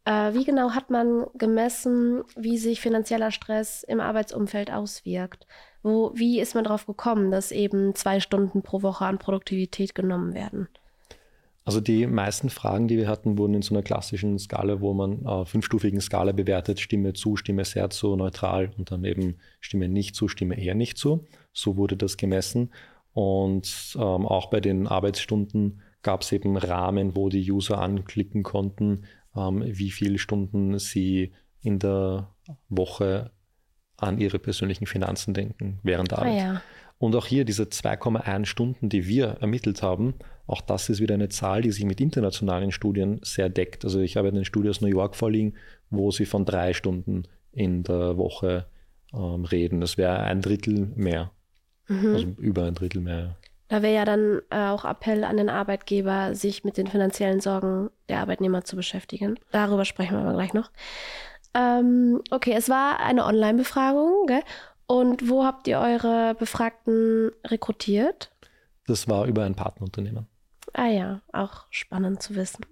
Äh, 0.04 0.34
wie 0.34 0.44
genau 0.44 0.70
hat 0.72 0.90
man 0.90 1.26
gemessen, 1.34 2.22
wie 2.36 2.58
sich 2.58 2.80
finanzieller 2.80 3.30
Stress 3.30 3.84
im 3.84 4.00
Arbeitsumfeld 4.00 4.72
auswirkt? 4.72 5.46
Wo, 5.82 6.12
wie 6.14 6.40
ist 6.40 6.54
man 6.54 6.64
darauf 6.64 6.86
gekommen, 6.86 7.30
dass 7.30 7.52
eben 7.52 7.94
zwei 7.94 8.20
Stunden 8.20 8.62
pro 8.62 8.82
Woche 8.82 9.04
an 9.04 9.18
Produktivität 9.18 9.94
genommen 9.94 10.34
werden? 10.34 10.68
Also 11.64 11.80
die 11.80 12.06
meisten 12.06 12.50
Fragen, 12.50 12.88
die 12.88 12.96
wir 12.96 13.08
hatten, 13.08 13.38
wurden 13.38 13.54
in 13.54 13.62
so 13.62 13.74
einer 13.74 13.84
klassischen 13.84 14.38
Skala, 14.38 14.80
wo 14.80 14.94
man 14.94 15.24
äh, 15.24 15.44
fünfstufigen 15.44 16.00
Skala 16.00 16.32
bewertet, 16.32 16.80
Stimme 16.80 17.12
zu, 17.12 17.36
Stimme 17.36 17.64
sehr 17.64 17.88
zu, 17.90 18.16
neutral 18.16 18.72
und 18.76 18.90
dann 18.90 19.04
eben 19.04 19.36
Stimme 19.60 19.88
nicht 19.88 20.16
zu, 20.16 20.26
Stimme 20.26 20.58
eher 20.58 20.74
nicht 20.74 20.98
zu. 20.98 21.24
So 21.52 21.76
wurde 21.76 21.96
das 21.96 22.16
gemessen. 22.16 22.72
Und 23.12 23.96
ähm, 23.96 24.26
auch 24.26 24.50
bei 24.50 24.60
den 24.60 24.88
Arbeitsstunden 24.88 25.82
gab 26.02 26.22
es 26.22 26.32
eben 26.32 26.56
Rahmen, 26.56 27.14
wo 27.14 27.28
die 27.28 27.50
User 27.50 27.80
anklicken 27.80 28.42
konnten, 28.42 29.04
ähm, 29.36 29.62
wie 29.64 29.90
viele 29.90 30.18
Stunden 30.18 30.78
sie 30.78 31.32
in 31.60 31.78
der 31.78 32.34
Woche 32.68 33.30
an 33.96 34.18
ihre 34.18 34.40
persönlichen 34.40 34.86
Finanzen 34.86 35.32
denken 35.32 35.78
während 35.84 36.10
der 36.10 36.18
Arbeit. 36.18 36.32
Ah, 36.32 36.36
ja. 36.54 36.62
Und 37.02 37.16
auch 37.16 37.26
hier 37.26 37.44
diese 37.44 37.64
2,1 37.64 38.44
Stunden, 38.44 38.88
die 38.88 39.08
wir 39.08 39.38
ermittelt 39.40 39.82
haben, 39.82 40.14
auch 40.46 40.60
das 40.60 40.88
ist 40.88 41.00
wieder 41.00 41.14
eine 41.14 41.28
Zahl, 41.30 41.60
die 41.60 41.72
sich 41.72 41.84
mit 41.84 42.00
internationalen 42.00 42.70
Studien 42.70 43.18
sehr 43.24 43.48
deckt. 43.48 43.84
Also 43.84 43.98
ich 43.98 44.16
habe 44.16 44.28
eine 44.28 44.44
Studie 44.44 44.68
aus 44.68 44.80
New 44.80 44.86
York 44.86 45.16
vorliegen, 45.16 45.54
wo 45.90 46.12
sie 46.12 46.26
von 46.26 46.44
drei 46.44 46.74
Stunden 46.74 47.24
in 47.50 47.82
der 47.82 48.18
Woche 48.18 48.66
ähm, 49.12 49.44
reden. 49.44 49.80
Das 49.80 49.98
wäre 49.98 50.20
ein 50.20 50.42
Drittel 50.42 50.92
mehr. 50.94 51.32
Mhm. 51.88 52.14
Also 52.14 52.26
über 52.38 52.66
ein 52.66 52.74
Drittel 52.74 53.00
mehr. 53.00 53.34
Da 53.66 53.82
wäre 53.82 53.94
ja 53.94 54.04
dann 54.04 54.40
äh, 54.50 54.68
auch 54.68 54.84
Appell 54.84 55.24
an 55.24 55.38
den 55.38 55.48
Arbeitgeber, 55.48 56.36
sich 56.36 56.62
mit 56.62 56.76
den 56.76 56.86
finanziellen 56.86 57.40
Sorgen 57.40 57.90
der 58.08 58.20
Arbeitnehmer 58.20 58.62
zu 58.62 58.76
beschäftigen. 58.76 59.40
Darüber 59.50 59.84
sprechen 59.84 60.16
wir 60.16 60.20
aber 60.20 60.34
gleich 60.34 60.54
noch. 60.54 60.70
Ähm, 61.54 62.22
okay, 62.30 62.54
es 62.56 62.68
war 62.68 63.00
eine 63.00 63.24
Online-Befragung, 63.24 64.26
gell? 64.28 64.42
Und 64.86 65.28
wo 65.28 65.44
habt 65.44 65.68
ihr 65.68 65.78
eure 65.78 66.34
Befragten 66.34 67.30
rekrutiert? 67.46 68.30
Das 68.86 69.08
war 69.08 69.26
über 69.26 69.44
ein 69.44 69.54
Partnerunternehmen. 69.54 70.26
Ah 70.72 70.88
ja, 70.88 71.20
auch 71.32 71.66
spannend 71.70 72.22
zu 72.22 72.34
wissen. 72.34 72.64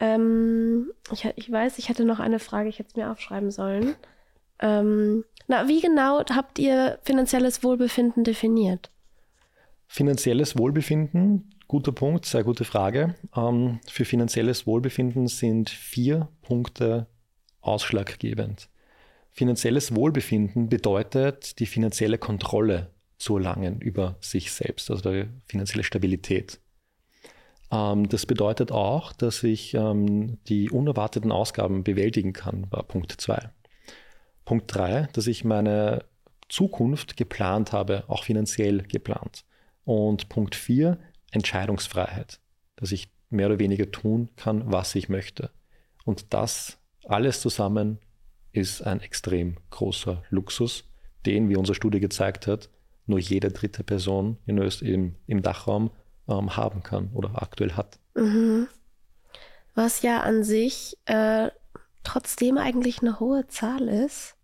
Ähm, 0.00 0.92
ich, 1.12 1.24
ich, 1.36 1.50
weiß, 1.50 1.78
ich 1.78 1.88
hätte 1.88 2.04
noch 2.04 2.20
eine 2.20 2.38
Frage, 2.38 2.68
ich 2.68 2.78
hätte 2.78 2.90
es 2.90 2.96
mir 2.96 3.10
aufschreiben 3.10 3.50
sollen. 3.50 3.96
Ähm, 4.60 5.24
na, 5.46 5.68
wie 5.68 5.80
genau 5.80 6.22
habt 6.24 6.58
ihr 6.58 6.98
finanzielles 7.02 7.62
Wohlbefinden 7.62 8.24
definiert? 8.24 8.90
Finanzielles 9.86 10.58
Wohlbefinden, 10.58 11.50
guter 11.66 11.92
Punkt, 11.92 12.26
sehr 12.26 12.44
gute 12.44 12.64
Frage. 12.64 13.14
Ähm, 13.34 13.80
für 13.88 14.04
finanzielles 14.04 14.66
Wohlbefinden 14.66 15.26
sind 15.26 15.70
vier 15.70 16.28
Punkte 16.42 17.06
ausschlaggebend. 17.60 18.68
Finanzielles 19.38 19.94
Wohlbefinden 19.94 20.68
bedeutet 20.68 21.60
die 21.60 21.66
finanzielle 21.66 22.18
Kontrolle 22.18 22.90
zu 23.18 23.36
erlangen 23.36 23.80
über 23.80 24.16
sich 24.20 24.50
selbst, 24.50 24.90
also 24.90 25.12
die 25.12 25.28
finanzielle 25.46 25.84
Stabilität. 25.84 26.58
Ähm, 27.70 28.08
das 28.08 28.26
bedeutet 28.26 28.72
auch, 28.72 29.12
dass 29.12 29.44
ich 29.44 29.74
ähm, 29.74 30.42
die 30.48 30.70
unerwarteten 30.70 31.30
Ausgaben 31.30 31.84
bewältigen 31.84 32.32
kann, 32.32 32.66
war 32.72 32.82
Punkt 32.82 33.12
2. 33.12 33.52
Punkt 34.44 34.74
3, 34.74 35.06
dass 35.12 35.28
ich 35.28 35.44
meine 35.44 36.04
Zukunft 36.48 37.16
geplant 37.16 37.70
habe, 37.70 38.02
auch 38.08 38.24
finanziell 38.24 38.82
geplant. 38.82 39.44
Und 39.84 40.28
Punkt 40.28 40.56
4, 40.56 40.98
Entscheidungsfreiheit, 41.30 42.40
dass 42.74 42.90
ich 42.90 43.12
mehr 43.30 43.46
oder 43.46 43.60
weniger 43.60 43.88
tun 43.92 44.30
kann, 44.34 44.72
was 44.72 44.96
ich 44.96 45.08
möchte. 45.08 45.52
Und 46.04 46.34
das 46.34 46.80
alles 47.04 47.40
zusammen 47.40 48.00
ist 48.58 48.82
ein 48.82 49.00
extrem 49.00 49.56
großer 49.70 50.22
Luxus, 50.30 50.84
den, 51.26 51.48
wie 51.48 51.56
unsere 51.56 51.74
Studie 51.74 52.00
gezeigt 52.00 52.46
hat, 52.46 52.68
nur 53.06 53.18
jede 53.18 53.50
dritte 53.50 53.82
Person 53.82 54.38
in 54.46 54.58
Öst 54.58 54.82
im, 54.82 55.14
im 55.26 55.42
Dachraum 55.42 55.90
ähm, 56.28 56.56
haben 56.56 56.82
kann 56.82 57.10
oder 57.14 57.42
aktuell 57.42 57.72
hat. 57.72 57.98
Mhm. 58.14 58.68
Was 59.74 60.02
ja 60.02 60.20
an 60.20 60.44
sich 60.44 60.96
äh, 61.06 61.50
trotzdem 62.04 62.58
eigentlich 62.58 63.00
eine 63.00 63.20
hohe 63.20 63.46
Zahl 63.48 63.88
ist. 63.88 64.34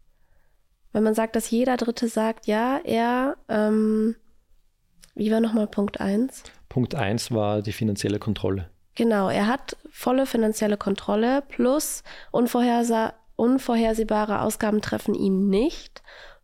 Wenn 0.92 1.03
man 1.03 1.14
sagt, 1.14 1.35
dass 1.35 1.50
jeder 1.50 1.77
Dritte 1.77 2.09
sagt, 2.09 2.46
ja, 2.46 2.79
er, 2.85 3.37
ähm, 3.48 4.14
wie 5.14 5.33
war 5.33 5.40
nochmal 5.40 5.66
Punkt 5.66 6.00
1? 6.00 6.44
Punkt 6.68 6.94
1 6.94 7.33
war 7.33 7.62
die 7.62 7.72
finanzielle 7.72 8.18
Kontrolle. 8.18 8.70
Genau, 8.94 9.29
er 9.29 9.48
hat 9.48 9.77
volle 9.90 10.24
finanzielle 10.24 10.77
Kontrolle 10.77 11.42
plus 11.48 12.05
unvorhersehbare 12.31 13.14
unvorhersehbare 13.37 14.40
Ausgaben 14.40 14.81
treffen 14.81 15.14
ihn 15.14 15.49
nicht. 15.49 16.03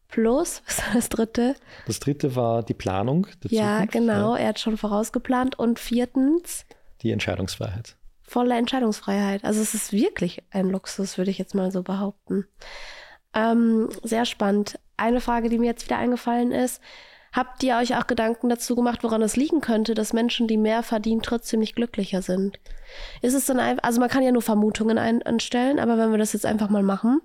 Plus, 0.09 0.63
was 0.67 0.79
war 0.87 0.95
das 0.95 1.09
dritte? 1.09 1.55
Das 1.87 2.01
dritte 2.01 2.37
war 2.37 2.63
die 2.63 2.75
Planung. 2.75 3.27
ja, 3.49 3.77
Zukunft. 3.77 3.93
genau, 3.93 4.35
ja. 4.35 4.43
er 4.43 4.49
hat 4.49 4.61
schon 4.61 4.77
vorausgeplant. 4.77 5.59
Und 5.59 5.79
viertens? 5.79 6.67
Die 7.03 7.13
Entscheidungsfreiheit. 7.13 7.97
Volle 8.23 8.57
Entscheidungsfreiheit. 8.57 9.45
Also 9.45 9.61
es 9.61 9.75
ist 9.75 9.93
wirklich 9.93 10.43
ein 10.51 10.69
Luxus, 10.71 11.19
würde 11.19 11.31
ich 11.31 11.39
jetzt 11.39 11.55
mal 11.55 11.73
so 11.73 11.83
behaupten. 11.83 12.47
Ähm, 13.35 13.89
sehr 14.03 14.25
spannend. 14.25 14.79
Eine 14.97 15.21
Frage, 15.21 15.49
die 15.49 15.59
mir 15.59 15.67
jetzt 15.67 15.85
wieder 15.85 15.99
eingefallen 15.99 16.53
ist, 16.53 16.81
Habt 17.33 17.63
ihr 17.63 17.77
euch 17.77 17.97
auch 17.97 18.07
Gedanken 18.07 18.49
dazu 18.49 18.75
gemacht, 18.75 19.05
woran 19.05 19.23
es 19.23 19.37
liegen 19.37 19.61
könnte, 19.61 19.95
dass 19.95 20.13
Menschen, 20.13 20.49
die 20.49 20.57
mehr 20.57 20.83
verdienen, 20.83 21.23
trotzdem 21.23 21.61
nicht 21.61 21.77
glücklicher 21.77 22.23
sind? 22.23 22.59
Ist 23.23 23.35
es 23.35 23.47
dann 23.47 23.61
einfach, 23.61 23.85
also 23.85 24.01
man 24.01 24.09
kann 24.09 24.25
ja 24.25 24.33
nur 24.33 24.43
Vermutungen 24.43 24.99
ein, 24.99 25.23
anstellen, 25.23 25.79
aber 25.79 25.97
wenn 25.97 26.11
wir 26.11 26.19
das 26.19 26.33
jetzt 26.33 26.47
einfach 26.47 26.71
mal 26.71 26.83
machen, 26.83 27.21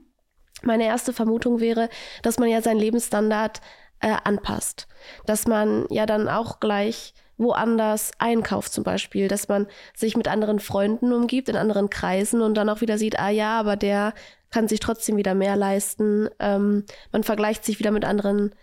meine 0.61 0.85
erste 0.85 1.11
Vermutung 1.11 1.59
wäre, 1.59 1.89
dass 2.21 2.39
man 2.39 2.49
ja 2.49 2.61
seinen 2.61 2.79
Lebensstandard 2.79 3.61
äh, 3.99 4.15
anpasst. 4.23 4.87
Dass 5.25 5.47
man 5.47 5.85
ja 5.89 6.05
dann 6.05 6.29
auch 6.29 6.59
gleich 6.59 7.13
woanders 7.37 8.11
einkauft 8.17 8.71
zum 8.71 8.83
Beispiel, 8.83 9.27
dass 9.27 9.47
man 9.47 9.67
sich 9.95 10.15
mit 10.15 10.27
anderen 10.27 10.59
Freunden 10.59 11.11
umgibt, 11.11 11.49
in 11.49 11.57
anderen 11.57 11.89
Kreisen 11.89 12.41
und 12.41 12.55
dann 12.55 12.69
auch 12.69 12.81
wieder 12.81 12.97
sieht, 12.97 13.19
ah 13.19 13.29
ja, 13.29 13.59
aber 13.59 13.75
der 13.75 14.13
kann 14.51 14.67
sich 14.67 14.79
trotzdem 14.79 15.17
wieder 15.17 15.35
mehr 15.35 15.55
leisten. 15.55 16.29
Ähm, 16.39 16.85
man 17.11 17.23
vergleicht 17.23 17.65
sich 17.65 17.79
wieder 17.79 17.91
mit 17.91 18.05
anderen 18.05 18.55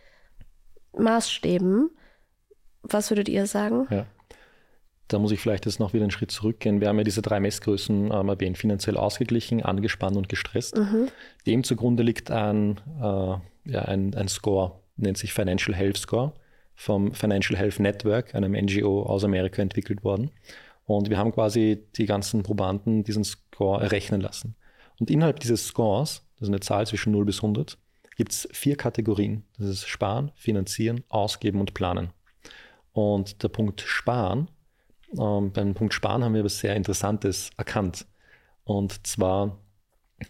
Maßstäben. 0.96 1.90
Was 2.82 3.10
würdet 3.10 3.28
ihr 3.28 3.46
sagen? 3.46 3.86
Ja. 3.90 4.06
Da 5.08 5.18
muss 5.18 5.32
ich 5.32 5.40
vielleicht 5.40 5.66
jetzt 5.66 5.78
noch 5.78 5.92
wieder 5.92 6.04
einen 6.04 6.10
Schritt 6.10 6.30
zurückgehen. 6.30 6.80
Wir 6.80 6.88
haben 6.88 6.96
ja 6.96 7.04
diese 7.04 7.22
drei 7.22 7.38
Messgrößen 7.38 8.10
ähm, 8.12 8.28
erwähnt, 8.28 8.56
finanziell 8.56 8.96
ausgeglichen, 8.96 9.62
angespannt 9.62 10.16
und 10.16 10.28
gestresst. 10.28 10.76
Mhm. 10.76 11.08
Dem 11.46 11.64
zugrunde 11.64 12.02
liegt 12.02 12.30
ein, 12.30 12.80
äh, 12.98 13.02
ja, 13.70 13.82
ein, 13.82 14.14
ein 14.14 14.28
Score, 14.28 14.80
nennt 14.96 15.18
sich 15.18 15.34
Financial 15.34 15.76
Health 15.76 15.98
Score, 15.98 16.32
vom 16.74 17.12
Financial 17.12 17.58
Health 17.58 17.78
Network, 17.78 18.34
einem 18.34 18.52
NGO 18.52 19.02
aus 19.02 19.22
Amerika 19.24 19.60
entwickelt 19.60 20.02
worden. 20.02 20.30
Und 20.86 21.10
wir 21.10 21.18
haben 21.18 21.32
quasi 21.32 21.84
die 21.96 22.06
ganzen 22.06 22.42
Probanden 22.42 23.04
diesen 23.04 23.24
Score 23.24 23.82
errechnen 23.82 24.20
lassen. 24.20 24.56
Und 24.98 25.10
innerhalb 25.10 25.40
dieses 25.40 25.66
Scores, 25.66 26.22
das 26.36 26.48
ist 26.48 26.48
eine 26.48 26.60
Zahl 26.60 26.86
zwischen 26.86 27.12
0 27.12 27.24
bis 27.24 27.36
100, 27.36 27.78
gibt 28.22 28.34
es 28.34 28.48
vier 28.52 28.76
Kategorien. 28.76 29.42
Das 29.58 29.66
ist 29.66 29.88
Sparen, 29.88 30.30
Finanzieren, 30.36 31.02
Ausgeben 31.08 31.58
und 31.58 31.74
Planen. 31.74 32.12
Und 32.92 33.42
der 33.42 33.48
Punkt 33.48 33.80
Sparen, 33.80 34.48
ähm, 35.18 35.50
beim 35.50 35.74
Punkt 35.74 35.92
Sparen 35.92 36.22
haben 36.22 36.32
wir 36.34 36.42
etwas 36.42 36.60
sehr 36.60 36.76
Interessantes 36.76 37.50
erkannt. 37.56 38.06
Und 38.62 39.04
zwar, 39.08 39.58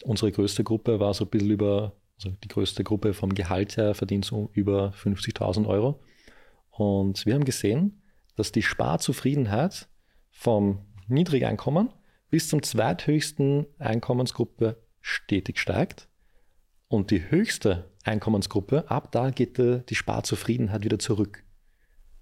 unsere 0.05 0.33
größte 0.33 0.65
Gruppe 0.65 1.01
war 1.01 1.13
so 1.13 1.27
ein 1.27 1.29
bisschen 1.29 1.51
über, 1.51 1.93
also 2.17 2.31
die 2.43 2.49
größte 2.49 2.83
Gruppe 2.83 3.13
vom 3.13 3.35
Gehalt 3.35 3.77
her 3.77 3.95
verdient 3.95 4.25
so 4.25 4.49
über 4.55 4.95
50.000 4.97 5.69
Euro. 5.69 6.01
Und 6.71 7.27
wir 7.27 7.35
haben 7.35 7.45
gesehen, 7.45 8.01
dass 8.37 8.53
die 8.53 8.63
Sparzufriedenheit 8.63 9.87
vom 10.31 10.87
Niedrigeinkommen 11.09 11.91
bis 12.31 12.49
zum 12.49 12.63
zweithöchsten 12.63 13.67
Einkommensgruppe 13.79 14.83
stetig 15.03 15.59
steigt 15.59 16.09
und 16.93 17.11
die 17.11 17.31
höchste 17.31 17.91
Einkommensgruppe, 18.05 18.91
ab 18.91 19.13
da 19.13 19.31
geht 19.31 19.57
die 19.57 19.95
Sparzufriedenheit 19.95 20.85
wieder 20.85 20.99
zurück. 20.99 21.43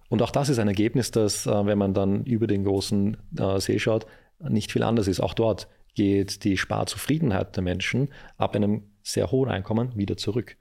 Und 0.09 0.23
auch 0.23 0.31
das 0.31 0.49
ist 0.49 0.61
ein 0.61 0.69
Ergebnis, 0.69 1.11
das, 1.11 1.45
äh, 1.47 1.67
wenn 1.67 1.77
man 1.77 1.93
dann 1.93 2.25
über 2.25 2.47
den 2.47 2.65
großen 2.65 3.17
äh, 3.37 3.59
See 3.59 3.81
schaut, 3.81 4.07
nicht 4.39 4.71
viel 4.71 4.85
anders 4.85 5.09
ist. 5.09 5.19
Auch 5.19 5.35
dort 5.35 5.69
geht 5.95 6.45
die 6.45 6.57
Sparzufriedenheit 6.57 7.57
der 7.57 7.65
Menschen 7.65 8.11
ab 8.37 8.55
einem 8.55 8.85
sehr 9.03 9.33
hohen 9.33 9.51
Einkommen 9.51 9.97
wieder 9.97 10.17
zurück. 10.17 10.57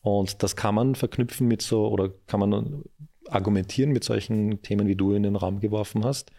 Und 0.00 0.42
das 0.42 0.56
kann 0.56 0.74
man 0.74 0.96
verknüpfen 0.96 1.46
mit 1.46 1.62
so, 1.62 1.86
oder 1.86 2.10
kann 2.26 2.40
man 2.40 2.82
argumentieren 3.28 3.92
mit 3.92 4.02
solchen 4.02 4.60
Themen, 4.62 4.88
wie 4.88 4.96
du 4.96 5.12
in 5.12 5.22
den 5.22 5.36
Raum 5.36 5.60
geworfen 5.60 6.04
hast, 6.04 6.32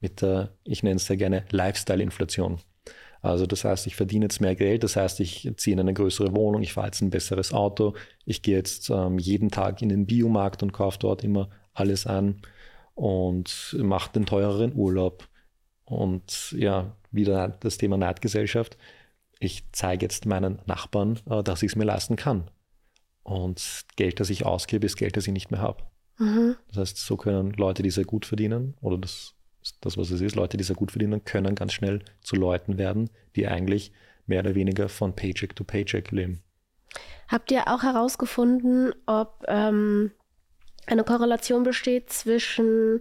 mit 0.00 0.22
der, 0.22 0.56
ich 0.64 0.82
nenne 0.82 0.96
es 0.96 1.06
sehr 1.06 1.18
gerne 1.18 1.44
Lifestyle-Inflation. 1.50 2.60
Also 3.22 3.46
das 3.46 3.64
heißt, 3.64 3.86
ich 3.86 3.94
verdiene 3.94 4.24
jetzt 4.24 4.40
mehr 4.40 4.56
Geld, 4.56 4.82
das 4.82 4.96
heißt, 4.96 5.20
ich 5.20 5.48
ziehe 5.56 5.74
in 5.74 5.80
eine 5.80 5.94
größere 5.94 6.34
Wohnung, 6.34 6.60
ich 6.62 6.72
fahre 6.72 6.88
jetzt 6.88 7.00
ein 7.02 7.10
besseres 7.10 7.52
Auto, 7.52 7.94
ich 8.26 8.42
gehe 8.42 8.56
jetzt 8.56 8.90
ähm, 8.90 9.18
jeden 9.18 9.50
Tag 9.50 9.80
in 9.80 9.88
den 9.88 10.06
Biomarkt 10.06 10.62
und 10.62 10.72
kaufe 10.72 10.98
dort 10.98 11.22
immer 11.22 11.48
alles 11.72 12.04
an 12.06 12.42
und 12.94 13.76
mache 13.78 14.12
den 14.12 14.26
teureren 14.26 14.74
Urlaub. 14.74 15.28
Und 15.84 16.52
ja, 16.52 16.96
wieder 17.12 17.48
das 17.60 17.78
Thema 17.78 17.96
Neidgesellschaft. 17.96 18.76
Ich 19.38 19.64
zeige 19.72 20.04
jetzt 20.04 20.26
meinen 20.26 20.60
Nachbarn, 20.66 21.20
äh, 21.30 21.42
dass 21.42 21.62
ich 21.62 21.72
es 21.72 21.76
mir 21.76 21.84
leisten 21.84 22.16
kann. 22.16 22.50
Und 23.22 23.84
Geld, 23.96 24.18
das 24.18 24.30
ich 24.30 24.44
ausgebe, 24.44 24.86
ist 24.86 24.96
Geld, 24.96 25.16
das 25.16 25.26
ich 25.26 25.32
nicht 25.32 25.50
mehr 25.50 25.60
habe. 25.60 25.84
Mhm. 26.18 26.56
Das 26.68 26.78
heißt, 26.78 26.96
so 26.98 27.16
können 27.16 27.52
Leute, 27.52 27.82
die 27.82 27.90
sehr 27.90 28.04
gut 28.04 28.26
verdienen, 28.26 28.74
oder 28.80 28.98
das 28.98 29.34
das, 29.80 29.96
was 29.96 30.10
es 30.10 30.20
ist. 30.20 30.36
Leute, 30.36 30.56
die 30.56 30.64
sehr 30.64 30.76
gut 30.76 30.92
verdienen, 30.92 31.24
können 31.24 31.54
ganz 31.54 31.72
schnell 31.72 32.00
zu 32.20 32.36
Leuten 32.36 32.78
werden, 32.78 33.10
die 33.36 33.46
eigentlich 33.46 33.92
mehr 34.26 34.40
oder 34.40 34.54
weniger 34.54 34.88
von 34.88 35.14
Paycheck 35.14 35.56
to 35.56 35.64
Paycheck 35.64 36.10
leben. 36.10 36.42
Habt 37.28 37.50
ihr 37.50 37.68
auch 37.68 37.82
herausgefunden, 37.82 38.94
ob 39.06 39.44
ähm, 39.48 40.12
eine 40.86 41.04
Korrelation 41.04 41.62
besteht 41.62 42.10
zwischen 42.10 43.00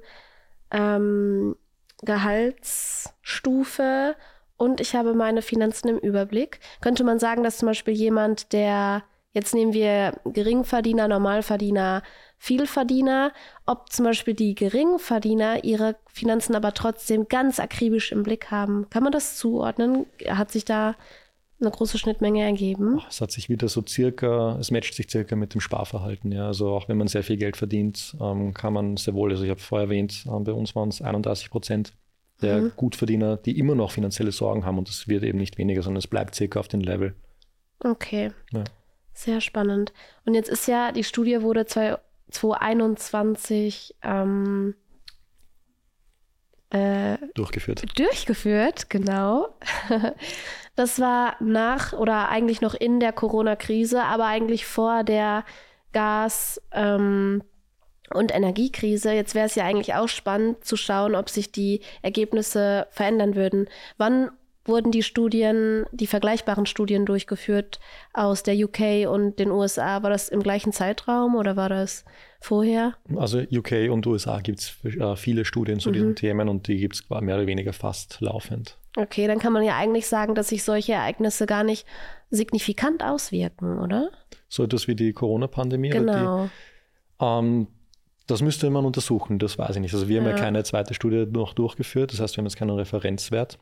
ähm, 0.71 1.55
Gehaltsstufe 2.01 4.15
und 4.57 4.79
ich 4.79 4.95
habe 4.95 5.13
meine 5.13 5.41
Finanzen 5.41 5.89
im 5.89 5.97
Überblick? 5.97 6.59
Könnte 6.81 7.03
man 7.03 7.19
sagen, 7.19 7.43
dass 7.43 7.57
zum 7.57 7.67
Beispiel 7.67 7.93
jemand, 7.93 8.53
der, 8.53 9.03
jetzt 9.33 9.53
nehmen 9.53 9.73
wir 9.73 10.19
Geringverdiener, 10.25 11.07
Normalverdiener, 11.07 12.03
Vielverdiener, 12.43 13.33
ob 13.67 13.91
zum 13.91 14.03
Beispiel 14.03 14.33
die 14.33 14.55
Geringverdiener 14.55 15.63
ihre 15.63 15.97
Finanzen 16.07 16.55
aber 16.55 16.73
trotzdem 16.73 17.27
ganz 17.27 17.59
akribisch 17.59 18.11
im 18.11 18.23
Blick 18.23 18.49
haben. 18.49 18.89
Kann 18.89 19.03
man 19.03 19.11
das 19.11 19.37
zuordnen? 19.37 20.07
Hat 20.27 20.51
sich 20.51 20.65
da 20.65 20.95
eine 21.59 21.69
große 21.69 21.99
Schnittmenge 21.99 22.41
ergeben? 22.41 22.99
Es 23.07 23.21
hat 23.21 23.31
sich 23.31 23.47
wieder 23.47 23.67
so 23.67 23.83
circa, 23.87 24.57
es 24.59 24.71
matcht 24.71 24.95
sich 24.95 25.07
circa 25.07 25.35
mit 25.35 25.53
dem 25.53 25.61
Sparverhalten. 25.61 26.31
Ja. 26.31 26.47
Also 26.47 26.69
auch 26.69 26.89
wenn 26.89 26.97
man 26.97 27.07
sehr 27.07 27.21
viel 27.21 27.37
Geld 27.37 27.57
verdient, 27.57 28.17
ähm, 28.19 28.55
kann 28.55 28.73
man 28.73 28.97
sehr 28.97 29.13
wohl, 29.13 29.29
also 29.29 29.43
ich 29.43 29.51
habe 29.51 29.59
vorher 29.59 29.85
erwähnt, 29.85 30.25
ähm, 30.25 30.43
bei 30.43 30.53
uns 30.53 30.75
waren 30.75 30.89
es 30.89 30.99
31 30.99 31.51
Prozent 31.51 31.93
der 32.41 32.59
mhm. 32.59 32.71
Gutverdiener, 32.75 33.37
die 33.37 33.59
immer 33.59 33.75
noch 33.75 33.91
finanzielle 33.91 34.31
Sorgen 34.31 34.65
haben 34.65 34.79
und 34.79 34.89
es 34.89 35.07
wird 35.07 35.21
eben 35.21 35.37
nicht 35.37 35.59
weniger, 35.59 35.83
sondern 35.83 35.99
es 35.99 36.07
bleibt 36.07 36.33
circa 36.33 36.59
auf 36.59 36.69
dem 36.69 36.81
Level. 36.81 37.13
Okay. 37.83 38.31
Ja. 38.51 38.63
Sehr 39.13 39.41
spannend. 39.41 39.93
Und 40.25 40.33
jetzt 40.33 40.49
ist 40.49 40.67
ja, 40.67 40.91
die 40.91 41.03
Studie 41.03 41.43
wurde 41.43 41.67
2021 42.31 43.95
ähm, 44.03 44.75
äh, 46.71 47.17
durchgeführt. 47.33 47.83
Durchgeführt, 47.99 48.89
genau. 48.89 49.49
das 50.75 50.99
war 50.99 51.35
nach 51.41 51.93
oder 51.93 52.29
eigentlich 52.29 52.61
noch 52.61 52.73
in 52.73 52.99
der 52.99 53.11
Corona-Krise, 53.11 54.03
aber 54.03 54.25
eigentlich 54.25 54.65
vor 54.65 55.03
der 55.03 55.43
Gas- 55.91 56.61
ähm, 56.71 57.43
und 58.13 58.33
Energiekrise. 58.33 59.11
Jetzt 59.11 59.35
wäre 59.35 59.45
es 59.45 59.55
ja 59.55 59.65
eigentlich 59.65 59.95
auch 59.95 60.07
spannend 60.07 60.65
zu 60.65 60.75
schauen, 60.75 61.15
ob 61.15 61.29
sich 61.29 61.51
die 61.51 61.81
Ergebnisse 62.01 62.87
verändern 62.91 63.35
würden. 63.35 63.69
Wann 63.97 64.31
wurden 64.65 64.91
die 64.91 65.03
Studien, 65.03 65.85
die 65.91 66.07
vergleichbaren 66.07 66.65
Studien 66.65 67.05
durchgeführt 67.05 67.79
aus 68.13 68.43
der 68.43 68.55
UK 68.55 69.09
und 69.09 69.39
den 69.39 69.51
USA? 69.51 70.03
War 70.03 70.09
das 70.09 70.29
im 70.29 70.43
gleichen 70.43 70.71
Zeitraum 70.71 71.35
oder 71.35 71.55
war 71.55 71.69
das 71.69 72.05
vorher? 72.39 72.95
Also 73.15 73.39
UK 73.39 73.89
und 73.89 74.05
USA 74.05 74.39
gibt 74.39 74.59
es 74.59 74.77
äh, 74.83 75.15
viele 75.15 75.45
Studien 75.45 75.79
zu 75.79 75.89
mhm. 75.89 75.93
diesen 75.93 76.15
Themen 76.15 76.49
und 76.49 76.67
die 76.67 76.77
gibt 76.77 76.95
es 76.95 77.09
mehr 77.09 77.35
oder 77.35 77.47
weniger 77.47 77.73
fast 77.73 78.21
laufend. 78.21 78.77
Okay, 78.97 79.25
dann 79.27 79.39
kann 79.39 79.53
man 79.53 79.63
ja 79.63 79.77
eigentlich 79.77 80.07
sagen, 80.07 80.35
dass 80.35 80.49
sich 80.49 80.63
solche 80.63 80.93
Ereignisse 80.93 81.45
gar 81.45 81.63
nicht 81.63 81.87
signifikant 82.29 83.03
auswirken, 83.03 83.79
oder? 83.79 84.11
So 84.49 84.63
etwas 84.63 84.87
wie 84.87 84.95
die 84.95 85.13
Corona-Pandemie? 85.13 85.89
Genau. 85.89 86.45
Die, 86.45 87.25
ähm, 87.25 87.67
das 88.27 88.41
müsste 88.41 88.69
man 88.69 88.85
untersuchen, 88.85 89.39
das 89.39 89.57
weiß 89.57 89.75
ich 89.75 89.81
nicht. 89.81 89.93
Also 89.93 90.07
wir 90.07 90.17
ja. 90.17 90.21
haben 90.21 90.29
ja 90.29 90.35
keine 90.35 90.63
zweite 90.63 90.93
Studie 90.93 91.25
noch 91.25 91.53
durchgeführt, 91.53 92.11
das 92.11 92.19
heißt, 92.19 92.35
wir 92.35 92.41
haben 92.41 92.47
jetzt 92.47 92.57
keinen 92.57 92.71
Referenzwert. 92.71 93.57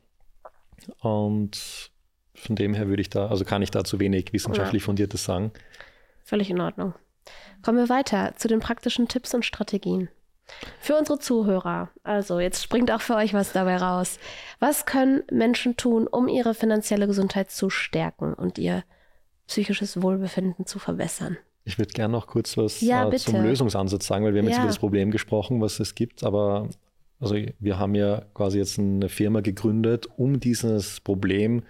Und 1.00 1.92
von 2.34 2.56
dem 2.56 2.74
her 2.74 2.88
würde 2.88 3.02
ich 3.02 3.10
da, 3.10 3.28
also 3.28 3.46
kann 3.46 3.62
ich 3.62 3.72
da 3.72 3.84
zu 3.84 4.00
wenig 4.00 4.34
wissenschaftlich 4.34 4.84
ja. 4.84 4.86
fundiertes 4.86 5.24
sagen. 5.24 5.52
Völlig 6.24 6.50
in 6.50 6.62
Ordnung. 6.62 6.94
Kommen 7.62 7.78
wir 7.78 7.90
weiter 7.90 8.34
zu 8.38 8.48
den 8.48 8.60
praktischen 8.60 9.08
Tipps 9.08 9.34
und 9.34 9.44
Strategien. 9.44 10.10
Für 10.80 10.98
unsere 10.98 11.20
Zuhörer, 11.20 11.90
also 12.04 12.40
jetzt 12.40 12.64
springt 12.64 12.92
auch 12.92 13.02
für 13.02 13.16
euch 13.16 13.34
was 13.34 13.52
dabei 13.52 13.78
raus. 13.78 14.18
Was 14.60 14.86
können 14.86 15.24
Menschen 15.32 15.78
tun, 15.78 16.08
um 16.08 16.28
ihre 16.28 16.54
finanzielle 16.54 17.06
Gesundheit 17.06 17.52
zu 17.52 17.70
stärken 17.70 18.34
und 18.34 18.58
ihr 18.58 18.84
psychisches 19.48 20.02
Wohlbefinden 20.02 20.66
zu 20.66 20.80
verbessern? 20.80 21.38
Ich 21.66 21.78
würde 21.78 21.92
gerne 21.92 22.14
noch 22.14 22.26
kurz 22.26 22.58
was 22.58 22.82
ja, 22.82 23.08
äh, 23.08 23.18
zum 23.18 23.44
Lösungsansatz 23.44 24.08
sagen, 24.08 24.26
weil 24.26 24.34
wir 24.34 24.42
haben 24.42 24.48
ja. 24.48 24.52
jetzt 24.52 24.60
über 24.60 24.68
das 24.68 24.80
Problem 24.80 25.12
gesprochen, 25.12 25.62
was 25.62 25.80
es 25.80 25.94
gibt, 25.94 26.24
aber 26.24 26.68
also 27.20 27.36
wir 27.60 27.78
haben 27.78 27.96
ja 27.96 28.24
quasi 28.34 28.60
jetzt 28.60 28.80
eine 28.80 29.10
Firma 29.10 29.42
gegründet, 29.42 30.08
um 30.18 30.40
dieses 30.40 31.02
Problem 31.02 31.64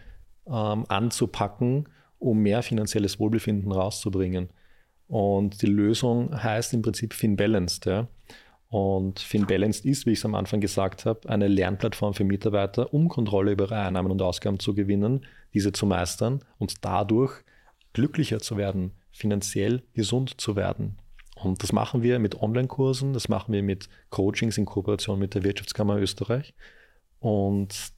ähm, 0.46 0.86
anzupacken, 0.88 1.90
um 2.20 2.40
mehr 2.40 2.62
finanzielles 2.64 3.20
Wohlbefinden 3.20 3.72
rauszubringen. 3.72 4.50
Und 5.08 5.62
die 5.64 5.68
Lösung 5.68 6.44
heißt 6.44 6.74
im 6.74 6.84
Prinzip 6.84 7.14
FinBalanced. 7.14 7.88
Ja. 7.88 8.08
Und 8.70 9.20
FinBalanced 9.20 9.86
ist, 9.86 10.06
wie 10.06 10.12
ich 10.12 10.20
es 10.20 10.26
am 10.26 10.36
Anfang 10.36 10.62
gesagt 10.62 11.06
habe, 11.06 11.28
eine 11.28 11.48
Lernplattform 11.48 12.14
für 12.14 12.24
Mitarbeiter, 12.24 12.94
um 12.94 13.10
Kontrolle 13.10 13.54
über 13.54 13.66
ihre 13.66 13.80
Einnahmen 13.80 14.12
und 14.12 14.22
Ausgaben 14.22 14.60
zu 14.60 14.76
gewinnen, 14.76 15.26
diese 15.56 15.72
zu 15.72 15.88
meistern 15.88 16.42
und 16.60 16.86
dadurch 16.86 17.34
glücklicher 17.94 18.40
zu 18.40 18.58
werden, 18.58 18.92
finanziell 19.12 19.82
gesund 19.94 20.40
zu 20.40 20.56
werden. 20.56 20.98
Und 21.42 21.64
das 21.64 21.72
machen 21.72 22.04
wir 22.04 22.20
mit 22.20 22.42
Online-Kursen, 22.42 23.14
das 23.14 23.30
machen 23.30 23.54
wir 23.54 23.64
mit 23.64 23.88
Coachings 24.10 24.58
in 24.58 24.66
Kooperation 24.66 25.20
mit 25.20 25.36
der 25.36 25.44
Wirtschaftskammer 25.44 25.98
Österreich. 25.98 26.54
Und 27.20 27.94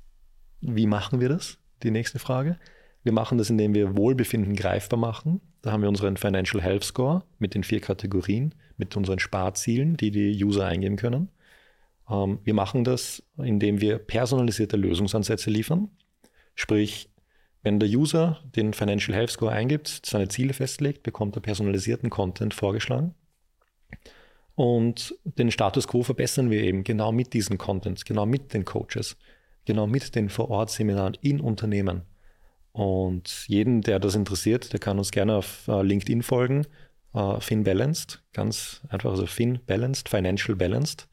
wie 0.61 0.85
machen 0.85 1.19
wir 1.19 1.29
das? 1.29 1.57
Die 1.83 1.91
nächste 1.91 2.19
Frage. 2.19 2.57
Wir 3.03 3.13
machen 3.13 3.39
das, 3.39 3.49
indem 3.49 3.73
wir 3.73 3.97
Wohlbefinden 3.97 4.55
greifbar 4.55 4.99
machen. 4.99 5.41
Da 5.63 5.71
haben 5.71 5.81
wir 5.81 5.89
unseren 5.89 6.17
Financial 6.17 6.61
Health 6.61 6.83
Score 6.83 7.23
mit 7.39 7.55
den 7.55 7.63
vier 7.63 7.79
Kategorien, 7.79 8.53
mit 8.77 8.95
unseren 8.95 9.17
Sparzielen, 9.17 9.97
die 9.97 10.11
die 10.11 10.43
User 10.43 10.67
eingeben 10.67 10.97
können. 10.97 11.29
Ähm, 12.09 12.39
wir 12.43 12.53
machen 12.53 12.83
das, 12.83 13.23
indem 13.37 13.81
wir 13.81 13.97
personalisierte 13.97 14.77
Lösungsansätze 14.77 15.49
liefern. 15.49 15.89
Sprich, 16.53 17.09
wenn 17.63 17.79
der 17.79 17.89
User 17.89 18.43
den 18.55 18.73
Financial 18.73 19.15
Health 19.15 19.31
Score 19.31 19.51
eingibt, 19.51 20.01
seine 20.05 20.27
Ziele 20.27 20.53
festlegt, 20.53 21.01
bekommt 21.01 21.35
er 21.35 21.41
personalisierten 21.41 22.11
Content 22.11 22.53
vorgeschlagen. 22.53 23.15
Und 24.55 25.15
den 25.23 25.51
Status 25.51 25.87
quo 25.87 26.03
verbessern 26.03 26.49
wir 26.49 26.61
eben 26.63 26.83
genau 26.83 27.11
mit 27.11 27.33
diesen 27.33 27.57
Contents, 27.57 28.05
genau 28.05 28.25
mit 28.25 28.53
den 28.53 28.65
Coaches, 28.65 29.17
genau 29.65 29.87
mit 29.87 30.15
den 30.15 30.29
Vor-Ort-Seminaren 30.29 31.17
in 31.21 31.39
Unternehmen. 31.39 32.03
Und 32.73 33.45
jeden, 33.47 33.81
der 33.81 33.99
das 33.99 34.15
interessiert, 34.15 34.71
der 34.73 34.79
kann 34.79 34.97
uns 34.97 35.11
gerne 35.11 35.35
auf 35.35 35.67
äh, 35.67 35.81
LinkedIn 35.81 36.23
folgen. 36.23 36.65
Uh, 37.13 37.41
FinBalanced, 37.41 38.23
ganz 38.31 38.79
einfach, 38.87 39.09
also 39.09 39.25
FinBalanced, 39.25 40.07
Financial 40.07 40.55
Balanced. 40.55 41.09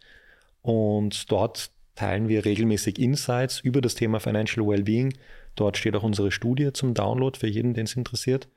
Und 0.62 1.33
dort 1.33 1.72
teilen 1.96 2.29
wir 2.29 2.44
regelmäßig 2.44 3.01
Insights 3.01 3.59
über 3.59 3.81
das 3.81 3.96
Thema 3.96 4.20
Financial 4.20 4.64
Wellbeing. 4.64 5.14
Dort 5.57 5.77
steht 5.77 5.96
auch 5.96 6.05
unsere 6.05 6.31
Studie 6.31 6.72
zum 6.72 6.94
Download 6.94 7.37
für 7.37 7.48
jeden, 7.48 7.74
den 7.74 7.87
es 7.87 7.96
interessiert. 7.96 8.48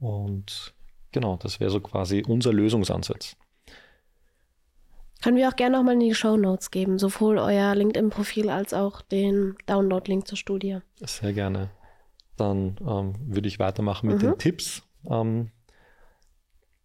Und 0.00 0.74
genau, 1.12 1.38
das 1.38 1.60
wäre 1.60 1.70
so 1.70 1.80
quasi 1.80 2.22
unser 2.26 2.52
Lösungsansatz. 2.52 3.36
Können 5.22 5.36
wir 5.36 5.48
auch 5.48 5.56
gerne 5.56 5.76
nochmal 5.76 5.94
in 5.94 6.00
die 6.00 6.14
Show 6.14 6.36
Notes 6.36 6.70
geben, 6.70 6.98
sowohl 6.98 7.38
euer 7.38 7.74
LinkedIn-Profil 7.74 8.50
als 8.50 8.74
auch 8.74 9.02
den 9.02 9.54
Download-Link 9.66 10.26
zur 10.26 10.36
Studie. 10.36 10.78
Sehr 11.00 11.32
gerne. 11.32 11.70
Dann 12.36 12.76
ähm, 12.80 13.14
würde 13.26 13.46
ich 13.46 13.60
weitermachen 13.60 14.08
mit 14.08 14.16
mhm. 14.16 14.20
den 14.20 14.38
Tipps. 14.38 14.82
Ähm, 15.08 15.50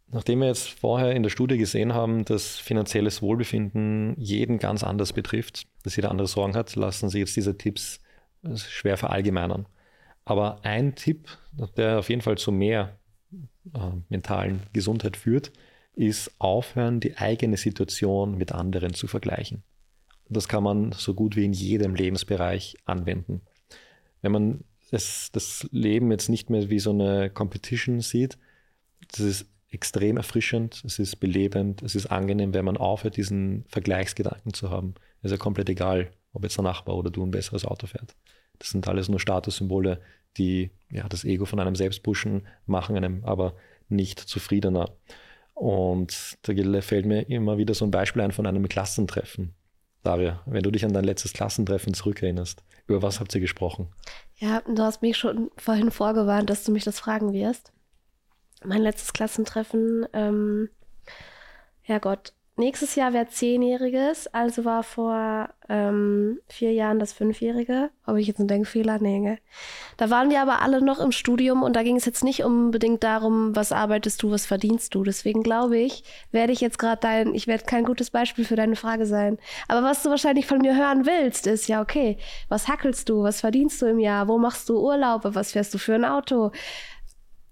nachdem 0.10 0.42
wir 0.42 0.48
jetzt 0.48 0.70
vorher 0.70 1.14
in 1.14 1.24
der 1.24 1.32
Studie 1.32 1.58
gesehen 1.58 1.96
haben, 1.96 2.26
dass 2.26 2.58
finanzielles 2.58 3.24
Wohlbefinden 3.24 4.16
jeden 4.20 4.60
ganz 4.60 4.84
anders 4.84 5.14
betrifft, 5.14 5.66
dass 5.84 5.96
jeder 5.96 6.12
andere 6.12 6.28
Sorgen 6.28 6.56
hat, 6.56 6.76
lassen 6.76 7.10
Sie 7.10 7.20
jetzt 7.20 7.36
diese 7.36 7.58
Tipps 7.58 8.02
äh, 8.44 8.56
schwer 8.56 8.98
verallgemeinern. 8.98 9.66
Aber 10.26 10.60
ein 10.64 10.94
Tipp, 10.94 11.28
der 11.76 12.00
auf 12.00 12.10
jeden 12.10 12.22
Fall 12.22 12.38
zu 12.38 12.52
mehr 12.52 13.00
äh, 13.74 13.80
mentalen 14.10 14.62
Gesundheit 14.74 15.18
führt, 15.18 15.52
ist 15.98 16.32
aufhören, 16.38 17.00
die 17.00 17.18
eigene 17.18 17.58
Situation 17.58 18.38
mit 18.38 18.52
anderen 18.52 18.94
zu 18.94 19.08
vergleichen. 19.08 19.64
Das 20.30 20.48
kann 20.48 20.64
man 20.64 20.92
so 20.92 21.14
gut 21.14 21.36
wie 21.36 21.46
in 21.46 21.54
jedem 21.54 21.96
Lebensbereich 21.96 22.78
anwenden. 22.86 23.42
Wenn 24.22 24.32
man 24.32 24.64
das, 24.92 25.32
das 25.32 25.68
Leben 25.72 26.12
jetzt 26.12 26.30
nicht 26.30 26.50
mehr 26.50 26.70
wie 26.70 26.80
so 26.80 26.92
eine 26.92 27.30
Competition 27.30 28.02
sieht, 28.02 28.38
das 29.12 29.22
ist 29.22 29.46
extrem 29.70 30.18
erfrischend, 30.18 30.84
es 30.86 31.00
ist 31.00 31.18
belebend, 31.18 31.82
es 31.82 31.96
ist 31.96 32.08
angenehm, 32.08 32.54
wenn 32.54 32.66
man 32.66 32.78
aufhört, 32.78 33.18
diesen 33.18 33.66
Vergleichsgedanken 33.68 34.54
zu 34.54 34.70
haben. 34.70 34.96
Es 35.22 35.26
ist 35.26 35.32
ja 35.32 35.38
komplett 35.38 35.70
egal, 35.70 36.12
ob 36.32 36.44
jetzt 36.44 36.58
der 36.58 36.64
Nachbar 36.64 36.96
oder 36.96 37.10
du 37.10 37.26
ein 37.26 37.32
besseres 37.32 37.66
Auto 37.66 37.88
fährt. 37.88 38.16
Das 38.60 38.70
sind 38.70 38.88
alles 38.88 39.10
nur 39.10 39.20
Statussymbole, 39.20 40.00
die 40.38 40.72
ja, 40.90 41.08
das 41.10 41.26
Ego 41.26 41.46
von 41.46 41.60
einem 41.60 41.76
selbst 41.76 42.04
pushen, 42.04 42.48
machen 42.66 42.96
einem 42.96 43.24
aber 43.26 43.56
nicht 43.90 44.20
zufriedener. 44.20 44.92
Und 45.58 46.38
da 46.44 46.82
fällt 46.82 47.08
mir 47.08 47.28
immer 47.30 47.58
wieder 47.58 47.74
so 47.74 47.84
ein 47.84 47.90
Beispiel 47.90 48.22
ein 48.22 48.32
von 48.32 48.46
einem 48.46 48.70
Klassentreffen. 48.70 49.56
Daria, 50.04 50.42
wenn 50.46 50.62
du 50.62 50.70
dich 50.70 50.86
an 50.86 50.94
dein 50.94 51.04
letztes 51.04 51.34
Klassentreffen 51.34 51.96
zurückerinnerst, 51.96 52.64
über 52.86 53.02
was 53.02 53.20
habt 53.20 53.34
ihr 53.34 53.42
gesprochen? 53.42 53.88
Ja, 54.36 54.62
du 54.62 54.78
hast 54.84 55.02
mich 55.02 55.18
schon 55.18 55.50
vorhin 55.58 55.90
vorgewarnt, 55.90 56.52
dass 56.52 56.64
du 56.64 56.72
mich 56.72 56.84
das 56.84 57.00
fragen 57.00 57.34
wirst. 57.34 57.74
Mein 58.64 58.84
letztes 58.84 59.14
Klassentreffen, 59.14 60.06
ähm, 60.14 60.70
Herrgott, 61.82 62.34
nächstes 62.58 62.96
Jahr 62.96 63.14
wäre 63.14 63.28
Zehnjähriges, 63.28 64.28
also 64.34 64.66
war 64.66 64.84
vor 64.84 65.50
ähm, 65.70 66.40
vier 66.48 66.74
Jahren 66.74 67.00
das 67.00 67.14
Fünfjährige. 67.14 67.90
Habe 68.06 68.22
ich 68.22 68.28
jetzt 68.28 68.40
einen 68.40 68.48
Denkfehler? 68.48 69.00
Nee, 69.00 69.20
gell? 69.22 69.38
Da 69.98 70.10
waren 70.10 70.30
wir 70.30 70.42
aber 70.42 70.62
alle 70.62 70.82
noch 70.82 71.00
im 71.00 71.12
Studium 71.12 71.64
und 71.64 71.76
da 71.76 71.84
ging 71.84 71.96
es 71.96 72.06
jetzt 72.06 72.24
nicht 72.24 72.44
unbedingt 72.44 73.04
darum, 73.04 73.56
was 73.56 73.72
arbeitest 73.72 74.24
du, 74.24 74.32
was 74.32 74.46
verdienst 74.46 74.96
du. 74.96 75.04
Deswegen 75.04 75.44
glaube 75.44 75.78
ich, 75.78 76.04
werde 76.32 76.54
ich 76.54 76.62
jetzt 76.62 76.80
gerade 76.80 77.00
dein, 77.02 77.34
ich 77.34 77.48
werde 77.48 77.66
kein 77.66 77.86
gutes 77.86 78.10
Beispiel 78.10 78.46
für 78.46 78.56
deine 78.56 78.76
Frage 78.76 79.06
sein. 79.06 79.38
Aber 79.68 79.84
was 79.84 80.04
du 80.04 80.10
wahrscheinlich 80.10 80.48
von 80.48 80.60
mir 80.60 80.76
hören 80.76 81.06
willst, 81.06 81.48
ist 81.48 81.68
ja, 81.68 81.82
okay, 81.82 82.18
was 82.50 82.68
hackelst 82.68 83.10
du, 83.10 83.24
was 83.24 83.42
verdienst 83.42 83.82
du 83.82 83.86
im 83.86 84.00
Jahr, 84.00 84.28
wo 84.28 84.38
machst 84.38 84.70
du 84.70 84.80
Urlaube, 84.80 85.36
was 85.36 85.52
fährst 85.52 85.74
du 85.74 85.78
für 85.78 85.96
ein 85.96 86.06
Auto? 86.06 86.52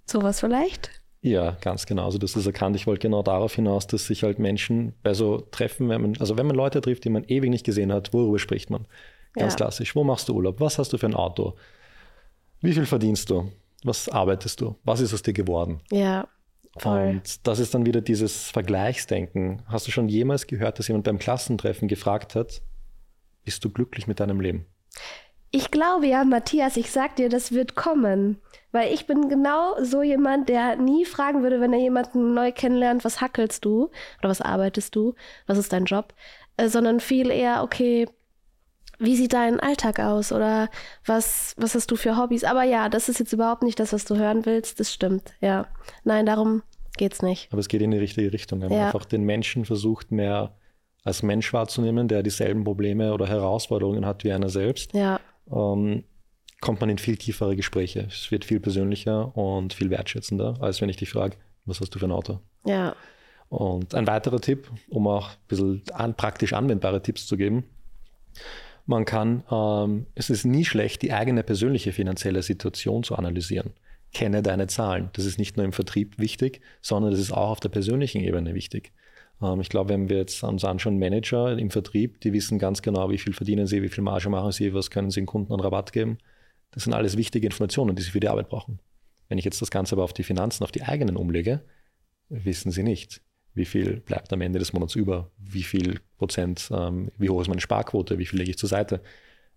Sowas 0.06 0.40
vielleicht? 0.40 1.05
Ja, 1.26 1.58
ganz 1.60 1.88
genau. 1.88 2.06
Also 2.06 2.20
das 2.20 2.36
ist 2.36 2.46
erkannt. 2.46 2.76
Ich 2.76 2.86
wollte 2.86 3.00
genau 3.00 3.24
darauf 3.24 3.56
hinaus, 3.56 3.88
dass 3.88 4.06
sich 4.06 4.22
halt 4.22 4.38
Menschen 4.38 4.94
bei 5.02 5.16
so 5.16 5.40
Treffen, 5.40 5.90
wenn 5.90 6.00
man, 6.00 6.18
also 6.20 6.38
wenn 6.38 6.46
man 6.46 6.56
Leute 6.56 6.82
trifft, 6.82 7.04
die 7.04 7.10
man 7.10 7.24
ewig 7.24 7.50
nicht 7.50 7.66
gesehen 7.66 7.92
hat, 7.92 8.14
worüber 8.14 8.38
spricht 8.38 8.70
man? 8.70 8.86
Ganz 9.34 9.54
ja. 9.54 9.58
klassisch. 9.58 9.96
Wo 9.96 10.04
machst 10.04 10.30
du 10.30 10.36
Urlaub? 10.36 10.60
Was 10.60 10.78
hast 10.78 10.94
du 10.94 11.00
für 11.00 11.08
ein 11.08 11.16
Auto? 11.16 11.56
Wie 12.62 12.74
viel 12.74 12.86
verdienst 12.86 13.32
du? 13.32 13.52
Was 13.84 14.08
arbeitest 14.08 14.62
du? 14.62 14.76
Was 14.84 15.00
ist 15.00 15.16
aus 15.16 15.24
dir 15.24 15.34
geworden? 15.34 15.82
Ja. 15.92 16.28
Voll. 16.78 17.08
Und 17.08 17.48
das 17.48 17.58
ist 17.58 17.74
dann 17.74 17.88
wieder 17.88 18.02
dieses 18.02 18.52
Vergleichsdenken. 18.52 19.64
Hast 19.66 19.88
du 19.88 19.92
schon 19.92 20.10
jemals 20.10 20.46
gehört, 20.46 20.78
dass 20.78 20.90
jemand 20.90 21.06
beim 21.06 21.18
Klassentreffen 21.18 21.88
gefragt 21.88 22.36
hat, 22.36 22.62
bist 23.44 23.66
du 23.66 23.72
glücklich 23.72 24.06
mit 24.06 24.20
deinem 24.20 24.42
Leben? 24.42 24.68
Ich 25.50 25.72
glaube 25.72 26.06
ja, 26.06 26.24
Matthias, 26.24 26.78
ich 26.78 26.92
sag 26.92 27.16
dir, 27.16 27.30
das 27.30 27.52
wird 27.52 27.74
kommen. 27.74 28.38
Weil 28.76 28.94
ich 28.94 29.08
bin 29.08 29.30
genau 29.30 29.82
so 29.82 30.02
jemand, 30.02 30.50
der 30.50 30.76
nie 30.76 31.06
fragen 31.06 31.44
würde, 31.44 31.62
wenn 31.62 31.72
er 31.72 31.80
jemanden 31.80 32.34
neu 32.34 32.52
kennenlernt, 32.52 33.06
was 33.06 33.22
hackelst 33.22 33.64
du 33.64 33.90
oder 34.20 34.28
was 34.28 34.42
arbeitest 34.42 34.94
du, 34.98 35.14
was 35.48 35.58
ist 35.58 35.72
dein 35.72 35.86
Job, 35.86 36.14
äh, 36.58 36.68
sondern 36.68 37.00
viel 37.00 37.32
eher, 37.32 37.64
okay, 37.64 38.06
wie 39.00 39.16
sieht 39.16 39.32
dein 39.32 39.62
Alltag 39.62 40.02
aus 40.02 40.34
oder 40.34 40.68
was, 41.06 41.54
was 41.56 41.74
hast 41.74 41.90
du 41.90 41.96
für 41.96 42.18
Hobbys? 42.18 42.44
Aber 42.44 42.64
ja, 42.64 42.90
das 42.90 43.08
ist 43.08 43.18
jetzt 43.18 43.32
überhaupt 43.32 43.64
nicht 43.64 43.80
das, 43.80 43.94
was 43.94 44.04
du 44.04 44.18
hören 44.18 44.46
willst. 44.46 44.78
Das 44.82 44.92
stimmt, 44.94 45.34
ja. 45.40 45.68
Nein, 46.04 46.26
darum 46.26 46.62
geht's 46.98 47.22
nicht. 47.22 47.48
Aber 47.54 47.62
es 47.62 47.70
geht 47.70 47.82
in 47.82 47.92
die 47.92 47.98
richtige 47.98 48.34
Richtung. 48.34 48.60
Wenn 48.60 48.68
man 48.68 48.78
ja. 48.78 48.86
einfach 48.88 49.06
den 49.06 49.24
Menschen 49.24 49.64
versucht, 49.64 50.12
mehr 50.12 50.54
als 51.06 51.24
Mensch 51.24 51.54
wahrzunehmen, 51.54 52.10
der 52.10 52.24
dieselben 52.24 52.66
Probleme 52.66 53.14
oder 53.14 53.26
Herausforderungen 53.26 54.06
hat 54.06 54.26
wie 54.26 54.34
einer 54.34 54.50
selbst. 54.50 54.94
Ja. 54.94 55.22
Ähm, 55.50 56.04
kommt 56.66 56.82
man 56.82 56.90
in 56.90 56.98
viel 56.98 57.16
tiefere 57.16 57.56
Gespräche. 57.56 58.08
Es 58.10 58.32
wird 58.32 58.44
viel 58.44 58.60
persönlicher 58.60 59.38
und 59.38 59.72
viel 59.72 59.92
wertschätzender, 59.92 60.58
als 60.62 60.82
wenn 60.82 60.90
ich 60.90 60.98
dich 60.98 61.12
frage, 61.12 61.38
was 61.66 61.80
hast 61.80 61.94
du 61.94 62.00
für 62.00 62.08
ein 62.08 62.12
Auto? 62.12 62.40
Ja. 62.66 62.96
Und 63.50 63.94
ein 63.94 64.08
weiterer 64.08 64.42
Tipp, 64.42 64.72
um 64.90 65.06
auch 65.08 65.30
ein 65.30 65.36
bisschen 65.48 65.84
an, 65.94 66.16
praktisch 66.16 66.54
anwendbare 66.54 67.04
Tipps 67.04 67.28
zu 67.28 67.38
geben. 67.38 67.66
Man 68.88 69.06
kann, 69.06 69.44
ähm, 69.52 70.08
es 70.16 70.32
ist 70.32 70.44
nie 70.44 70.66
schlecht, 70.66 71.04
die 71.04 71.14
eigene 71.14 71.44
persönliche 71.44 71.92
finanzielle 71.92 72.42
Situation 72.42 73.04
zu 73.04 73.16
analysieren. 73.16 73.74
Kenne 74.12 74.42
deine 74.42 74.66
Zahlen. 74.66 75.12
Das 75.14 75.26
ist 75.26 75.38
nicht 75.38 75.58
nur 75.58 75.66
im 75.66 75.72
Vertrieb 75.72 76.18
wichtig, 76.18 76.62
sondern 76.82 77.12
das 77.12 77.20
ist 77.20 77.32
auch 77.32 77.52
auf 77.52 77.60
der 77.60 77.70
persönlichen 77.70 78.22
Ebene 78.22 78.56
wichtig. 78.56 78.92
Ähm, 79.40 79.62
ich 79.62 79.70
glaube, 79.70 79.92
wenn 79.92 80.10
wir 80.10 80.18
jetzt 80.18 80.44
uns 80.44 80.66
anschauen, 80.66 80.98
Manager 80.98 81.56
im 81.56 81.70
Vertrieb, 81.70 82.22
die 82.22 82.34
wissen 82.34 82.58
ganz 82.58 82.82
genau, 82.82 83.12
wie 83.12 83.20
viel 83.20 83.34
verdienen 83.34 83.68
sie, 83.68 83.84
wie 83.84 83.90
viel 83.90 84.04
Marge 84.04 84.30
machen 84.30 84.52
sie, 84.52 84.74
was 84.74 84.90
können 84.90 85.12
sie 85.12 85.20
den 85.20 85.28
Kunden 85.28 85.54
an 85.54 85.60
Rabatt 85.60 85.94
geben. 85.94 86.18
Das 86.76 86.84
sind 86.84 86.94
alles 86.94 87.18
wichtige 87.18 87.48
Informationen, 87.48 87.96
die 87.96 88.04
Sie 88.04 88.12
für 88.12 88.20
die 88.20 88.28
Arbeit 88.28 88.50
brauchen. 88.50 88.80
Wenn 89.30 89.40
ich 89.40 89.46
jetzt 89.46 89.62
das 89.62 89.72
Ganze 89.72 89.96
aber 89.96 90.04
auf 90.04 90.14
die 90.14 90.24
Finanzen, 90.24 90.64
auf 90.64 90.72
die 90.72 90.84
eigenen 90.84 91.16
umlege, 91.16 91.62
wissen 92.30 92.72
Sie 92.72 92.84
nicht, 92.84 93.22
wie 93.54 93.66
viel 93.66 94.02
bleibt 94.02 94.32
am 94.34 94.42
Ende 94.42 94.60
des 94.60 94.74
Monats 94.74 94.94
über, 94.96 95.32
wie 95.38 95.64
viel 95.64 96.02
Prozent, 96.18 96.70
ähm, 96.72 97.12
wie 97.18 97.30
hoch 97.30 97.42
ist 97.42 97.48
meine 97.48 97.62
Sparquote, 97.62 98.20
wie 98.20 98.26
viel 98.26 98.40
lege 98.40 98.52
ich 98.52 98.58
zur 98.58 98.70
Seite. 98.70 99.02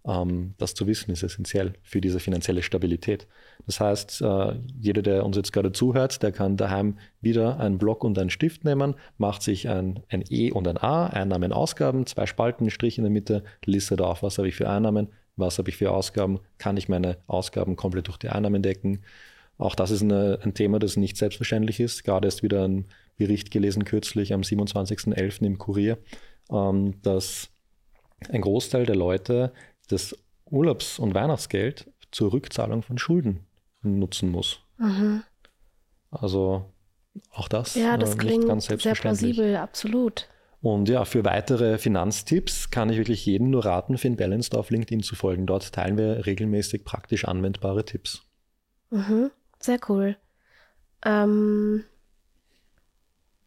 Ähm, 0.06 0.54
das 0.58 0.74
zu 0.74 0.86
wissen 0.86 1.10
ist 1.10 1.24
essentiell 1.24 1.74
für 1.82 2.00
diese 2.00 2.20
finanzielle 2.20 2.62
Stabilität. 2.62 3.26
Das 3.66 3.80
heißt, 3.80 4.22
äh, 4.22 4.54
jeder, 4.78 5.02
der 5.02 5.26
uns 5.26 5.36
jetzt 5.36 5.52
gerade 5.52 5.72
zuhört, 5.72 6.22
der 6.22 6.30
kann 6.30 6.56
daheim 6.56 6.98
wieder 7.20 7.58
einen 7.58 7.78
Block 7.78 8.04
und 8.04 8.16
einen 8.16 8.30
Stift 8.30 8.64
nehmen, 8.64 8.94
macht 9.18 9.42
sich 9.42 9.68
ein, 9.68 10.00
ein 10.08 10.22
E 10.30 10.52
und 10.52 10.68
ein 10.68 10.78
A, 10.78 11.08
Einnahmen, 11.08 11.52
Ausgaben, 11.52 12.06
zwei 12.06 12.26
Spalten, 12.26 12.70
Strich 12.70 12.96
in 12.96 13.04
der 13.04 13.10
Mitte, 13.10 13.42
listet 13.64 14.00
auf, 14.00 14.22
was 14.22 14.38
habe 14.38 14.46
ich 14.46 14.54
für 14.54 14.70
Einnahmen, 14.70 15.08
was 15.38 15.58
habe 15.58 15.70
ich 15.70 15.76
für 15.76 15.92
Ausgaben, 15.92 16.40
kann 16.58 16.76
ich 16.76 16.88
meine 16.88 17.18
Ausgaben 17.26 17.76
komplett 17.76 18.08
durch 18.08 18.18
die 18.18 18.28
Einnahmen 18.28 18.62
decken. 18.62 19.02
Auch 19.56 19.74
das 19.74 19.90
ist 19.90 20.02
eine, 20.02 20.38
ein 20.42 20.54
Thema, 20.54 20.78
das 20.78 20.96
nicht 20.96 21.16
selbstverständlich 21.16 21.80
ist. 21.80 22.04
Gerade 22.04 22.28
erst 22.28 22.42
wieder 22.42 22.66
ein 22.66 22.86
Bericht 23.16 23.50
gelesen 23.50 23.84
kürzlich 23.84 24.32
am 24.32 24.42
27.11. 24.42 25.44
im 25.44 25.58
Kurier, 25.58 25.98
ähm, 26.50 27.00
dass 27.02 27.50
ein 28.28 28.40
Großteil 28.40 28.86
der 28.86 28.96
Leute 28.96 29.52
das 29.88 30.16
Urlaubs- 30.50 30.98
und 30.98 31.14
Weihnachtsgeld 31.14 31.90
zur 32.10 32.32
Rückzahlung 32.32 32.82
von 32.82 32.98
Schulden 32.98 33.46
nutzen 33.82 34.30
muss. 34.30 34.60
Mhm. 34.78 35.22
Also 36.10 36.64
auch 37.30 37.48
das, 37.48 37.74
ja, 37.74 37.96
das 37.96 38.14
äh, 38.14 38.18
klingt 38.18 38.46
ganz 38.46 38.66
sehr 38.66 38.76
plausibel, 38.76 39.56
absolut. 39.56 40.28
Und 40.60 40.88
ja, 40.88 41.04
für 41.04 41.24
weitere 41.24 41.78
Finanztipps 41.78 42.70
kann 42.70 42.90
ich 42.90 42.98
wirklich 42.98 43.24
jedem 43.24 43.50
nur 43.50 43.64
raten, 43.64 43.96
Finn 43.96 44.16
Balanced 44.16 44.56
auf 44.56 44.70
LinkedIn 44.70 45.02
zu 45.02 45.14
folgen. 45.14 45.46
Dort 45.46 45.72
teilen 45.72 45.96
wir 45.96 46.26
regelmäßig 46.26 46.84
praktisch 46.84 47.24
anwendbare 47.26 47.84
Tipps. 47.84 48.22
Mhm, 48.90 49.30
sehr 49.60 49.78
cool. 49.88 50.16
Ähm, 51.04 51.84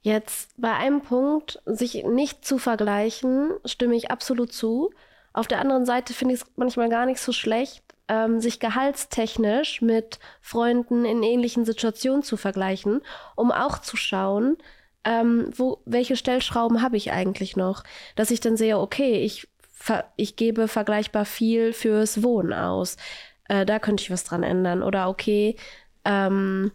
jetzt 0.01 0.51
bei 0.57 0.73
einem 0.73 1.01
Punkt, 1.01 1.61
sich 1.65 2.03
nicht 2.05 2.45
zu 2.45 2.57
vergleichen, 2.57 3.51
stimme 3.65 3.95
ich 3.95 4.09
absolut 4.09 4.53
zu. 4.53 4.91
Auf 5.33 5.47
der 5.47 5.59
anderen 5.59 5.85
Seite 5.85 6.13
finde 6.13 6.35
ich 6.35 6.41
es 6.41 6.47
manchmal 6.55 6.89
gar 6.89 7.05
nicht 7.05 7.19
so 7.19 7.33
schlecht, 7.33 7.83
ähm, 8.07 8.39
sich 8.39 8.61
gehaltstechnisch 8.61 9.81
mit 9.81 10.19
Freunden 10.39 11.03
in 11.03 11.23
ähnlichen 11.23 11.65
Situationen 11.65 12.23
zu 12.23 12.37
vergleichen, 12.37 13.01
um 13.35 13.51
auch 13.51 13.79
zu 13.79 13.97
schauen, 13.97 14.57
ähm, 15.03 15.51
wo, 15.55 15.81
welche 15.85 16.15
Stellschrauben 16.15 16.81
habe 16.81 16.97
ich 16.97 17.11
eigentlich 17.11 17.55
noch? 17.55 17.83
Dass 18.15 18.31
ich 18.31 18.39
dann 18.39 18.57
sehe, 18.57 18.79
okay, 18.79 19.23
ich, 19.23 19.47
ich 20.15 20.35
gebe 20.35 20.67
vergleichbar 20.67 21.25
viel 21.25 21.73
fürs 21.73 22.23
Wohnen 22.23 22.53
aus. 22.53 22.97
Äh, 23.47 23.65
da 23.65 23.79
könnte 23.79 24.03
ich 24.03 24.11
was 24.11 24.23
dran 24.23 24.43
ändern. 24.43 24.83
Oder 24.83 25.09
okay, 25.09 25.55
ähm, 26.05 26.71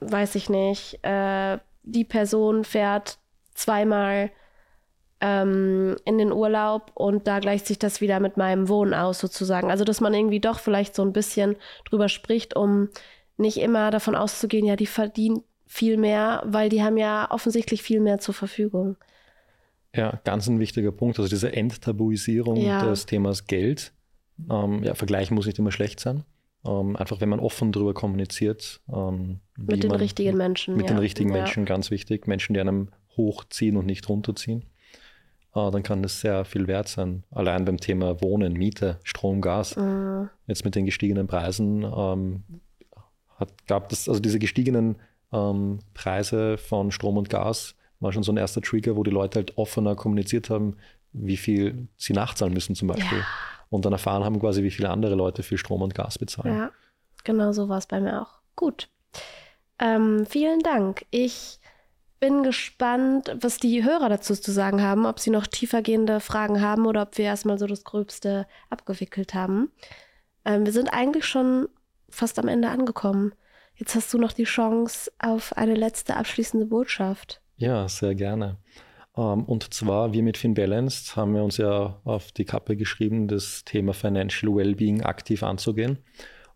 weiß 0.00 0.34
ich 0.34 0.48
nicht, 0.48 1.02
äh, 1.02 1.58
die 1.82 2.04
Person 2.04 2.64
fährt 2.64 3.18
zweimal 3.54 4.30
ähm, 5.20 5.96
in 6.04 6.18
den 6.18 6.32
Urlaub 6.32 6.90
und 6.94 7.26
da 7.26 7.38
gleicht 7.38 7.66
sich 7.66 7.78
das 7.78 8.00
wieder 8.00 8.20
mit 8.20 8.36
meinem 8.36 8.68
Wohnen 8.68 8.94
aus 8.94 9.20
sozusagen. 9.20 9.70
Also 9.70 9.84
dass 9.84 10.00
man 10.00 10.14
irgendwie 10.14 10.40
doch 10.40 10.58
vielleicht 10.58 10.94
so 10.94 11.02
ein 11.02 11.12
bisschen 11.12 11.56
drüber 11.84 12.08
spricht, 12.08 12.56
um 12.56 12.88
nicht 13.36 13.58
immer 13.58 13.90
davon 13.90 14.14
auszugehen, 14.14 14.66
ja, 14.66 14.76
die 14.76 14.86
verdient 14.86 15.44
viel 15.72 15.96
mehr, 15.96 16.42
weil 16.44 16.68
die 16.68 16.82
haben 16.82 16.98
ja 16.98 17.30
offensichtlich 17.30 17.80
viel 17.80 18.00
mehr 18.00 18.18
zur 18.18 18.34
Verfügung. 18.34 18.96
Ja, 19.96 20.20
ganz 20.24 20.46
ein 20.46 20.60
wichtiger 20.60 20.92
Punkt. 20.92 21.18
Also 21.18 21.30
diese 21.30 21.50
Enttabuisierung 21.54 22.56
ja. 22.56 22.84
des 22.84 23.06
Themas 23.06 23.46
Geld. 23.46 23.94
Ähm, 24.50 24.82
ja, 24.84 24.94
vergleichen 24.94 25.34
muss 25.34 25.46
nicht 25.46 25.58
immer 25.58 25.72
schlecht 25.72 25.98
sein. 25.98 26.24
Ähm, 26.66 26.94
einfach 26.96 27.22
wenn 27.22 27.30
man 27.30 27.40
offen 27.40 27.72
darüber 27.72 27.94
kommuniziert. 27.94 28.82
Ähm, 28.92 29.40
mit 29.56 29.82
den 29.82 29.88
man, 29.88 29.98
richtigen 30.00 30.36
Menschen. 30.36 30.76
Mit 30.76 30.90
ja. 30.90 30.94
den 30.94 30.98
richtigen 30.98 31.30
ja. 31.30 31.38
Menschen, 31.38 31.64
ganz 31.64 31.90
wichtig. 31.90 32.26
Menschen, 32.26 32.52
die 32.52 32.60
einem 32.60 32.90
hochziehen 33.16 33.78
und 33.78 33.86
nicht 33.86 34.06
runterziehen. 34.10 34.66
Äh, 35.54 35.70
dann 35.70 35.82
kann 35.82 36.02
das 36.02 36.20
sehr 36.20 36.44
viel 36.44 36.66
wert 36.66 36.88
sein. 36.88 37.24
Allein 37.30 37.64
beim 37.64 37.78
Thema 37.78 38.20
Wohnen, 38.20 38.52
Miete, 38.52 39.00
Strom, 39.04 39.40
Gas. 39.40 39.76
Mhm. 39.76 40.28
Jetzt 40.46 40.66
mit 40.66 40.74
den 40.74 40.84
gestiegenen 40.84 41.28
Preisen 41.28 41.82
ähm, 41.82 42.42
hat, 43.38 43.66
gab 43.66 43.88
das, 43.88 44.06
also 44.06 44.20
diese 44.20 44.38
gestiegenen 44.38 44.96
ähm, 45.32 45.80
Preise 45.94 46.58
von 46.58 46.90
Strom 46.90 47.16
und 47.16 47.30
Gas 47.30 47.74
war 48.00 48.12
schon 48.12 48.22
so 48.22 48.32
ein 48.32 48.36
erster 48.36 48.60
Trigger, 48.60 48.96
wo 48.96 49.02
die 49.02 49.10
Leute 49.10 49.38
halt 49.38 49.56
offener 49.56 49.94
kommuniziert 49.94 50.50
haben, 50.50 50.76
wie 51.12 51.36
viel 51.36 51.88
sie 51.96 52.12
nachzahlen 52.12 52.52
müssen 52.52 52.74
zum 52.74 52.88
Beispiel. 52.88 53.18
Ja. 53.18 53.26
Und 53.70 53.84
dann 53.84 53.92
erfahren 53.92 54.24
haben 54.24 54.38
quasi, 54.40 54.62
wie 54.62 54.70
viele 54.70 54.90
andere 54.90 55.14
Leute 55.14 55.42
für 55.42 55.56
Strom 55.56 55.82
und 55.82 55.94
Gas 55.94 56.18
bezahlen. 56.18 56.56
Ja, 56.56 56.70
genau 57.24 57.52
so 57.52 57.68
war 57.68 57.78
es 57.78 57.86
bei 57.86 58.00
mir 58.00 58.20
auch. 58.20 58.40
Gut. 58.56 58.88
Ähm, 59.78 60.26
vielen 60.26 60.60
Dank. 60.60 61.06
Ich 61.10 61.58
bin 62.20 62.42
gespannt, 62.42 63.34
was 63.40 63.56
die 63.58 63.82
Hörer 63.82 64.08
dazu 64.08 64.34
zu 64.34 64.52
sagen 64.52 64.80
haben, 64.82 65.06
ob 65.06 65.18
sie 65.18 65.30
noch 65.30 65.46
tiefergehende 65.46 66.20
Fragen 66.20 66.60
haben 66.60 66.86
oder 66.86 67.02
ob 67.02 67.18
wir 67.18 67.24
erstmal 67.24 67.58
so 67.58 67.66
das 67.66 67.82
Gröbste 67.82 68.46
abgewickelt 68.70 69.34
haben. 69.34 69.72
Ähm, 70.44 70.64
wir 70.64 70.72
sind 70.72 70.88
eigentlich 70.88 71.24
schon 71.24 71.68
fast 72.08 72.38
am 72.38 72.48
Ende 72.48 72.68
angekommen. 72.68 73.32
Jetzt 73.74 73.94
hast 73.94 74.12
du 74.12 74.18
noch 74.18 74.32
die 74.32 74.44
Chance 74.44 75.10
auf 75.18 75.56
eine 75.56 75.74
letzte 75.74 76.16
abschließende 76.16 76.66
Botschaft. 76.66 77.40
Ja, 77.56 77.88
sehr 77.88 78.14
gerne. 78.14 78.58
Ähm, 79.16 79.44
und 79.44 79.72
zwar, 79.74 80.12
wir 80.12 80.22
mit 80.22 80.36
FinBalanced 80.36 81.16
haben 81.16 81.34
wir 81.34 81.42
uns 81.42 81.56
ja 81.56 82.00
auf 82.04 82.32
die 82.32 82.44
Kappe 82.44 82.76
geschrieben, 82.76 83.28
das 83.28 83.64
Thema 83.64 83.92
Financial 83.92 84.54
Wellbeing 84.54 85.02
aktiv 85.02 85.42
anzugehen. 85.42 85.98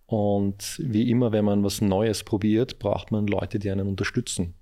Und 0.06 0.80
wie 0.82 1.10
immer, 1.10 1.32
wenn 1.32 1.44
man 1.44 1.64
was 1.64 1.80
Neues 1.80 2.22
probiert, 2.22 2.78
braucht 2.78 3.10
man 3.10 3.26
Leute, 3.26 3.58
die 3.58 3.70
einen 3.70 3.88
unterstützen. 3.88 4.54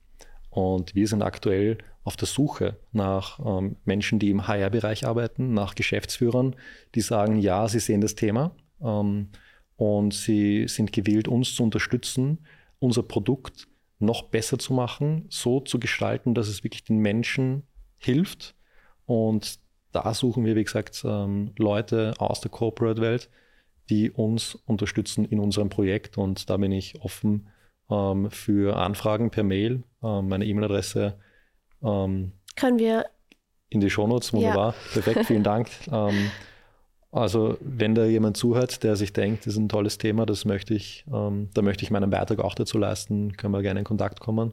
Und 0.48 0.94
wir 0.94 1.06
sind 1.06 1.22
aktuell 1.22 1.78
auf 2.04 2.16
der 2.16 2.28
Suche 2.28 2.78
nach 2.92 3.40
ähm, 3.44 3.76
Menschen, 3.84 4.18
die 4.18 4.30
im 4.30 4.46
HR-Bereich 4.46 5.06
arbeiten, 5.06 5.52
nach 5.52 5.74
Geschäftsführern, 5.74 6.56
die 6.94 7.00
sagen, 7.00 7.38
ja, 7.38 7.68
sie 7.68 7.80
sehen 7.80 8.00
das 8.00 8.14
Thema 8.14 8.54
ähm, 8.82 9.30
und 9.76 10.14
sie 10.14 10.68
sind 10.68 10.92
gewillt, 10.92 11.28
uns 11.28 11.54
zu 11.54 11.62
unterstützen, 11.62 12.46
unser 12.78 13.02
Produkt 13.02 13.68
noch 13.98 14.24
besser 14.24 14.58
zu 14.58 14.72
machen, 14.72 15.26
so 15.30 15.60
zu 15.60 15.78
gestalten, 15.78 16.34
dass 16.34 16.48
es 16.48 16.64
wirklich 16.64 16.84
den 16.84 16.98
Menschen 16.98 17.62
hilft. 17.98 18.54
Und 19.06 19.58
da 19.92 20.12
suchen 20.14 20.44
wir, 20.44 20.56
wie 20.56 20.64
gesagt, 20.64 21.02
ähm, 21.06 21.52
Leute 21.58 22.14
aus 22.18 22.40
der 22.40 22.50
Corporate-Welt, 22.50 23.30
die 23.90 24.10
uns 24.10 24.56
unterstützen 24.66 25.24
in 25.24 25.38
unserem 25.38 25.68
Projekt. 25.68 26.18
Und 26.18 26.50
da 26.50 26.56
bin 26.56 26.72
ich 26.72 27.00
offen 27.02 27.48
ähm, 27.90 28.30
für 28.30 28.76
Anfragen 28.76 29.30
per 29.30 29.44
Mail. 29.44 29.82
Ähm, 30.02 30.28
meine 30.28 30.44
E-Mail-Adresse 30.44 31.18
können 31.80 32.78
wir 32.78 33.04
in 33.68 33.80
die 33.80 33.90
Shownotes. 33.90 34.32
Wunderbar. 34.32 34.72
Ja. 34.72 34.92
Perfekt, 34.92 35.26
vielen 35.26 35.42
Dank. 35.42 35.68
Also, 37.14 37.56
wenn 37.60 37.94
da 37.94 38.06
jemand 38.06 38.36
zuhört, 38.36 38.82
der 38.82 38.96
sich 38.96 39.12
denkt, 39.12 39.46
das 39.46 39.52
ist 39.52 39.60
ein 39.60 39.68
tolles 39.68 39.98
Thema, 39.98 40.26
das 40.26 40.44
möchte 40.44 40.74
ich, 40.74 41.04
ähm, 41.14 41.48
da 41.54 41.62
möchte 41.62 41.84
ich 41.84 41.92
meinen 41.92 42.10
Beitrag 42.10 42.40
auch 42.40 42.56
dazu 42.56 42.76
leisten, 42.76 43.36
können 43.36 43.52
wir 43.52 43.62
gerne 43.62 43.78
in 43.78 43.84
Kontakt 43.84 44.18
kommen. 44.18 44.52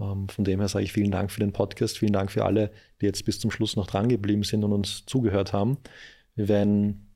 Ähm, 0.00 0.26
von 0.30 0.42
dem 0.42 0.58
her 0.58 0.68
sage 0.68 0.86
ich 0.86 0.92
vielen 0.92 1.10
Dank 1.10 1.30
für 1.30 1.40
den 1.40 1.52
Podcast, 1.52 1.98
vielen 1.98 2.14
Dank 2.14 2.32
für 2.32 2.46
alle, 2.46 2.70
die 3.02 3.04
jetzt 3.04 3.26
bis 3.26 3.38
zum 3.38 3.50
Schluss 3.50 3.76
noch 3.76 3.86
dran 3.86 4.08
geblieben 4.08 4.42
sind 4.42 4.64
und 4.64 4.72
uns 4.72 5.04
zugehört 5.04 5.52
haben. 5.52 5.76
Wenn 6.34 7.08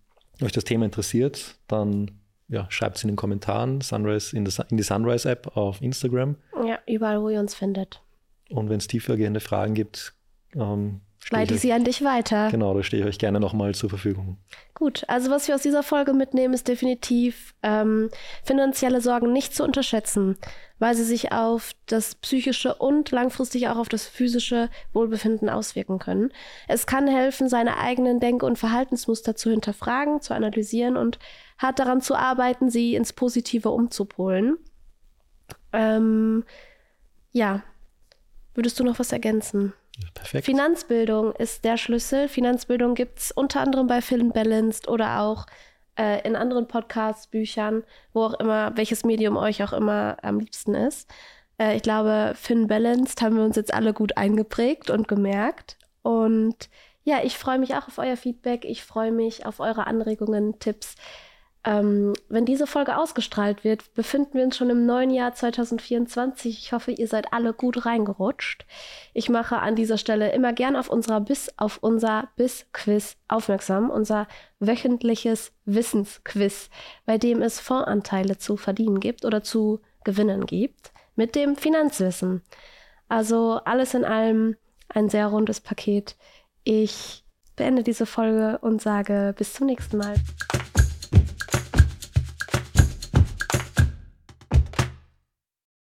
euch 0.43 0.53
das 0.53 0.65
Thema 0.65 0.85
interessiert, 0.85 1.57
dann 1.69 2.11
ja, 2.49 2.67
schreibt 2.69 2.99
es 2.99 3.05
in 3.05 3.09
den 3.09 3.17
Kommentaren, 3.17 3.81
Sunrise 3.81 4.37
in, 4.37 4.45
in 4.45 4.77
die 4.77 4.83
Sunrise-App 4.83 5.57
auf 5.57 5.81
Instagram. 5.81 6.37
Ja, 6.67 6.81
überall, 6.87 7.23
wo 7.23 7.31
ihr 7.31 7.41
uns 7.41 7.55
findet. 7.55 8.03
Und 8.51 8.69
wenn 8.69 8.77
es 8.77 8.89
tiefergehende 8.89 9.41
Fragen 9.41 9.73
gibt, 9.73 10.13
ähm, 10.55 11.01
leite 11.31 11.55
ich 11.55 11.61
sie 11.61 11.73
an 11.73 11.85
dich 11.85 12.03
weiter. 12.03 12.51
Genau, 12.51 12.75
da 12.75 12.83
stehe 12.83 13.03
ich 13.03 13.09
euch 13.09 13.19
gerne 13.19 13.41
nochmal 13.41 13.75
zur 13.75 13.89
Verfügung. 13.91 14.39
Gut, 14.75 15.05
also 15.09 15.31
was 15.31 15.47
wir 15.47 15.55
aus 15.55 15.63
dieser 15.63 15.83
Folge 15.83 16.13
mitnehmen, 16.13 16.55
ist 16.55 16.69
definitiv 16.69 17.55
ähm, 17.63 18.11
finanzielle 18.43 19.01
Sorgen 19.01 19.33
nicht 19.33 19.55
zu 19.55 19.63
unterschätzen, 19.63 20.37
weil 20.79 20.95
sie 20.95 21.05
sich 21.05 21.31
auf 21.33 21.73
das 21.87 22.17
psychische 22.17 22.75
und 22.75 23.11
langfristig 23.11 23.69
auch 23.69 23.77
auf 23.77 23.89
das 23.89 24.07
physische 24.07 24.69
Wohlbefinden 24.93 25.49
auswirken 25.49 25.99
können. 25.99 26.33
Es 26.67 26.87
kann 26.87 27.07
helfen, 27.07 27.49
seine 27.49 27.79
eigenen 27.79 28.19
Denk- 28.19 28.43
und 28.43 28.59
Verhaltensmuster 28.59 29.37
zu 29.37 29.51
hinterfragen, 29.51 30.21
zu 30.21 30.35
analysieren 30.35 30.97
und 30.97 31.19
hart 31.59 31.79
daran 31.79 32.01
zu 32.01 32.17
arbeiten, 32.17 32.71
sie 32.71 32.97
ins 32.97 33.13
Positive 33.13 33.71
umzupolen. 33.71 34.57
Ähm, 35.73 36.45
ja, 37.31 37.63
würdest 38.55 38.81
du 38.81 38.85
noch 38.85 38.99
was 38.99 39.13
ergänzen? 39.13 39.73
Perfekt. 40.15 40.47
Finanzbildung 40.47 41.33
ist 41.33 41.65
der 41.65 41.77
Schlüssel. 41.77 42.29
Finanzbildung 42.29 42.95
gibt 42.95 43.19
es 43.19 43.33
unter 43.33 43.61
anderem 43.61 43.87
bei 43.87 44.01
Film 44.01 44.33
Balanced 44.33 44.89
oder 44.89 45.21
auch 45.21 45.47
äh, 45.99 46.27
in 46.27 46.37
anderen 46.37 46.69
Podcasts, 46.69 47.27
Büchern, 47.27 47.85
wo 48.13 48.25
auch 48.25 48.35
immer, 48.35 48.77
welches 48.77 49.05
Medium 49.05 49.37
euch 49.37 49.63
auch 49.63 49.73
immer 49.73 50.17
am 50.23 50.39
liebsten 50.39 50.75
ist. 50.75 51.11
Äh, 51.59 51.77
ich 51.77 51.83
glaube, 51.83 52.33
Finn 52.35 52.67
Balanced 52.67 53.21
haben 53.23 53.37
wir 53.37 53.45
uns 53.45 53.57
jetzt 53.57 53.75
alle 53.75 53.93
gut 53.93 54.17
eingeprägt 54.17 54.91
und 54.91 55.09
gemerkt. 55.09 55.77
Und 56.03 56.71
ja, 57.05 57.21
ich 57.23 57.37
freue 57.37 57.59
mich 57.59 57.75
auch 57.75 57.89
auf 57.89 57.99
euer 57.99 58.17
Feedback. 58.17 58.65
Ich 58.65 58.85
freue 58.85 59.13
mich 59.13 59.45
auf 59.45 59.61
eure 59.61 59.87
Anregungen, 59.87 60.59
Tipps. 60.59 60.95
Ähm, 61.65 62.15
wenn 62.29 62.45
diese 62.45 62.67
Folge 62.67 62.97
ausgestrahlt 62.97 63.63
wird, 63.63 63.95
befinden 63.95 64.35
wir 64.35 64.45
uns 64.45 64.57
schon 64.57 64.71
im 64.71 64.85
neuen 64.85 65.11
Jahr 65.11 65.33
2024. 65.33 66.59
Ich 66.59 66.73
hoffe, 66.73 66.91
ihr 66.91 67.07
seid 67.07 67.33
alle 67.33 67.53
gut 67.53 67.87
reingerutscht. 67.87 68.67
Ich 69.15 69.29
mache 69.29 69.59
an 69.59 69.77
dieser 69.77 69.97
Stelle 69.97 70.33
immer 70.33 70.53
gern 70.53 70.75
auf 70.75 70.89
unserer 70.89 71.21
Bis 71.21 71.51
auf 71.57 71.79
unser 71.81 72.29
Bis-Quiz 72.35 73.17
aufmerksam, 73.29 73.91
unser 73.91 74.27
wöchentliches 74.59 75.53
Wissensquiz, 75.65 76.69
bei 77.07 77.17
dem 77.17 77.43
es 77.43 77.61
Fondsanteile 77.61 78.39
zu 78.39 78.57
verdienen 78.57 78.99
gibt 78.99 79.25
oder 79.25 79.45
zu 79.45 79.81
gewinnen 80.03 80.47
gibt, 80.47 80.93
mit 81.15 81.37
dem 81.37 81.55
Finanzwissen. 81.55 82.43
Also 83.09 83.61
alles 83.65 83.95
in 83.95 84.05
allem 84.05 84.57
ein 84.89 85.09
sehr 85.09 85.29
rundes 85.29 85.61
Paket. 85.61 86.17
Ich 86.65 87.25
beende 87.55 87.85
diese 87.85 88.07
Folge 88.07 88.59
und 88.63 88.83
sage 88.83 89.33
bis 89.37 89.53
zum 89.55 89.67
nächsten 89.67 89.99
Mal. 89.99 90.15